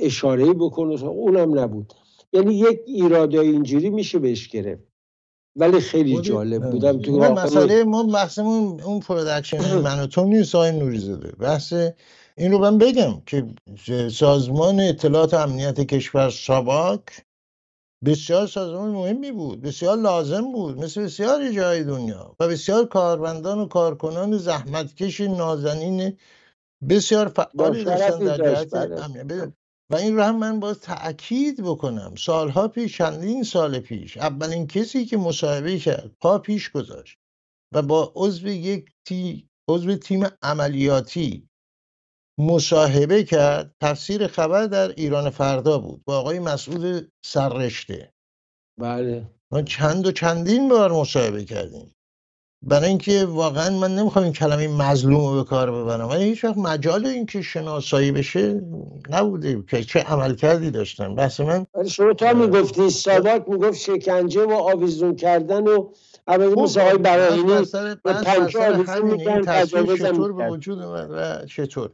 اشاره 0.00 0.52
بکنه 0.52 1.04
اونم 1.04 1.58
نبود. 1.58 1.92
یعنی 2.32 2.54
یک 2.54 2.80
ایراده 2.86 3.40
اینجوری 3.40 3.90
میشه 3.90 4.18
بهش 4.18 4.48
گرفت. 4.48 4.86
ولی 5.56 5.80
خیلی 5.80 6.20
جالب 6.20 6.70
بودم 6.70 6.98
تو 6.98 7.18
مسئله 7.18 7.84
ما 7.84 8.02
بحثمون 8.02 8.80
اون 8.80 9.00
پرودکشن 9.00 9.58
من 9.86 10.02
و 10.02 10.06
تو 10.06 10.24
نیست 10.24 10.54
آقای 10.54 10.72
نوری 10.72 10.98
زاده 10.98 11.32
بحث 11.32 11.72
این 12.36 12.52
رو 12.52 12.58
من 12.58 12.78
بگم 12.78 13.22
که 13.26 13.46
سازمان 14.12 14.80
اطلاعات 14.80 15.34
امنیت 15.34 15.80
کشور 15.80 16.30
ساباک 16.30 17.02
بسیار 18.06 18.46
سازمان 18.46 18.90
مهمی 18.90 19.32
بود 19.32 19.60
بسیار 19.62 19.96
لازم 19.96 20.52
بود 20.52 20.78
مثل 20.78 21.04
بسیاری 21.04 21.54
جای 21.54 21.84
دنیا 21.84 22.36
و 22.40 22.48
بسیار 22.48 22.86
کارمندان 22.86 23.58
و 23.58 23.66
کارکنان 23.66 24.38
زحمتکش 24.38 25.20
نازنین 25.20 26.18
بسیار 26.88 27.28
فعالی 27.28 27.84
با 27.84 27.90
داشتن 27.90 28.18
در 28.18 28.36
داشت، 28.36 28.62
جهت 28.62 28.74
بله. 28.74 29.04
امنیت. 29.04 29.52
و 29.90 29.96
این 29.96 30.16
رو 30.16 30.22
هم 30.22 30.38
من 30.38 30.60
باز 30.60 30.80
تأکید 30.80 31.62
بکنم. 31.62 32.14
سالها 32.18 32.68
پیش 32.68 32.98
چندین 32.98 33.42
سال 33.42 33.78
پیش 33.78 34.16
اولین 34.16 34.66
کسی 34.66 35.04
که 35.04 35.16
مصاحبه 35.16 35.78
کرد 35.78 36.10
پا 36.20 36.38
پیش 36.38 36.70
گذاشت 36.70 37.18
و 37.74 37.82
با 37.82 38.12
عضو 38.16 38.48
یک 38.48 38.90
تی 39.04 39.48
عضو 39.68 39.96
تیم 39.96 40.26
عملیاتی 40.42 41.48
مصاحبه 42.38 43.24
کرد 43.24 43.74
تفسیر 43.80 44.26
خبر 44.26 44.66
در 44.66 44.88
ایران 44.88 45.30
فردا 45.30 45.78
بود 45.78 46.02
با 46.04 46.18
آقای 46.18 46.38
مسعود 46.38 47.12
سررشته. 47.26 48.12
بله. 48.80 49.26
ما 49.52 49.62
چند 49.62 50.06
و 50.06 50.12
چندین 50.12 50.68
بار 50.68 50.92
مصاحبه 50.92 51.44
کردیم. 51.44 51.92
برای 52.62 52.88
اینکه 52.88 53.24
واقعا 53.24 53.78
من 53.78 53.94
نمی‌خوام 53.94 54.24
این 54.24 54.32
کلمه 54.32 54.68
مظلوم 54.68 55.20
رو 55.26 55.34
به 55.34 55.44
کار 55.44 55.70
ببرم 55.70 56.08
ولی 56.08 56.24
هیچ 56.24 56.44
وقت 56.44 56.56
مجال 56.56 57.06
اینکه 57.06 57.42
شناسایی 57.42 58.12
بشه 58.12 58.60
نبوده 59.10 59.62
که 59.70 59.84
چه 59.84 60.00
عملکردی 60.00 60.70
داشتن. 60.70 61.14
بحث 61.14 61.40
من 61.40 61.66
ولی 61.74 61.88
شما 61.88 62.12
تا 62.12 62.32
می‌گفتی 62.32 62.90
ساواک 62.90 63.48
می‌گفت 63.48 63.80
شکنجه 63.80 64.44
و 64.44 64.52
آویزون 64.52 65.16
کردن 65.16 65.66
و 65.66 65.92
البته 66.26 66.62
مثل 66.62 66.80
آقای 66.80 66.98
براهینی 66.98 67.42
خب، 67.42 67.58
بحث 67.58 67.74
بر 67.74 67.84
سر- 67.84 67.94
به 67.94 68.12
پنجه 68.12 68.74
آویزون 68.74 68.86
همینه 68.86 69.12
این 69.12 69.38
می‌کرد، 69.38 69.44
تصویر 69.44 69.82
تجاوز 69.82 70.00
هم 70.02 70.12
چطور 70.12 70.32
به. 70.32 70.50
وجود 70.50 70.82
اومد 70.82 71.10
و 71.10 71.46
چطور؟ 71.46 71.90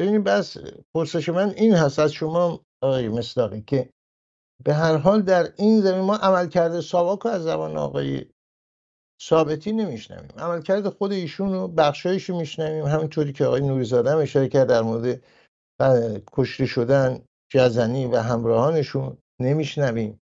ببینید 0.00 0.24
بس 0.24 0.56
پرسش 0.94 1.28
من 1.28 1.50
این 1.50 1.74
هست. 1.74 1.98
از 1.98 2.12
شما 2.12 2.60
آقای 2.82 3.08
مصداقی 3.08 3.62
که 3.62 3.90
به 4.64 4.74
هر 4.74 4.96
حال 4.96 5.22
در 5.22 5.52
این 5.56 5.80
زمین 5.80 6.00
ما 6.00 6.16
عملکرد 6.16 6.80
ساواک 6.80 7.26
از 7.26 7.42
زبان 7.42 7.76
آقای 7.76 8.24
ثابتی 9.22 9.72
نمیشنویم. 9.72 10.28
عملکرد 10.38 10.88
خود 10.88 11.12
ایشون 11.12 11.52
رو 11.52 11.68
بخشایش 11.68 12.30
رو 12.30 12.38
میشنویم. 12.38 12.84
همینطوری 12.84 13.32
که 13.32 13.44
آقای 13.44 13.60
نوریزاده 13.60 14.10
هم 14.10 14.18
اشاره 14.18 14.48
کرد 14.48 14.68
در 14.68 14.82
مورد 14.82 15.22
کشته 16.32 16.66
شدن 16.66 17.24
جزنی 17.52 18.06
و 18.06 18.16
همراهانشون 18.16 19.18
نمیشنویم. 19.40 20.20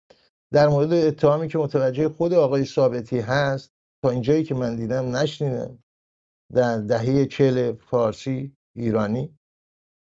در 0.53 0.69
مورد 0.69 0.93
اتهامی 0.93 1.49
که 1.49 1.59
متوجه 1.59 2.09
خود 2.09 2.35
آقای 2.35 2.65
ثابتی 2.65 3.21
هست 3.21 3.71
تا 4.05 4.11
اینجایی 4.11 4.45
که 4.45 4.55
من 4.55 4.77
دیدم 4.77 5.17
نشنیدم 5.17 5.79
در 6.55 6.79
دهه 6.79 7.27
چل 7.27 7.73
فارسی 7.73 8.53
ایرانی. 8.77 9.38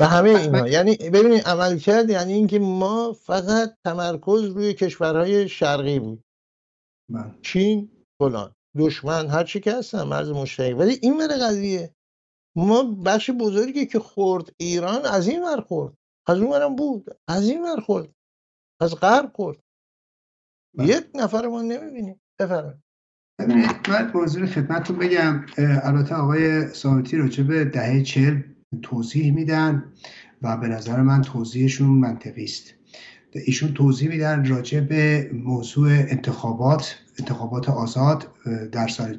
و 0.00 0.04
همه 0.04 0.30
اینا. 0.30 0.68
یعنی 0.68 0.96
ببینید 0.96 1.42
عمل 1.42 1.78
کرد 1.78 2.10
یعنی 2.10 2.32
اینکه 2.32 2.58
ما 2.58 3.12
فقط 3.12 3.76
تمرکز 3.84 4.44
روی 4.44 4.74
کشورهای 4.74 5.48
شرقی 5.48 5.98
بود. 5.98 6.24
چین 7.42 7.90
فلان. 8.18 8.54
دشمن 8.78 9.26
هر 9.26 9.44
چی 9.44 9.60
که 9.60 9.72
هستن 9.72 10.02
مرز 10.02 10.30
مشترک 10.30 10.78
ولی 10.78 10.98
این 11.02 11.16
مره 11.16 11.36
قضیه 11.36 11.94
ما 12.56 12.82
بخش 12.82 13.30
بزرگی 13.30 13.86
که 13.86 13.98
خورد 13.98 14.54
ایران 14.56 15.04
از 15.04 15.28
این 15.28 15.42
ور 15.42 15.60
خورد. 15.60 15.94
از 16.26 16.38
اون 16.38 16.76
بود. 16.76 17.04
از 17.28 17.48
این 17.48 17.62
ور 17.62 17.80
خورد. 17.80 18.14
از 18.80 18.94
غرب 18.94 19.32
خورد. 19.34 19.58
بله. 20.78 20.88
یک 20.88 21.06
نفر 21.14 21.46
ما 21.46 21.62
نمی‌بینیم. 21.62 22.20
بفرمایید. 22.38 22.80
ببینید 23.38 23.70
من 23.88 24.10
موضوع 24.14 24.46
خدمتتون 24.46 24.98
بگم. 24.98 25.46
البته 25.58 26.14
آقای 26.14 26.68
سامتی 26.68 27.16
راجع 27.16 27.42
به 27.42 27.64
دهه 27.64 28.02
چهل 28.02 28.42
توضیح 28.82 29.34
میدن 29.34 29.92
و 30.42 30.56
به 30.56 30.68
نظر 30.68 31.02
من 31.02 31.22
توضیحشون 31.22 31.88
منطقی 31.88 32.44
است. 32.44 32.74
ایشون 33.32 33.74
توضیح 33.74 34.08
میدن 34.08 34.46
راجع 34.48 34.80
به 34.80 35.30
موضوع 35.32 35.88
انتخابات 35.90 36.98
انتخابات 37.18 37.68
آزاد 37.68 38.28
در 38.72 38.88
سال 38.88 39.18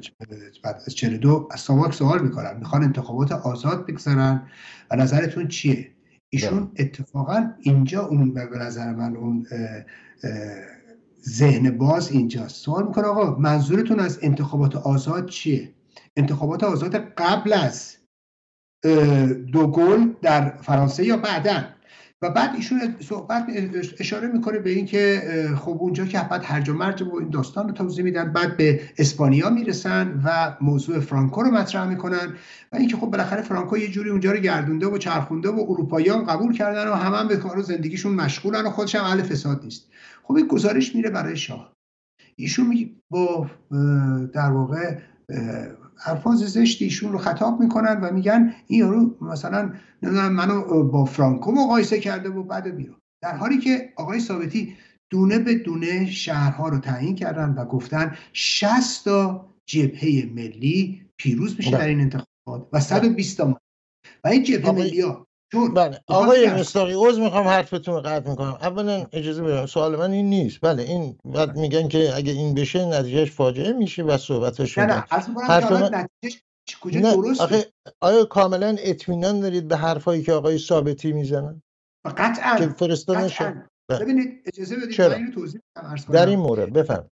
بعد 0.62 0.82
از 0.86 0.94
42 0.94 1.48
از 1.50 1.60
سواک 1.60 1.94
سوال 1.94 2.22
می‌کنن 2.22 2.56
می‌خوان 2.58 2.82
انتخابات 2.82 3.32
آزاد 3.32 3.86
بگذارن 3.86 4.48
و 4.90 4.96
نظرتون 4.96 5.48
چیه؟ 5.48 5.90
ایشون 6.32 6.64
بله. 6.64 6.86
اتفاقا 6.86 7.52
اینجا 7.58 8.06
اون 8.06 8.34
به 8.34 8.58
نظر 8.58 8.92
من 8.94 9.16
اون 9.16 9.46
ذهن 11.28 11.78
باز 11.78 12.10
اینجاست 12.10 12.64
سوال 12.64 12.86
می‌کنه 12.86 13.04
آقا 13.04 13.38
منظورتون 13.38 14.00
از 14.00 14.18
انتخابات 14.22 14.76
آزاد 14.76 15.28
چیه 15.28 15.74
انتخابات 16.16 16.64
آزاد 16.64 16.96
قبل 16.96 17.52
از 17.52 17.96
دوگل 19.52 20.12
در 20.22 20.56
فرانسه 20.56 21.04
یا 21.04 21.16
بعدا 21.16 21.64
و 22.22 22.30
بعد 22.30 22.54
ایشون 22.54 22.80
صحبت 23.00 23.46
اشاره 23.98 24.28
می‌کنه 24.28 24.58
به 24.58 24.70
اینکه 24.70 25.22
خب 25.56 25.76
اونجا 25.80 26.04
که 26.04 26.18
بعد 26.30 26.42
هرج 26.44 26.68
و 26.68 26.74
مرج 26.74 27.02
و 27.02 27.16
این 27.16 27.30
داستان 27.30 27.68
رو 27.68 27.74
توضیح 27.74 28.04
میدن 28.04 28.32
بعد 28.32 28.56
به 28.56 28.80
اسپانیا 28.98 29.50
می‌رسن 29.50 30.20
و 30.24 30.56
موضوع 30.60 31.00
فرانکو 31.00 31.42
رو 31.42 31.50
مطرح 31.50 31.88
می‌کنن 31.88 32.34
و 32.72 32.76
اینکه 32.76 32.96
خب 32.96 33.06
بالاخره 33.06 33.42
فرانکو 33.42 33.78
یه 33.78 33.88
جوری 33.88 34.10
اونجا 34.10 34.32
رو 34.32 34.38
گردونده 34.38 34.86
و 34.86 34.98
چرخونده 34.98 35.48
و 35.48 35.66
اروپاییان 35.68 36.24
قبول 36.24 36.52
کردن 36.52 36.88
و 36.88 36.94
همه 36.94 37.16
هم 37.16 37.28
به 37.28 37.36
کار 37.36 37.62
زندگیشون 37.62 38.14
مشغولن 38.14 38.66
و 38.66 38.70
خودش 38.70 38.94
هم 38.94 39.04
اهل 39.04 39.22
فساد 39.22 39.64
نیست. 39.64 39.88
خب 40.22 40.34
این 40.34 40.46
گزارش 40.46 40.94
میره 40.94 41.10
برای 41.10 41.36
شاه. 41.36 41.72
ایشون 42.36 42.90
با 43.10 43.50
در 44.34 44.50
واقع 44.50 44.98
الفاظ 46.04 46.44
زشتی 46.44 46.84
ایشون 46.84 47.12
رو 47.12 47.18
خطاب 47.18 47.60
می‌کنن 47.60 48.00
و 48.00 48.12
میگن 48.12 48.54
این 48.66 48.80
یارو 48.80 49.16
مثلا 49.20 49.72
نمی‌دونم 50.02 50.32
منو 50.32 50.84
با 50.84 51.04
فرانکو 51.04 51.52
مقایسه 51.52 52.00
کرده 52.00 52.28
و 52.28 52.42
بعد 52.42 52.76
بیرون 52.76 52.96
در 53.22 53.36
حالی 53.36 53.58
که 53.58 53.92
آقای 53.96 54.20
ثابتی 54.20 54.76
دونه 55.10 55.38
به 55.38 55.54
دونه 55.54 56.10
شهرها 56.10 56.68
رو 56.68 56.78
تعیین 56.78 57.14
کردن 57.14 57.54
و 57.54 57.64
گفتن 57.64 58.16
60 58.32 59.04
تا 59.04 59.48
جبهه 59.66 60.30
ملی 60.34 61.02
پیروز 61.16 61.56
میشه 61.58 61.70
بله. 61.70 61.80
در 61.80 61.88
این 61.88 62.00
انتخابات 62.00 62.68
و 62.72 62.80
120 62.80 63.36
تا 63.36 63.60
و 64.24 64.28
این 64.28 64.42
جبهه 64.42 64.70
ملی 64.70 65.00
ها 65.00 65.26
بله 65.74 66.00
آقای 66.06 66.50
مستاقی 66.50 66.92
عوض 66.92 67.18
می‌خوام 67.18 67.48
حرفتون 67.48 67.94
رو 67.94 68.00
قطع 68.00 68.30
می‌کنم. 68.30 68.58
اولا 68.60 69.06
اجازه 69.12 69.42
بدم 69.42 69.66
سوال 69.66 69.96
من 69.96 70.12
این 70.12 70.30
نیست. 70.30 70.58
بله 70.62 70.82
این 70.82 71.18
بعد 71.24 71.56
میگن 71.56 71.88
که 71.88 72.16
اگه 72.16 72.32
این 72.32 72.54
بشه 72.54 72.86
نتیجهش 72.86 73.30
فاجعه 73.30 73.72
میشه 73.72 74.02
و 74.02 74.16
صحبتش 74.16 74.78
نه 74.78 74.86
نه 74.86 75.04
حرف 75.48 75.72
من 75.72 76.06
کجا 76.80 77.00
درست 77.00 77.40
آخه 77.40 77.72
آیا 78.00 78.24
کاملا 78.24 78.76
اطمینان 78.78 79.40
دارید 79.40 79.68
به 79.68 79.76
حرفایی 79.76 80.22
که 80.22 80.32
آقای 80.32 80.58
ثابتی 80.58 81.12
می‌زنن؟ 81.12 81.62
قطعا 82.16 82.56
که 82.58 82.68
فرستادن 82.68 83.28
بله. 83.88 84.00
ببینید 84.00 84.42
اجازه 84.46 84.76
بدید 84.76 85.00
من 85.00 85.14
اینو 85.14 85.30
توضیح 85.30 85.60
بدم 85.76 85.94
در 86.12 86.26
این 86.26 86.38
مورد 86.38 86.72
بفهم 86.72 87.10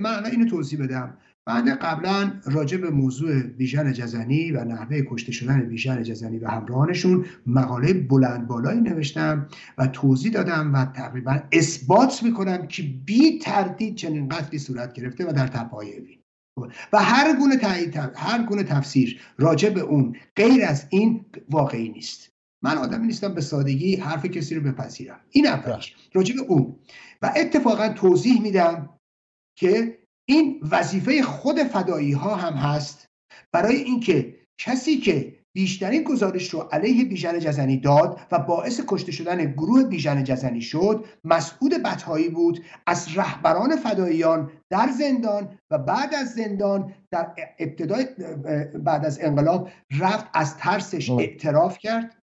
من 0.00 0.26
اینو 0.26 0.50
توضیح 0.50 0.84
بدم. 0.84 1.18
بعد 1.48 1.68
قبلا 1.68 2.32
راجع 2.44 2.76
به 2.76 2.90
موضوع 2.90 3.42
بیژن 3.42 3.92
جزنی 3.92 4.52
و 4.52 4.64
نحوه 4.64 5.02
کشته 5.10 5.32
شدن 5.32 5.60
بیژن 5.68 6.02
جزنی 6.02 6.38
و 6.38 6.48
همراهانشون 6.48 7.24
مقاله 7.46 7.92
بلند 7.92 8.46
بالایی 8.46 8.80
نوشتم 8.80 9.48
و 9.78 9.86
توضیح 9.86 10.32
دادم 10.32 10.74
و 10.74 10.84
تقریبا 10.84 11.40
اثبات 11.52 12.22
می‌کنم 12.22 12.66
که 12.66 12.82
بی 12.82 13.38
تردید 13.38 13.94
چنین 13.94 14.28
قتلی 14.28 14.58
صورت 14.58 14.92
گرفته 14.92 15.28
و 15.28 15.32
در 15.32 15.46
تپایوی 15.46 16.18
و 16.92 17.02
هر 17.02 17.36
گونه 17.36 17.56
تایید 17.56 17.96
هر 18.16 18.42
گونه 18.42 18.62
تفسیر 18.62 19.20
راجع 19.38 19.70
به 19.70 19.80
اون 19.80 20.16
غیر 20.36 20.64
از 20.64 20.86
این 20.90 21.24
واقعی 21.50 21.88
نیست. 21.88 22.30
من 22.62 22.78
آدمی 22.78 23.06
نیستم 23.06 23.34
به 23.34 23.40
سادگی 23.40 23.96
حرف 23.96 24.26
کسی 24.26 24.54
رو 24.54 24.72
بپذیرم. 24.72 25.20
این 25.30 25.46
اولش. 25.46 25.96
راجع 26.14 26.34
به 26.34 26.40
اون. 26.40 26.76
و 27.22 27.32
اتفاقا 27.36 27.88
توضیح 27.88 28.42
میدم 28.42 28.88
که 29.58 29.97
این 30.28 30.60
وظیفه 30.70 31.22
خود 31.22 31.62
فدایی 31.62 32.12
ها 32.12 32.34
هم 32.34 32.52
هست. 32.52 33.06
برای 33.52 33.76
اینکه 33.76 34.36
کسی 34.58 34.96
که 34.96 35.38
بیشترین 35.56 36.02
گزارش 36.02 36.50
رو 36.50 36.60
علیه 36.60 37.04
بیژن 37.04 37.38
جزنی 37.38 37.76
داد 37.76 38.20
و 38.32 38.38
باعث 38.38 38.80
کشته 38.86 39.12
شدن 39.12 39.52
گروه 39.52 39.84
بیژن 39.84 40.24
جزنی 40.24 40.60
شد 40.60 41.04
مسعود 41.24 41.74
بطهایی 41.74 42.28
بود 42.28 42.64
از 42.86 43.16
رهبران 43.16 43.76
فداییان 43.76 44.50
در 44.70 44.88
زندان 44.98 45.58
و 45.70 45.78
بعد 45.78 46.14
از 46.14 46.28
زندان 46.34 46.94
در 47.10 47.34
ابتدای 47.58 48.06
بعد 48.84 49.04
از 49.04 49.18
انقلاب 49.22 49.70
رفت 49.98 50.26
از 50.34 50.56
ترسش 50.56 51.10
اعتراف 51.10 51.78
کرد. 51.78 52.22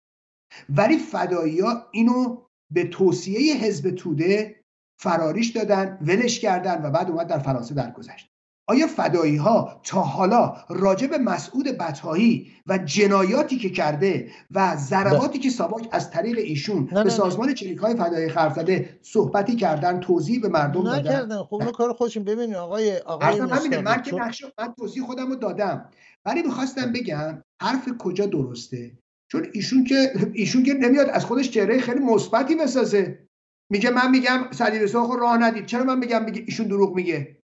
ولی 0.69 0.97
فدایی 0.97 1.59
ها 1.59 1.87
اینو 1.91 2.37
به 2.73 2.83
توصیه 2.83 3.55
حزب 3.55 3.89
توده 3.89 4.64
فراریش 4.97 5.49
دادن 5.49 5.97
ولش 6.01 6.39
کردن 6.39 6.85
و 6.85 6.89
بعد 6.89 7.09
اومد 7.09 7.27
در 7.27 7.39
فرانسه 7.39 7.73
درگذشت. 7.73 8.29
آیا 8.67 8.87
فدایی 8.87 9.35
ها 9.35 9.81
تا 9.83 10.01
حالا 10.01 10.53
راجع 10.69 11.07
به 11.07 11.17
مسعود 11.17 11.65
بطهایی 11.65 12.51
و 12.67 12.77
جنایاتی 12.77 13.57
که 13.57 13.69
کرده 13.69 14.31
و 14.51 14.75
ضرباتی 14.75 15.39
که 15.39 15.49
ساواک 15.49 15.87
از 15.91 16.11
طریق 16.11 16.37
ایشون 16.37 16.85
به 16.85 17.09
سازمان 17.09 17.53
چریک 17.53 17.77
های 17.77 17.95
فدایی 17.95 18.29
خرف 18.29 18.55
زده 18.55 18.99
صحبتی 19.01 19.55
کردن 19.55 19.99
توضیح 19.99 20.41
به 20.41 20.49
مردم 20.49 20.83
دادن؟ 20.83 20.99
نکردن. 20.99 21.43
خب 21.43 21.71
کار 21.71 21.93
خودشون. 21.93 22.23
ببینید 22.23 22.55
آقای 22.55 22.97
آقای 22.97 23.41
من 23.41 23.69
که 23.69 24.15
نقشه 24.15 24.45
من 24.59 24.73
توضیح 24.77 25.03
خودم 25.03 25.29
رو 25.29 25.35
دادم. 25.35 25.89
ولی 26.25 26.43
می‌خواستم 26.43 26.91
بگم 26.91 27.43
حرف 27.61 27.89
کجا 27.99 28.25
درسته؟ 28.25 28.91
چون 29.31 29.47
ایشون 29.53 29.83
که 29.83 30.11
ایشون 30.33 30.63
که 30.63 30.73
نمیاد 30.73 31.09
از 31.09 31.25
خودش 31.25 31.51
چهره 31.51 31.79
خیلی 31.79 31.99
مثبتی 31.99 32.55
بسازه. 32.55 33.27
میگه 33.71 33.89
من 33.89 34.11
میگم 34.11 34.51
صلیب 34.51 34.85
سرخ 34.85 35.11
راه 35.19 35.37
ندید. 35.37 35.65
چرا 35.65 35.83
من 35.83 35.99
میگم 35.99 36.25
میگه 36.25 36.41
ایشون 36.47 36.67
دروغ 36.67 36.95
میگه؟ 36.95 37.37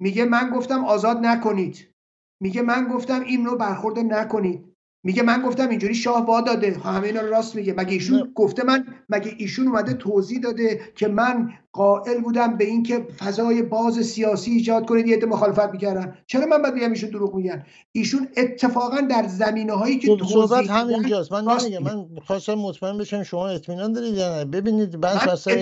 میگه 0.00 0.24
من 0.24 0.50
گفتم 0.50 0.84
آزاد 0.84 1.18
نکنید. 1.18 1.94
میگه 2.42 2.62
من 2.62 2.88
گفتم 2.88 3.20
این 3.20 3.46
رو 3.46 3.56
برخورد 3.56 3.98
نکنید. 3.98 4.71
میگه 5.04 5.22
من 5.22 5.42
گفتم 5.42 5.68
اینجوری 5.68 5.94
شاه 5.94 6.26
وا 6.26 6.40
داده. 6.40 6.78
همه 6.84 7.06
اینا 7.06 7.20
راست 7.20 7.54
میگه. 7.54 7.72
مگه 7.72 7.92
ایشون 7.92 8.32
گفته 8.34 8.64
من 8.64 8.86
مگه 9.08 9.34
ایشون 9.38 9.68
اومده 9.68 9.94
توضیح 9.94 10.40
داده 10.40 10.80
که 10.96 11.08
من 11.08 11.50
قائل 11.72 12.20
بودم 12.20 12.56
به 12.56 12.64
اینکه 12.64 13.06
فضای 13.18 13.62
باز 13.62 13.94
سیاسی 13.94 14.50
ایجاد 14.50 14.86
کنید 14.86 15.06
یه 15.06 15.26
مخالفت 15.26 15.72
می‌کردن؟ 15.72 16.16
چرا 16.26 16.46
من 16.46 16.62
باید 16.62 16.74
بگم 16.74 16.90
ایشون 16.90 17.10
دروغ 17.10 17.34
میگن؟ 17.34 17.66
ایشون 17.92 18.28
اتفاقا 18.36 19.00
در 19.00 19.26
زمینه 19.28 19.72
هایی 19.72 19.98
که 19.98 20.16
خب، 20.16 20.26
صحبت 20.26 20.70
همینجاست. 20.70 21.32
من 21.32 21.44
نمیگم. 21.44 21.82
من 21.82 22.06
خواستم 22.26 22.54
مطمئن 22.54 22.98
بشم 22.98 23.22
شما 23.22 23.48
اطمینان 23.48 23.92
دارید 23.92 24.14
یا 24.14 24.38
نه. 24.38 24.44
ببینید 24.44 25.00
بحث 25.00 25.28
اصلا 25.28 25.54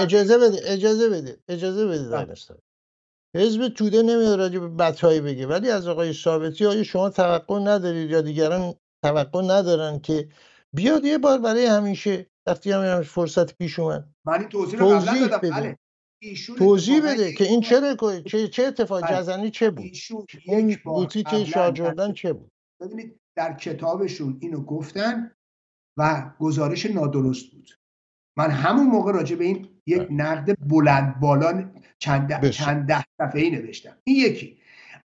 اجازه 0.00 0.38
بدید. 0.38 0.60
اجازه 0.66 1.08
بدید. 1.08 1.38
اجازه 1.48 1.86
بدید. 1.86 2.10
بله. 2.10 2.34
حزب 3.36 3.68
توده 3.68 4.02
نمیاد 4.02 4.38
راجع 4.38 4.58
به 4.58 4.68
بدهایی 4.68 5.20
بگه. 5.20 5.46
ولی 5.46 5.70
از 5.70 5.88
آقای 5.88 6.12
ثابتی 6.12 6.66
آیا 6.66 6.82
شما 6.82 7.10
توقع 7.10 7.58
ندارید 7.58 8.10
یا 8.10 8.20
دیگران 8.20 8.74
توقع 9.02 9.42
ندارن 9.42 10.00
که 10.00 10.28
بیاد 10.72 11.04
یه 11.04 11.18
بار 11.18 11.38
برای 11.38 11.66
همیشه 11.66 12.26
وقتی 12.46 12.72
هم 12.72 13.02
فرصت 13.02 13.58
پیش 13.58 13.78
اومد؟ 13.78 14.08
من 14.24 14.40
این 14.40 14.48
توضیح 14.48 14.80
رو 14.80 15.28
دادم. 15.28 15.50
بله. 15.50 15.78
توضیح 16.58 17.12
بده 17.12 17.32
که 17.32 17.44
این 17.44 17.60
چه 17.60 17.96
چه 18.26 18.48
چه 18.48 18.64
اتفاق 18.64 19.02
بله. 19.02 19.16
جزنی 19.16 19.50
چه 19.50 19.70
بود؟ 19.70 19.90
اون 20.46 20.76
بوتیک 20.84 21.44
شاه 21.44 21.72
چه 22.12 22.32
بود؟ 22.32 22.50
ببینید 22.80 23.20
در 23.36 23.56
کتابشون 23.56 24.38
اینو 24.40 24.60
گفتن 24.60 25.30
و 25.98 26.32
گزارش 26.38 26.86
نادرست 26.86 27.50
بود. 27.52 27.68
من 28.38 28.50
همون 28.50 28.86
موقع 28.86 29.12
راجع 29.12 29.36
به 29.36 29.44
این 29.44 29.66
یک 29.86 29.98
بله. 29.98 30.12
نقد 30.12 30.56
بلند 30.68 31.20
بالا 31.20 31.64
چند, 31.98 32.48
چند 32.50 32.86
ده 32.86 33.04
صفحه 33.18 33.40
ای 33.40 33.50
نوشتم. 33.50 33.96
این 34.04 34.16
یکی. 34.16 34.58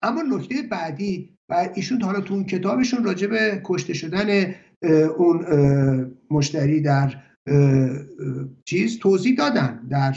اما 0.02 0.22
نکته 0.22 0.54
بعدی 0.70 1.36
و 1.48 1.68
ایشون 1.74 2.02
حالا 2.02 2.20
تو 2.20 2.34
اون 2.34 2.44
کتابشون 2.44 3.04
راجع 3.04 3.26
به 3.26 3.60
کشته 3.64 3.92
شدن 3.92 4.54
اون 5.16 5.44
مشتری 6.30 6.80
در 6.80 7.14
چیز 8.64 8.98
توضیح 8.98 9.36
دادن 9.36 9.80
در 9.90 10.16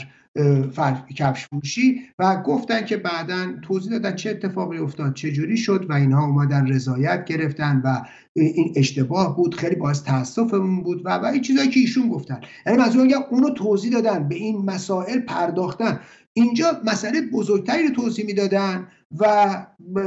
کفش 1.16 1.46
فروشی 1.46 2.00
و 2.18 2.42
گفتن 2.42 2.84
که 2.84 2.96
بعدا 2.96 3.46
توضیح 3.62 3.92
دادن 3.92 4.16
چه 4.16 4.30
اتفاقی 4.30 4.78
افتاد 4.78 5.14
چه 5.14 5.32
جوری 5.32 5.56
شد 5.56 5.86
و 5.88 5.92
اینها 5.92 6.24
اومدن 6.24 6.66
رضایت 6.66 7.24
گرفتن 7.24 7.82
و 7.84 8.02
این 8.34 8.72
اشتباه 8.76 9.36
بود 9.36 9.54
خیلی 9.54 9.76
باعث 9.76 10.02
تاسفمون 10.02 10.82
بود 10.82 11.02
و 11.06 11.10
و 11.10 11.24
این 11.24 11.42
چیزایی 11.42 11.68
که 11.68 11.80
ایشون 11.80 12.08
گفتن. 12.08 12.40
یعنی 12.66 12.78
منظورم 12.78 13.06
میگم 13.06 13.20
اونو 13.30 13.50
توضیح 13.50 13.92
دادن 13.92 14.28
به 14.28 14.34
این 14.34 14.64
مسائل 14.64 15.20
پرداختن. 15.20 16.00
اینجا 16.32 16.80
مسئله 16.84 17.20
بزرگتری 17.20 17.86
رو 17.86 17.94
توضیح 17.94 18.26
می‌دادن 18.26 18.88
و 19.18 19.66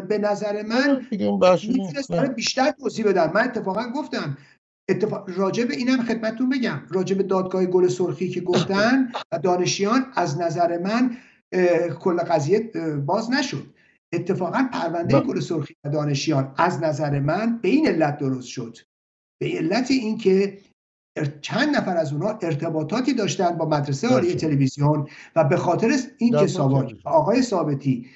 به 0.09 0.17
نظر 0.17 0.63
من 0.63 1.01
می‌تونست 1.11 2.11
بیشتر 2.35 2.71
توضیح 2.71 3.05
بدن. 3.05 3.31
من 3.35 3.43
اتفاقا 3.43 3.83
گفتم 3.95 4.37
اتفاق 4.89 5.29
راجب 5.35 5.71
اینم 5.71 6.03
خدمتتون 6.03 6.49
بگم. 6.49 6.81
راجب 6.89 7.21
دادگاه 7.21 7.65
گل 7.65 7.87
سرخی 7.87 8.29
که 8.29 8.41
گفتن 8.41 9.11
و 9.31 9.39
دانشیان 9.39 10.05
از 10.15 10.41
نظر 10.41 10.77
من 10.77 11.17
کل 11.99 12.17
قضیه 12.17 12.71
باز 13.05 13.31
نشد. 13.31 13.73
اتفاقا 14.13 14.69
پرونده 14.73 15.19
گل 15.19 15.39
سرخی 15.39 15.75
و 15.83 15.89
دانشیان 15.89 16.53
از 16.57 16.83
نظر 16.83 17.19
من 17.19 17.59
به 17.61 17.69
این 17.69 17.87
علت 17.87 18.17
درست 18.17 18.47
شد. 18.47 18.77
به 19.41 19.47
علت 19.47 19.91
اینکه 19.91 20.57
چند 21.41 21.75
نفر 21.75 21.97
از 21.97 22.13
اونها 22.13 22.39
ارتباطاتی 22.41 23.13
داشتن 23.13 23.57
با 23.57 23.65
مدرسه 23.65 24.07
عالی 24.07 24.35
تلویزیون 24.35 25.07
و 25.35 25.43
به 25.43 25.57
خاطر 25.57 25.91
این 26.17 26.31
که 26.31 26.59
آقای 27.03 27.41
ثابتی 27.41 28.07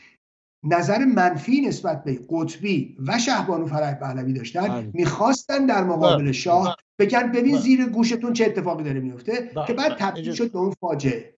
نظر 0.63 1.05
منفی 1.05 1.61
نسبت 1.61 2.03
به 2.03 2.19
قطبی 2.29 2.97
و 3.07 3.19
شهبانو 3.19 3.65
فرح 3.65 3.93
پهلوی 3.93 4.33
داشتن 4.33 4.67
بله. 4.67 4.91
می‌خواستن 4.93 5.65
در 5.65 5.83
مقابل 5.83 6.23
بله. 6.23 6.31
شاه 6.31 6.77
بگن 6.99 7.31
ببین 7.31 7.51
بله. 7.51 7.61
زیر 7.61 7.85
گوشتون 7.85 8.33
چه 8.33 8.45
اتفاقی 8.45 8.83
داره 8.83 8.99
میفته 8.99 9.51
که 9.67 9.73
بعد 9.73 9.95
تبدیل 9.99 10.33
شد 10.33 10.51
به 10.51 10.59
اون 10.59 10.73
فاجعه 10.81 11.37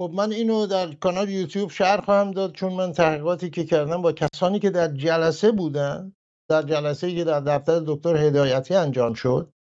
خب 0.00 0.12
من 0.14 0.32
اینو 0.32 0.66
در 0.66 0.92
کانال 0.92 1.28
یوتیوب 1.28 1.70
شرح 1.70 2.00
خواهم 2.00 2.30
داد 2.30 2.52
چون 2.52 2.72
من 2.72 2.92
تحقیقاتی 2.92 3.50
که 3.50 3.64
کردم 3.64 4.02
با 4.02 4.12
کسانی 4.12 4.58
که 4.58 4.70
در 4.70 4.88
جلسه 4.88 5.52
بودن 5.52 6.12
در 6.50 6.62
جلسه 6.62 7.14
که 7.14 7.24
در 7.24 7.40
دفتر 7.40 7.82
دکتر 7.86 8.16
هدایتی 8.16 8.74
انجام 8.74 9.14
شد 9.14 9.52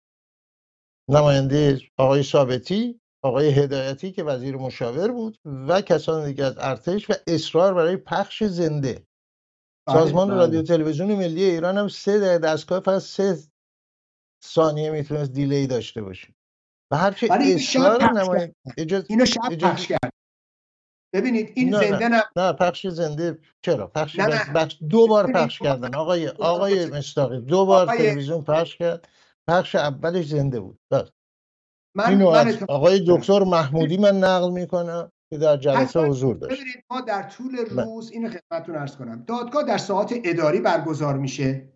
نماینده 1.08 1.80
آقای 1.96 2.22
ثابتی 2.22 3.00
آقای 3.24 3.50
هدایتی 3.50 4.12
که 4.12 4.24
وزیر 4.24 4.56
مشاور 4.56 5.12
بود 5.12 5.38
و 5.44 5.80
کسان 5.80 6.26
دیگه 6.26 6.44
از 6.44 6.54
ارتش 6.58 7.10
و 7.10 7.14
اصرار 7.26 7.74
برای 7.74 7.96
پخش 7.96 8.44
زنده. 8.44 9.06
بله، 9.86 9.96
سازمان 9.96 10.28
بله. 10.28 10.36
رادیو 10.36 10.62
تلویزیون 10.62 11.14
ملی 11.14 11.44
ایران 11.44 11.78
هم 11.78 11.88
سه 11.88 12.38
دستگاه 12.38 12.80
فقط 12.80 13.02
سه 13.02 13.38
ثانیه 14.44 14.90
می‌تونست 14.90 15.32
دیلی 15.32 15.66
داشته 15.66 16.02
باشه. 16.02 16.34
و 16.92 16.96
هرچی 16.96 17.28
اصرار 17.30 18.12
نماید 18.12 18.56
اینو 19.08 19.24
شب 19.24 19.54
پخش 19.60 19.86
کرد. 19.86 20.12
ببینید 21.14 21.52
این 21.54 21.74
نه 21.74 21.78
زنده 21.78 22.08
نه. 22.08 22.22
نه 22.36 22.52
پخش 22.52 22.86
زنده 22.86 23.38
چرا؟ 23.62 23.86
پخش 23.86 24.18
نه 24.18 24.52
بخش 24.52 24.78
دو 24.88 25.06
بار 25.06 25.32
پخش 25.32 25.58
کردن. 25.58 25.94
آقای 25.94 26.28
آقای 26.28 26.86
مستاقی 26.86 27.40
دو 27.40 27.66
بار 27.66 27.86
تلویزیون 27.86 28.44
پخش 28.44 28.76
کرد. 28.76 29.08
پخش 29.48 29.74
اولش 29.74 30.26
زنده 30.26 30.60
بود. 30.60 30.78
بس. 30.90 31.08
من, 31.98 32.08
اینو 32.08 32.30
من 32.30 32.58
آقای 32.68 33.04
دکتر 33.08 33.44
محمودی 33.44 33.96
من 33.96 34.18
نقل 34.18 34.50
می‌کنم 34.50 35.10
که 35.32 35.38
در 35.38 35.56
جلسه 35.56 36.00
حضور 36.00 36.36
داشت. 36.36 36.54
ببینید 36.54 36.84
ما 36.90 37.00
در 37.00 37.22
طول 37.22 37.56
روز 37.56 38.10
اینو 38.10 38.30
خدمتتون 38.30 38.74
عرض 38.74 38.96
کنم. 38.96 39.24
دادگاه 39.26 39.62
در 39.62 39.78
ساعت 39.78 40.14
اداری 40.24 40.60
برگزار 40.60 41.16
میشه. 41.16 41.68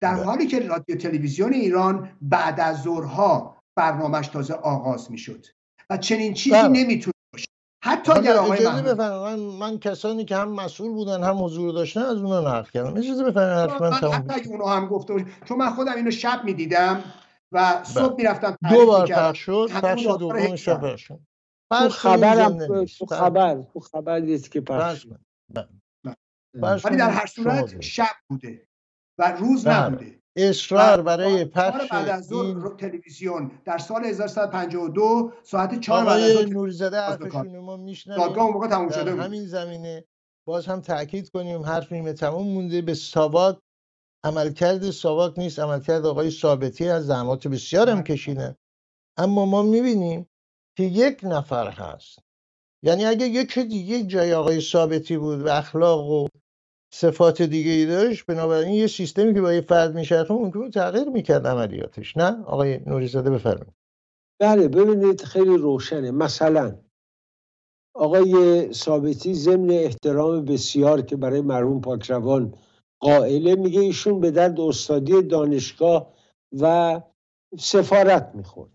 در 0.00 0.14
بله. 0.14 0.24
حالی 0.24 0.46
که 0.46 0.60
رادیو 0.60 0.96
تلویزیون 0.96 1.52
ایران 1.52 2.10
بعد 2.22 2.60
از 2.60 2.82
ظهرها 2.82 3.56
برنامهش 3.76 4.28
تازه 4.28 4.54
آغاز 4.54 5.10
می‌شد 5.10 5.46
و 5.90 5.96
چنین 5.96 6.34
چیزی 6.34 6.56
بله. 6.56 6.68
نمی‌تونه 6.68 7.14
باشه. 7.32 7.46
حتی 7.84 8.12
اگر 8.12 8.36
آقای 8.36 8.66
من, 8.94 9.34
من 9.34 9.78
کسانی 9.78 10.24
که 10.24 10.36
هم 10.36 10.48
مسئول 10.48 10.90
بودن 10.90 11.22
هم 11.22 11.44
حضور 11.44 11.72
داشتن 11.72 12.00
از 12.00 12.16
اونها 12.16 12.40
نقل 12.40 12.70
کردم. 12.70 12.96
اجازه 12.96 13.24
بفرمایید 13.24 13.70
حرف 13.70 13.82
من 13.82 13.92
حتی 13.92 14.06
اگه 14.28 14.48
اونها 14.48 14.76
هم 14.76 14.86
گفته 14.86 15.26
چون 15.44 15.58
من 15.58 15.70
خودم 15.70 15.94
اینو 15.96 16.10
شب 16.10 16.40
می‌دیدم. 16.44 17.04
و 17.52 17.84
صبح 17.84 18.06
بله. 18.06 18.16
می‌رفتم 18.16 18.56
دو 18.70 18.86
بار 18.86 19.06
پخش 19.06 19.38
شد 19.38 19.68
پخش 19.70 20.06
دومش 20.06 20.68
پخش 20.68 21.02
شد 21.02 21.20
تو 21.70 21.88
خبرم 21.88 22.86
تو 22.86 23.06
خبر 23.06 23.62
تو 23.72 23.80
خبر 23.80 24.18
نیست 24.18 24.50
که 24.50 24.60
پخش 24.60 25.06
ولی 26.54 26.96
در 26.96 27.10
هر 27.10 27.26
صورت 27.26 27.80
شب 27.80 28.16
بوده 28.28 28.68
و 29.18 29.36
روز 29.36 29.64
بله. 29.64 29.86
نبوده. 29.86 30.18
اصرار 30.36 31.02
برای 31.02 31.44
پخش 31.44 31.88
بعد 31.90 32.08
از 32.08 32.32
این... 32.32 32.76
تلویزیون 32.76 33.50
در 33.64 33.78
سال 33.78 34.04
1352 34.04 35.32
ساعت 35.42 35.80
4 35.80 36.04
بعد 36.04 36.20
از 36.20 36.48
نوریزاده 36.48 37.00
حرفشون 37.00 37.58
ما 37.58 37.76
میشنویم. 37.76 38.20
دادگاه 38.20 38.44
اون 38.44 38.52
موقع 38.52 38.68
تموم 38.68 38.90
شده 38.90 39.14
بود. 39.14 39.20
همین 39.24 39.46
زمینه 39.46 40.04
باز 40.46 40.66
هم 40.66 40.80
تاکید 40.80 41.30
کنیم 41.30 41.62
حرف 41.62 41.92
نیمه 41.92 42.12
تموم 42.12 42.46
مونده. 42.46 42.82
به 42.82 42.94
ساواک 42.94 43.58
عملکرد 44.24 44.90
ساواک 44.90 45.38
نیست 45.38 45.58
عملکرد 45.58 46.06
آقای 46.06 46.30
ثابتی 46.30 46.88
از 46.88 47.06
زحمات 47.06 47.48
بسیار 47.48 47.90
هم 47.90 48.02
کشیدن 48.02 48.54
اما 49.16 49.46
ما 49.46 49.62
می‌بینیم 49.62 50.28
که 50.76 50.82
یک 50.82 51.20
نفر 51.22 51.70
هست. 51.70 52.18
یعنی 52.82 53.04
اگه 53.04 53.26
یک 53.26 53.58
دیگه 53.58 54.04
جای 54.04 54.34
آقای 54.34 54.60
ثابتی 54.60 55.18
بود 55.18 55.40
و 55.40 55.48
اخلاق 55.48 56.10
و 56.10 56.28
صفات 56.94 57.42
دیگه 57.42 57.70
ای 57.70 57.86
داشت 57.86 58.26
بنابراین 58.26 58.74
یه 58.74 58.86
سیستمی 58.86 59.34
که 59.34 59.40
با 59.40 59.52
یه 59.52 59.60
فرد 59.60 59.94
میشه 59.94 60.26
ممکن 60.30 60.70
تغییر 60.70 61.08
می‌کرد 61.08 61.46
عملیاتش. 61.46 62.16
نه؟ 62.16 62.44
آقای 62.44 62.80
نوریزاده 62.86 63.30
بفرمایید. 63.30 63.74
بله 64.40 64.68
ببینید 64.68 65.22
خیلی 65.22 65.56
روشنه. 65.56 66.10
مثلا 66.10 66.78
آقای 67.94 68.72
ثابتی 68.72 69.34
ضمن 69.34 69.70
احترام 69.70 70.44
بسیار 70.44 71.02
که 71.02 71.16
برای 71.16 71.40
مرحوم 71.40 71.80
پاکروان 71.80 72.54
قائله 73.00 73.54
میگه 73.54 73.80
ایشون 73.80 74.20
به 74.20 74.30
درد 74.30 74.60
استادی 74.60 75.22
دانشگاه 75.22 76.14
و 76.52 77.00
سفارت 77.58 78.30
می‌خورد. 78.34 78.70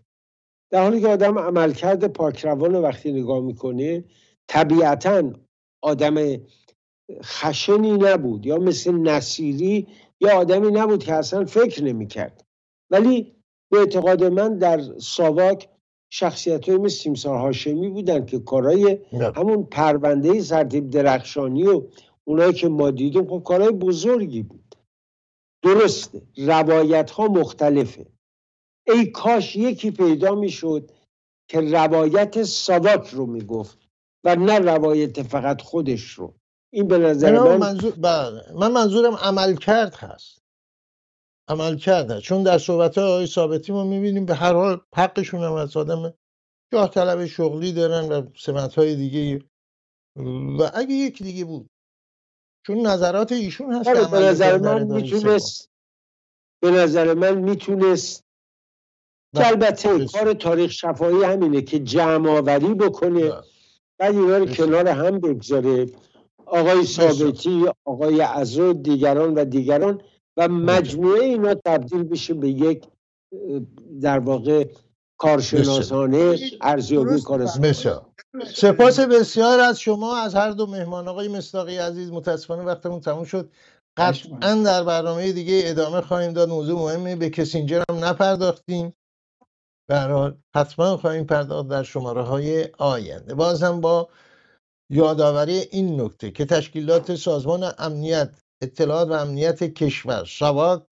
در 0.70 0.82
حالی 0.82 1.00
که 1.00 1.08
آدم 1.08 1.38
عملکرد 1.38 2.06
پاکروان 2.06 2.76
وقتی 2.76 3.12
نگاه 3.12 3.40
می‌کنه 3.40 4.04
طبیعتا 4.48 5.32
آدم 5.82 6.36
خشنی 7.22 7.92
نبود 7.92 8.46
یا 8.46 8.56
مثل 8.56 8.92
نصیری 8.92 9.86
یا 10.20 10.36
آدمی 10.36 10.70
نبود 10.70 11.04
که 11.04 11.12
اصلا 11.14 11.44
فکر 11.44 11.84
نمی‌کرد. 11.84 12.44
ولی 12.90 13.34
به 13.70 13.78
اعتقاد 13.78 14.24
من 14.24 14.58
در 14.58 14.80
ساواک 14.98 15.68
شخصیت 16.12 16.68
های 16.68 16.78
مثل 16.78 17.02
تیمسار 17.02 17.38
هاشمی 17.38 17.88
بودن 17.88 18.26
که 18.26 18.38
کارای 18.38 18.98
همون 19.36 19.64
پرونده 19.64 20.40
سرتیب 20.40 20.90
درخشانی 20.90 21.66
و 21.66 21.82
اونایی 22.26 22.52
که 22.52 22.68
ما 22.68 22.90
دیدیم 22.90 23.28
خب 23.28 23.42
کارهای 23.44 23.70
بزرگی 23.72 24.42
بود. 24.42 24.74
درسته 25.62 26.22
روایت 26.36 27.10
ها 27.10 27.26
مختلفه. 27.26 28.06
ای 28.86 29.06
کاش 29.06 29.56
یکی 29.56 29.90
پیدا 29.90 30.34
می‌شد 30.34 30.90
که 31.48 31.60
روایت 31.60 32.42
ساواک 32.42 33.08
رو 33.08 33.26
می‌گفت 33.26 33.78
و 34.24 34.36
نه 34.36 34.58
روایت 34.58 35.22
فقط 35.22 35.62
خودش 35.62 36.02
رو. 36.02 36.34
این 36.72 36.88
به 36.88 36.98
نظر 36.98 37.38
من 37.38 37.56
منظور 37.56 37.92
بله. 37.92 38.52
من 38.54 38.72
منظورم 38.72 39.14
عمل 39.14 39.56
کرد 39.56 39.94
هست. 39.94 40.42
عمل 41.48 41.76
کرده 41.76 42.20
چون 42.20 42.42
در 42.42 42.58
صحبت 42.58 42.98
های 42.98 43.06
آقای 43.06 43.26
ثابتی 43.26 43.72
ما 43.72 43.84
می‌بینیم 43.84 44.26
به 44.26 44.34
هر 44.34 44.54
حال 44.54 44.80
حقشون 44.94 45.44
هم 45.44 45.52
از 45.52 45.76
آدم 45.76 46.14
جاه 46.72 46.90
طلب 46.90 47.26
شغلی 47.26 47.72
دارن 47.72 48.08
و 48.12 48.30
سمت 48.36 48.74
های 48.74 48.96
دیگه. 48.96 49.44
و 50.58 50.70
اگه 50.74 50.94
یکی 50.94 51.24
دیگه 51.24 51.44
بود 51.44 51.70
چون 52.66 52.86
نظرات 52.86 53.32
ایشون 53.32 53.74
هست 53.74 53.84
که 53.84 54.08
به 54.10 54.18
نظر 54.18 54.58
من 54.58 54.84
می‌تونست 54.84 55.70
به 56.62 56.70
نظر 56.70 57.14
من 57.14 57.38
می‌تونست 57.38 58.24
که 59.34 59.46
البته 59.46 60.06
کار 60.06 60.32
تاریخ 60.32 60.70
شفایی 60.70 61.22
همینه 61.22 61.62
که 61.62 61.78
جمع 61.78 62.30
آوری 62.30 62.74
بکنه. 62.74 63.32
بعد 63.98 64.14
اینا 64.14 64.36
رو 64.36 64.46
کنار 64.46 64.88
هم 64.88 65.20
بگذاره. 65.20 65.86
آقای 66.46 66.84
ثابتی 66.84 67.64
آقای 67.84 68.20
عزو 68.20 68.72
دیگران 68.72 69.34
و 69.34 69.44
دیگران 69.44 70.00
و 70.36 70.48
مجموعه 70.48 71.24
اینا 71.24 71.54
تبدیل 71.54 72.02
بشه 72.02 72.34
به 72.34 72.48
یک 72.48 72.84
در 74.00 74.18
واقع 74.18 74.66
کارشناسانه 75.24 76.38
ارزیابی 76.60 77.20
کارشناسانه 77.20 78.14
سپاس 78.54 79.00
بسیار 79.00 79.60
از 79.60 79.80
شما 79.80 80.16
از 80.16 80.34
هر 80.34 80.50
دو 80.50 80.66
مهمان 80.66 81.08
آقای 81.08 81.28
مستاقی 81.28 81.76
عزیز. 81.76 82.10
متاسفانه 82.10 82.62
وقتمون 82.62 83.00
تموم 83.00 83.24
شد. 83.24 83.50
قطعا 83.96 84.54
در 84.54 84.84
برنامه 84.84 85.32
دیگه 85.32 85.62
ادامه 85.64 86.00
خواهیم 86.00 86.32
داد. 86.32 86.48
موضوع 86.48 86.80
مهمی 86.80 87.14
به 87.14 87.30
کسینجر 87.30 87.82
هم 87.90 88.04
نپرداختیم. 88.04 88.94
برحال 89.88 90.38
حتما 90.56 90.96
خواهیم 90.96 91.24
پرداخت 91.24 91.68
در 91.68 91.82
شماره 91.82 92.22
های 92.22 92.68
آینده. 92.78 93.34
بازم 93.34 93.80
با 93.80 94.08
یادآوری 94.90 95.58
این 95.58 96.00
نکته 96.00 96.30
که 96.30 96.44
تشکیلات 96.44 97.14
سازمان 97.14 97.72
امنیت 97.78 98.30
اطلاعات 98.62 99.08
و 99.08 99.12
امنیت 99.12 99.64
کشور 99.64 100.24
سواک 100.24 100.82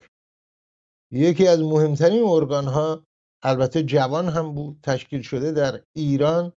یکی 1.12 1.46
از 1.46 1.60
مهمترین 1.60 2.22
ارگان 2.24 2.64
ها 2.64 3.02
البته 3.44 3.82
جوان 3.82 4.28
هم 4.28 4.54
بود 4.54 4.78
تشکیل 4.82 5.22
شده 5.22 5.52
در 5.52 5.82
ایران 5.96 6.52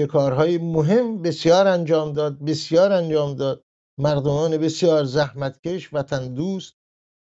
که 0.00 0.06
کارهای 0.06 0.58
مهم 0.58 1.22
بسیار 1.22 1.66
انجام 1.66 2.12
داد 2.12 2.38
بسیار 2.38 2.92
انجام 2.92 3.34
داد. 3.34 3.64
مردمان 4.00 4.56
بسیار 4.58 5.04
زحمتکش 5.04 5.94
وطن 5.94 6.34
دوست 6.34 6.74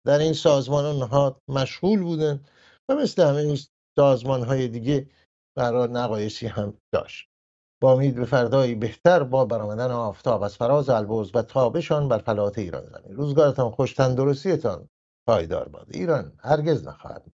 در 0.07 0.19
این 0.19 0.33
سازمان 0.33 0.85
و 0.85 0.99
نهاد 0.99 1.41
مشغول 1.47 2.01
بودن 2.01 2.45
و 2.89 2.95
مثل 2.95 3.23
همه 3.23 3.57
سازمان 3.99 4.43
های 4.43 4.67
دیگه 4.67 5.09
برای 5.57 5.87
نقایسی 5.87 6.47
هم 6.47 6.77
داشت. 6.93 7.27
با 7.81 7.93
امید 7.93 8.15
به 8.15 8.25
فردایی 8.25 8.75
بهتر 8.75 9.23
با 9.23 9.45
برآمدن 9.45 9.91
آفتاب 9.91 10.43
از 10.43 10.55
فراز 10.57 10.89
البرز 10.89 11.31
و 11.33 11.41
تابشان 11.41 12.07
بر 12.07 12.17
فلات 12.17 12.57
ایران 12.57 12.85
زمین. 12.85 13.15
روزگارتان 13.15 13.71
خوش 13.71 13.93
تندرستیتان 13.93 14.89
پایدار 15.27 15.69
باد. 15.69 15.87
ایران 15.89 16.33
هرگز 16.39 16.87
نخواهد 16.87 17.31